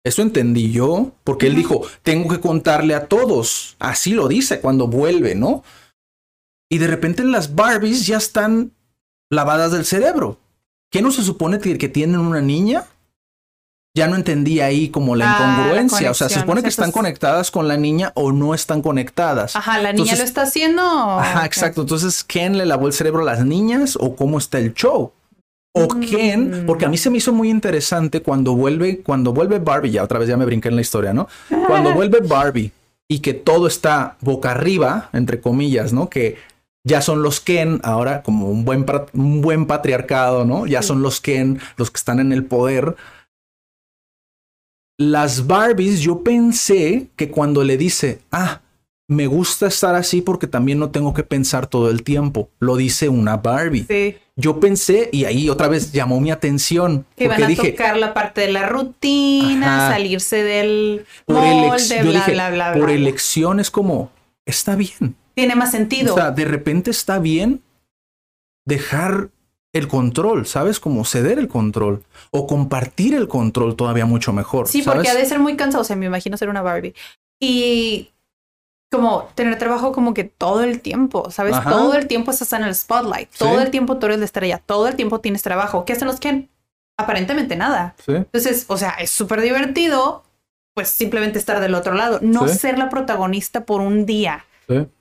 eso 0.03 0.23
entendí 0.23 0.71
yo, 0.71 1.11
porque 1.23 1.45
él 1.47 1.55
dijo, 1.55 1.83
tengo 2.01 2.29
que 2.29 2.39
contarle 2.39 2.95
a 2.95 3.05
todos. 3.05 3.75
Así 3.79 4.13
lo 4.13 4.27
dice 4.27 4.59
cuando 4.59 4.87
vuelve, 4.87 5.35
¿no? 5.35 5.63
Y 6.71 6.79
de 6.79 6.87
repente 6.87 7.23
las 7.23 7.53
Barbies 7.53 8.07
ya 8.07 8.17
están 8.17 8.71
lavadas 9.29 9.71
del 9.71 9.85
cerebro. 9.85 10.39
¿Qué 10.91 11.01
no 11.01 11.11
se 11.11 11.23
supone 11.23 11.59
que, 11.59 11.75
tienen 11.89 12.19
una 12.19 12.41
niña? 12.41 12.85
Ya 13.95 14.07
no 14.07 14.15
entendí 14.15 14.59
ahí 14.59 14.89
como 14.89 15.15
la 15.15 15.31
ah, 15.31 15.35
incongruencia. 15.35 16.09
o 16.09 16.13
sea, 16.13 16.29
se 16.29 16.39
supone 16.39 16.63
que 16.63 16.69
están 16.69 16.91
conectadas 16.91 17.51
con 17.51 17.67
la 17.67 17.77
niña 17.77 18.11
o 18.15 18.31
no 18.31 18.55
están 18.55 18.81
conectadas. 18.81 19.55
Ajá, 19.55 19.79
la 19.79 19.93
niña 19.93 20.15
lo 20.15 20.23
está 20.23 20.43
haciendo. 20.43 20.81
Ajá, 20.81 21.45
exacto. 21.45 21.81
Entonces, 21.81 22.23
¿quién 22.23 22.57
le 22.57 22.65
lavó 22.65 22.87
el 22.87 22.93
cerebro 22.93 23.21
a 23.21 23.25
las 23.25 23.45
niñas 23.45 23.97
o 23.99 24.15
cómo 24.15 24.39
está 24.39 24.57
el 24.57 24.73
show? 24.73 25.13
O 25.73 25.87
Ken, 25.87 26.65
porque 26.67 26.85
a 26.85 26.89
mí 26.89 26.97
se 26.97 27.09
me 27.09 27.17
hizo 27.17 27.31
muy 27.31 27.49
interesante 27.49 28.21
cuando 28.21 28.55
vuelve, 28.55 28.99
cuando 28.99 29.31
vuelve 29.31 29.59
Barbie, 29.59 29.91
ya 29.91 30.03
otra 30.03 30.19
vez 30.19 30.27
ya 30.27 30.35
me 30.35 30.45
brinqué 30.45 30.67
en 30.67 30.75
la 30.75 30.81
historia, 30.81 31.13
¿no? 31.13 31.29
Cuando 31.67 31.93
vuelve 31.93 32.19
Barbie 32.19 32.71
y 33.07 33.19
que 33.19 33.33
todo 33.33 33.67
está 33.67 34.17
boca 34.19 34.51
arriba, 34.51 35.09
entre 35.13 35.39
comillas, 35.39 35.93
¿no? 35.93 36.09
Que 36.09 36.37
ya 36.83 37.01
son 37.01 37.23
los 37.23 37.39
Ken, 37.39 37.79
ahora 37.83 38.21
como 38.21 38.49
un 38.49 38.65
buen, 38.65 38.85
un 39.13 39.41
buen 39.41 39.65
patriarcado, 39.65 40.45
¿no? 40.45 40.65
Ya 40.65 40.81
son 40.81 41.01
los 41.01 41.21
Ken, 41.21 41.59
los 41.77 41.89
que 41.89 41.97
están 41.97 42.19
en 42.19 42.33
el 42.33 42.43
poder. 42.43 42.95
Las 44.97 45.47
Barbies, 45.47 46.01
yo 46.01 46.21
pensé 46.21 47.07
que 47.15 47.31
cuando 47.31 47.63
le 47.63 47.77
dice, 47.77 48.21
ah, 48.31 48.61
me 49.07 49.27
gusta 49.27 49.67
estar 49.67 49.95
así 49.95 50.21
porque 50.21 50.47
también 50.47 50.79
no 50.79 50.89
tengo 50.89 51.13
que 51.13 51.23
pensar 51.23 51.67
todo 51.67 51.89
el 51.89 52.03
tiempo. 52.03 52.49
Lo 52.59 52.77
dice 52.77 53.09
una 53.09 53.37
Barbie. 53.37 53.85
Sí. 53.87 54.17
Yo 54.37 54.59
pensé, 54.59 55.09
y 55.11 55.25
ahí 55.25 55.49
otra 55.49 55.67
vez 55.67 55.91
llamó 55.91 56.19
mi 56.21 56.31
atención. 56.31 57.05
Que 57.15 57.27
van 57.27 57.43
a 57.43 57.47
dije, 57.47 57.71
tocar 57.71 57.97
la 57.97 58.13
parte 58.13 58.41
de 58.41 58.51
la 58.51 58.67
rutina, 58.67 59.89
salirse 59.89 60.43
del 60.43 61.05
molde, 61.27 62.03
bla, 62.03 62.25
bla, 62.27 62.49
bla, 62.51 62.73
Por 62.73 62.89
elección 62.89 63.59
es 63.59 63.69
como, 63.69 64.11
está 64.45 64.75
bien. 64.75 65.15
Tiene 65.35 65.55
más 65.55 65.71
sentido. 65.71 66.13
O 66.13 66.17
sea, 66.17 66.31
de 66.31 66.45
repente 66.45 66.89
está 66.91 67.19
bien 67.19 67.61
dejar 68.65 69.29
el 69.73 69.87
control, 69.87 70.45
¿sabes? 70.45 70.79
Como 70.79 71.05
ceder 71.05 71.39
el 71.39 71.47
control 71.47 72.03
o 72.31 72.47
compartir 72.47 73.13
el 73.13 73.27
control 73.27 73.75
todavía 73.75 74.05
mucho 74.05 74.33
mejor. 74.33 74.67
Sí, 74.67 74.81
porque 74.81 75.09
ha 75.09 75.15
de 75.15 75.25
ser 75.25 75.39
muy 75.39 75.55
cansado. 75.55 75.81
O 75.81 75.85
sea, 75.85 75.95
me 75.95 76.05
imagino 76.05 76.37
ser 76.37 76.49
una 76.49 76.61
Barbie. 76.61 76.93
Y 77.39 78.09
como 78.91 79.29
tener 79.35 79.57
trabajo 79.57 79.93
como 79.93 80.13
que 80.13 80.25
todo 80.25 80.63
el 80.63 80.81
tiempo, 80.81 81.31
¿sabes? 81.31 81.55
Todo 81.63 81.93
el 81.93 82.07
tiempo 82.07 82.31
estás 82.31 82.51
en 82.53 82.63
el 82.63 82.75
spotlight, 82.75 83.29
todo 83.37 83.61
el 83.61 83.71
tiempo 83.71 83.97
tú 83.97 84.07
eres 84.07 84.19
la 84.19 84.25
estrella, 84.25 84.61
todo 84.63 84.87
el 84.89 84.95
tiempo 84.95 85.21
tienes 85.21 85.41
trabajo. 85.41 85.85
¿Qué 85.85 85.93
hacen 85.93 86.07
los 86.07 86.19
que 86.19 86.49
aparentemente 86.97 87.55
nada? 87.55 87.95
Entonces, 88.05 88.65
o 88.67 88.77
sea, 88.77 88.91
es 88.99 89.09
súper 89.09 89.41
divertido, 89.41 90.23
pues 90.73 90.89
simplemente 90.89 91.39
estar 91.39 91.61
del 91.61 91.73
otro 91.73 91.93
lado, 91.93 92.19
no 92.21 92.47
ser 92.49 92.77
la 92.77 92.89
protagonista 92.89 93.65
por 93.65 93.79
un 93.79 94.05
día. 94.05 94.45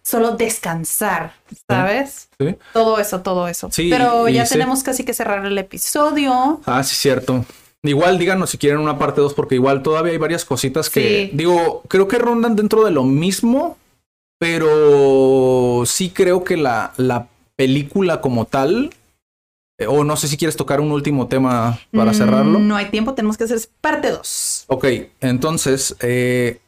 Solo 0.02 0.36
descansar, 0.36 1.32
¿sabes? 1.68 2.28
Todo 2.72 2.98
eso, 2.98 3.22
todo 3.22 3.48
eso. 3.48 3.70
Pero 3.76 4.28
ya 4.28 4.44
tenemos 4.44 4.84
casi 4.84 5.04
que 5.04 5.14
cerrar 5.14 5.44
el 5.44 5.58
episodio. 5.58 6.60
Ah, 6.64 6.82
sí, 6.84 6.94
cierto. 6.94 7.44
Igual 7.82 8.18
díganos 8.18 8.50
si 8.50 8.58
quieren 8.58 8.78
una 8.80 8.98
parte 8.98 9.20
2 9.22 9.32
porque 9.34 9.54
igual 9.54 9.82
todavía 9.82 10.12
hay 10.12 10.18
varias 10.18 10.44
cositas 10.44 10.90
que 10.90 11.30
digo, 11.32 11.82
creo 11.88 12.08
que 12.08 12.18
rondan 12.18 12.54
dentro 12.56 12.84
de 12.84 12.90
lo 12.90 13.04
mismo, 13.04 13.78
pero 14.38 15.82
sí 15.86 16.10
creo 16.10 16.44
que 16.44 16.56
la, 16.56 16.92
la 16.96 17.28
película 17.56 18.20
como 18.20 18.44
tal, 18.44 18.90
eh, 19.78 19.86
o 19.86 20.04
no 20.04 20.16
sé 20.16 20.28
si 20.28 20.36
quieres 20.36 20.56
tocar 20.56 20.80
un 20.80 20.92
último 20.92 21.26
tema 21.28 21.78
para 21.92 22.12
cerrarlo. 22.12 22.58
No 22.58 22.76
hay 22.76 22.86
tiempo, 22.90 23.14
tenemos 23.14 23.36
que 23.38 23.44
hacer 23.44 23.58
parte 23.80 24.10
2. 24.10 24.64
Ok, 24.68 24.86
entonces, 25.20 25.96
eh, 26.00 26.60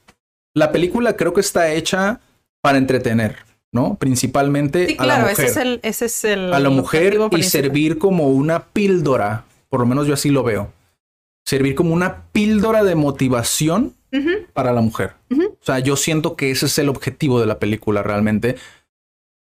la 0.54 0.72
película 0.72 1.16
creo 1.16 1.34
que 1.34 1.40
está 1.40 1.72
hecha 1.72 2.20
para 2.62 2.78
entretener. 2.78 3.36
¿no? 3.74 3.94
Principalmente 3.94 4.86
Sí, 4.86 4.96
a 4.98 5.06
la 5.06 5.14
claro, 5.14 5.30
mujer. 5.30 5.44
ese 5.46 5.46
es 5.46 5.56
el, 5.66 5.80
ese 5.82 6.04
es 6.04 6.24
el 6.24 6.52
a 6.52 6.58
la 6.60 6.68
mujer 6.68 7.14
y 7.14 7.16
principal. 7.30 7.42
servir 7.44 7.96
como 7.98 8.28
una 8.28 8.64
píldora, 8.66 9.46
por 9.70 9.80
lo 9.80 9.86
menos 9.86 10.06
yo 10.06 10.12
así 10.12 10.28
lo 10.28 10.42
veo. 10.42 10.70
Servir 11.44 11.74
como 11.74 11.92
una 11.94 12.24
píldora 12.32 12.84
de 12.84 12.94
motivación 12.94 13.94
Ujú, 14.12 14.30
para 14.52 14.72
la 14.72 14.80
mujer. 14.80 15.14
Ujú. 15.30 15.46
O 15.60 15.64
sea, 15.64 15.78
yo 15.80 15.96
siento 15.96 16.36
que 16.36 16.50
ese 16.50 16.66
es 16.66 16.78
el 16.78 16.88
objetivo 16.88 17.40
de 17.40 17.46
la 17.46 17.58
película 17.58 18.02
realmente. 18.02 18.56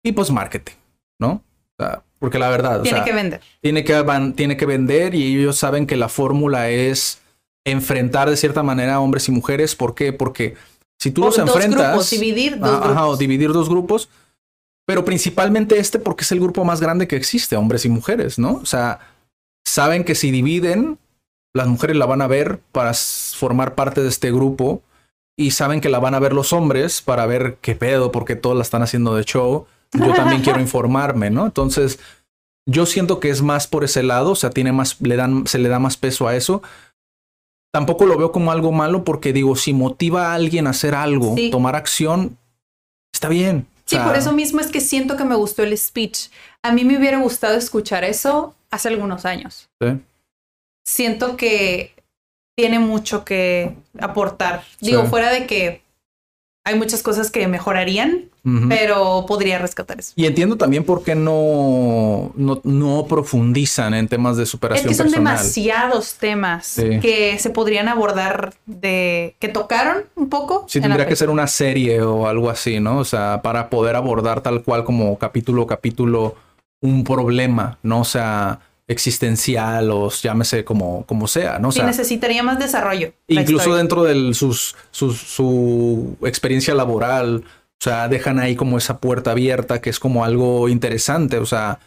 Y 0.02 0.12
pues 0.12 0.30
marketing, 0.30 0.74
¿no? 1.20 1.42
O 1.78 1.82
sea, 1.82 2.02
porque 2.18 2.38
la 2.38 2.48
verdad, 2.50 2.80
o 2.80 2.82
Tiene 2.82 2.98
sea, 2.98 3.04
que 3.04 3.12
vender. 3.12 3.40
tiene 3.60 3.84
que, 3.84 4.00
van- 4.02 4.34
tiene 4.34 4.56
que 4.56 4.66
vender 4.66 5.14
y 5.14 5.36
ellos 5.40 5.56
saben 5.56 5.86
que 5.86 5.96
la 5.96 6.08
fórmula 6.08 6.70
es 6.70 7.20
enfrentar 7.66 8.28
de 8.28 8.36
cierta 8.36 8.62
manera 8.62 8.94
a 8.96 9.00
hombres 9.00 9.28
y 9.28 9.32
mujeres. 9.32 9.74
¿Por 9.74 9.94
qué? 9.94 10.12
Porque 10.12 10.54
si 10.98 11.10
tú 11.10 11.22
O 11.22 11.26
los 11.26 11.36
dos 11.36 11.46
enfrentas... 11.48 11.88
grupos, 11.90 12.10
dividir 12.10 12.58
dos 12.58 12.68
ajá, 12.70 12.88
o 12.88 12.92
grupos. 13.08 13.18
dividir 13.18 13.52
dos 13.52 13.68
grupos. 13.68 14.08
Pero 14.86 15.04
principalmente 15.04 15.78
este 15.78 15.98
porque 15.98 16.24
es 16.24 16.32
el 16.32 16.40
grupo 16.40 16.64
más 16.64 16.80
grande 16.80 17.08
que 17.08 17.16
existe, 17.16 17.56
hombres 17.56 17.84
y 17.86 17.88
mujeres, 17.88 18.38
¿no? 18.38 18.54
O 18.56 18.66
sea, 18.66 19.00
saben 19.66 20.04
que 20.04 20.14
si 20.14 20.30
dividen, 20.30 20.98
las 21.54 21.66
mujeres 21.68 21.96
la 21.96 22.06
van 22.06 22.20
a 22.22 22.26
ver 22.26 22.60
para 22.72 22.92
formar 22.94 23.74
parte 23.74 24.02
de 24.02 24.08
este 24.08 24.32
grupo 24.32 24.82
y 25.38 25.52
saben 25.52 25.80
que 25.80 25.88
la 25.88 25.98
van 26.00 26.14
a 26.14 26.18
ver 26.20 26.32
los 26.32 26.52
hombres 26.52 27.00
para 27.02 27.26
ver 27.26 27.58
qué 27.60 27.74
pedo, 27.74 28.12
porque 28.12 28.36
todos 28.36 28.56
la 28.56 28.62
están 28.62 28.82
haciendo 28.82 29.14
de 29.14 29.24
show. 29.24 29.66
Yo 29.92 30.12
también 30.14 30.42
quiero 30.42 30.60
informarme, 30.68 31.30
¿no? 31.30 31.46
Entonces, 31.46 31.98
yo 32.66 32.86
siento 32.86 33.20
que 33.20 33.30
es 33.30 33.42
más 33.42 33.66
por 33.66 33.84
ese 33.84 34.02
lado, 34.02 34.32
o 34.32 34.36
sea, 34.36 34.50
tiene 34.50 34.72
más, 34.72 35.00
le 35.00 35.16
dan, 35.16 35.46
se 35.46 35.58
le 35.58 35.68
da 35.68 35.78
más 35.78 35.96
peso 35.96 36.26
a 36.26 36.34
eso. 36.36 36.62
Tampoco 37.72 38.06
lo 38.06 38.16
veo 38.16 38.30
como 38.32 38.52
algo 38.52 38.70
malo 38.72 39.04
porque 39.04 39.32
digo, 39.32 39.56
si 39.56 39.72
motiva 39.74 40.28
a 40.30 40.34
alguien 40.34 40.66
a 40.66 40.70
hacer 40.70 40.94
algo, 40.94 41.34
Sí. 41.36 41.50
tomar 41.50 41.74
acción, 41.76 42.36
está 43.12 43.28
bien. 43.28 43.66
O 43.68 43.80
Sí, 43.86 43.96
sea, 43.96 44.04
por 44.06 44.16
eso 44.16 44.32
mismo 44.32 44.60
es 44.60 44.68
que 44.68 44.80
siento 44.80 45.16
que 45.16 45.24
me 45.24 45.34
gustó 45.34 45.62
el 45.62 45.76
speech. 45.76 46.28
A 46.62 46.72
mí 46.72 46.84
me 46.84 46.96
hubiera 46.96 47.18
gustado 47.18 47.56
escuchar 47.56 48.02
eso 48.04 48.54
hace 48.70 48.88
algunos 48.88 49.24
años. 49.24 49.68
sí. 49.80 49.88
Siento 50.84 51.36
que 51.36 51.92
tiene 52.56 52.78
mucho 52.78 53.24
que 53.24 53.74
aportar. 53.98 54.62
Digo, 54.80 55.02
Sí. 55.02 55.08
fuera 55.08 55.30
de 55.32 55.46
que 55.46 55.82
hay 56.66 56.76
muchas 56.78 57.02
cosas 57.02 57.30
que 57.30 57.46
mejorarían, 57.48 58.30
pero 58.68 59.24
podría 59.26 59.58
rescatar 59.58 59.98
eso. 60.00 60.12
Y 60.16 60.26
entiendo 60.26 60.56
también 60.56 60.84
por 60.84 61.02
qué 61.02 61.14
no, 61.14 62.32
no, 62.36 62.60
no 62.62 63.06
profundizan 63.06 63.94
en 63.94 64.06
temas 64.08 64.36
de 64.36 64.42
Es 64.42 64.50
superación 64.50 64.88
que 64.88 64.94
son 64.94 65.06
personal. 65.06 65.34
demasiados 65.36 66.14
temas 66.16 66.66
Sí. 66.66 67.00
que 67.00 67.38
se 67.38 67.48
podrían 67.50 67.88
abordar 67.88 68.52
de 68.66 69.34
que 69.40 69.48
tocaron 69.48 70.04
un 70.14 70.28
poco. 70.28 70.66
Sí, 70.68 70.80
tendría 70.80 71.06
que 71.06 71.16
ser 71.16 71.30
una 71.30 71.46
serie 71.46 72.02
o 72.02 72.26
algo 72.28 72.50
así, 72.50 72.80
¿no? 72.80 72.98
O 72.98 73.04
sea, 73.06 73.40
para 73.42 73.70
poder 73.70 73.96
abordar 73.96 74.42
tal 74.42 74.62
cual 74.62 74.84
como 74.84 75.18
capítulo 75.18 75.66
capítulo 75.66 76.34
un 76.82 77.02
problema, 77.04 77.78
¿no? 77.82 78.00
O 78.00 78.04
sea, 78.04 78.60
existencial 78.86 79.90
o 79.90 80.10
llámese 80.10 80.64
como, 80.64 81.04
como 81.06 81.26
sea, 81.26 81.58
¿no? 81.58 81.68
O 81.68 81.72
Sí, 81.72 81.78
sea, 81.78 81.86
necesitaría 81.86 82.42
más 82.42 82.58
desarrollo. 82.58 83.12
incluso 83.28 83.74
dentro 83.74 84.02
de 84.04 84.34
sus, 84.34 84.76
sus- 84.90 85.18
su 85.20 86.16
experiencia 86.22 86.74
laboral, 86.74 87.44
o 87.46 87.82
sea, 87.84 88.08
dejan 88.08 88.38
ahí 88.38 88.56
como 88.56 88.76
esa 88.78 88.98
puerta 88.98 89.30
abierta 89.30 89.80
que 89.80 89.90
es 89.90 89.98
como 89.98 90.24
algo 90.24 90.68
interesante, 90.68 91.38
o 91.38 91.46
sea, 91.46 91.80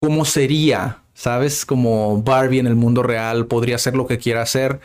¿cómo 0.00 0.24
sería? 0.24 0.98
¿Sabes? 1.14 1.64
Como 1.66 2.22
Barbie 2.22 2.58
en 2.60 2.66
el 2.66 2.74
mundo 2.74 3.02
real 3.02 3.46
podría 3.46 3.76
hacer 3.76 3.94
lo 3.94 4.06
que 4.06 4.18
quiera 4.18 4.42
hacer. 4.42 4.80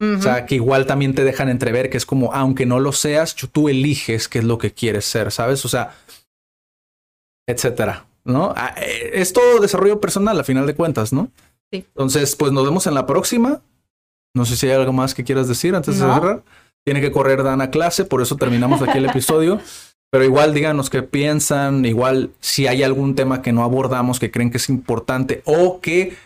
O 0.00 0.20
sea, 0.20 0.44
que 0.44 0.56
igual 0.56 0.84
también 0.86 1.14
te 1.14 1.24
dejan 1.24 1.48
entrever 1.48 1.88
que 1.88 1.96
es 1.96 2.04
como, 2.04 2.34
aunque 2.34 2.66
no 2.66 2.78
lo 2.78 2.92
seas, 2.92 3.34
tú 3.34 3.68
eliges 3.70 4.28
qué 4.28 4.40
es 4.40 4.44
lo 4.44 4.58
que 4.58 4.72
quieres 4.72 5.04
ser, 5.06 5.30
¿sabes? 5.32 5.64
O 5.64 5.68
sea, 5.68 5.94
etcétera, 7.48 8.04
¿no? 8.24 8.52
Ah, 8.56 8.74
eh, 8.78 9.10
Es 9.14 9.32
todo 9.32 9.60
desarrollo 9.60 10.00
personal 10.00 10.38
a 10.38 10.44
final 10.44 10.66
de 10.66 10.74
cuentas, 10.74 11.12
¿no? 11.12 11.30
Sí. 11.72 11.84
Entonces, 11.88 12.36
pues 12.36 12.52
nos 12.52 12.64
vemos 12.64 12.86
en 12.86 12.94
la 12.94 13.06
próxima. 13.06 13.62
No 14.34 14.44
sé 14.44 14.56
si 14.56 14.66
hay 14.66 14.72
algo 14.72 14.92
más 14.92 15.14
que 15.14 15.24
quieras 15.24 15.48
decir 15.48 15.74
antes 15.74 15.98
de 15.98 16.04
cerrar. 16.04 16.42
Tiene 16.84 17.00
que 17.00 17.12
correr 17.12 17.42
Dan 17.42 17.62
a 17.62 17.70
clase, 17.70 18.04
por 18.04 18.20
eso 18.20 18.36
terminamos 18.36 18.82
aquí 18.82 18.98
el 18.98 19.06
episodio. 19.06 19.60
Pero 20.10 20.24
igual 20.24 20.54
díganos 20.54 20.90
qué 20.90 21.02
piensan, 21.02 21.84
igual 21.84 22.30
si 22.40 22.66
hay 22.66 22.82
algún 22.82 23.16
tema 23.16 23.42
que 23.42 23.52
no 23.52 23.64
abordamos 23.64 24.20
que 24.20 24.30
creen 24.30 24.50
que 24.50 24.58
es 24.58 24.68
importante 24.68 25.42
o 25.44 25.80
que 25.80 26.16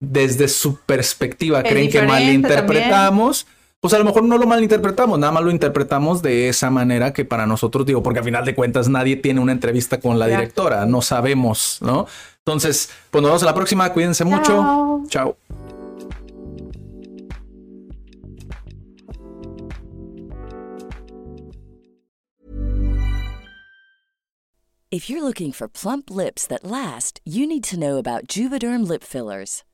desde 0.00 0.48
su 0.48 0.76
perspectiva 0.80 1.60
Es 1.60 1.70
creen 1.70 1.90
que 1.90 2.02
malinterpretamos, 2.02 3.46
pues 3.80 3.94
a 3.94 3.98
lo 3.98 4.04
mejor 4.04 4.24
no 4.24 4.38
lo 4.38 4.46
malinterpretamos, 4.46 5.18
nada 5.18 5.32
más 5.32 5.42
lo 5.44 5.50
interpretamos 5.50 6.20
de 6.20 6.48
esa 6.48 6.68
manera 6.68 7.12
que 7.12 7.24
para 7.24 7.46
nosotros 7.46 7.86
digo, 7.86 8.02
porque 8.02 8.18
al 8.18 8.24
final 8.24 8.44
de 8.44 8.54
cuentas 8.54 8.88
nadie 8.88 9.16
tiene 9.16 9.40
una 9.40 9.52
entrevista 9.52 10.00
con 10.00 10.18
la 10.18 10.26
directora, 10.26 10.84
no 10.84 11.00
sabemos, 11.00 11.78
¿no? 11.80 12.06
Entonces, 12.38 12.90
pues 13.10 13.22
nos 13.22 13.30
vemos 13.30 13.42
en 13.42 13.46
la 13.46 13.54
próxima, 13.54 13.92
cuídense 13.92 14.24
mucho. 14.24 14.52
Chao. 14.52 15.04
Chao. 15.08 15.36
If 24.90 25.10
you're 25.10 25.22
looking 25.22 25.52
for 25.52 25.68
plump 25.68 26.10
lips 26.10 26.46
that 26.46 26.64
last, 26.64 27.20
you 27.24 27.46
need 27.46 27.62
to 27.64 27.78
know 27.78 27.98
about 27.98 28.26
Juvederm 28.26 28.88
lip 28.88 29.04
fillers. 29.04 29.62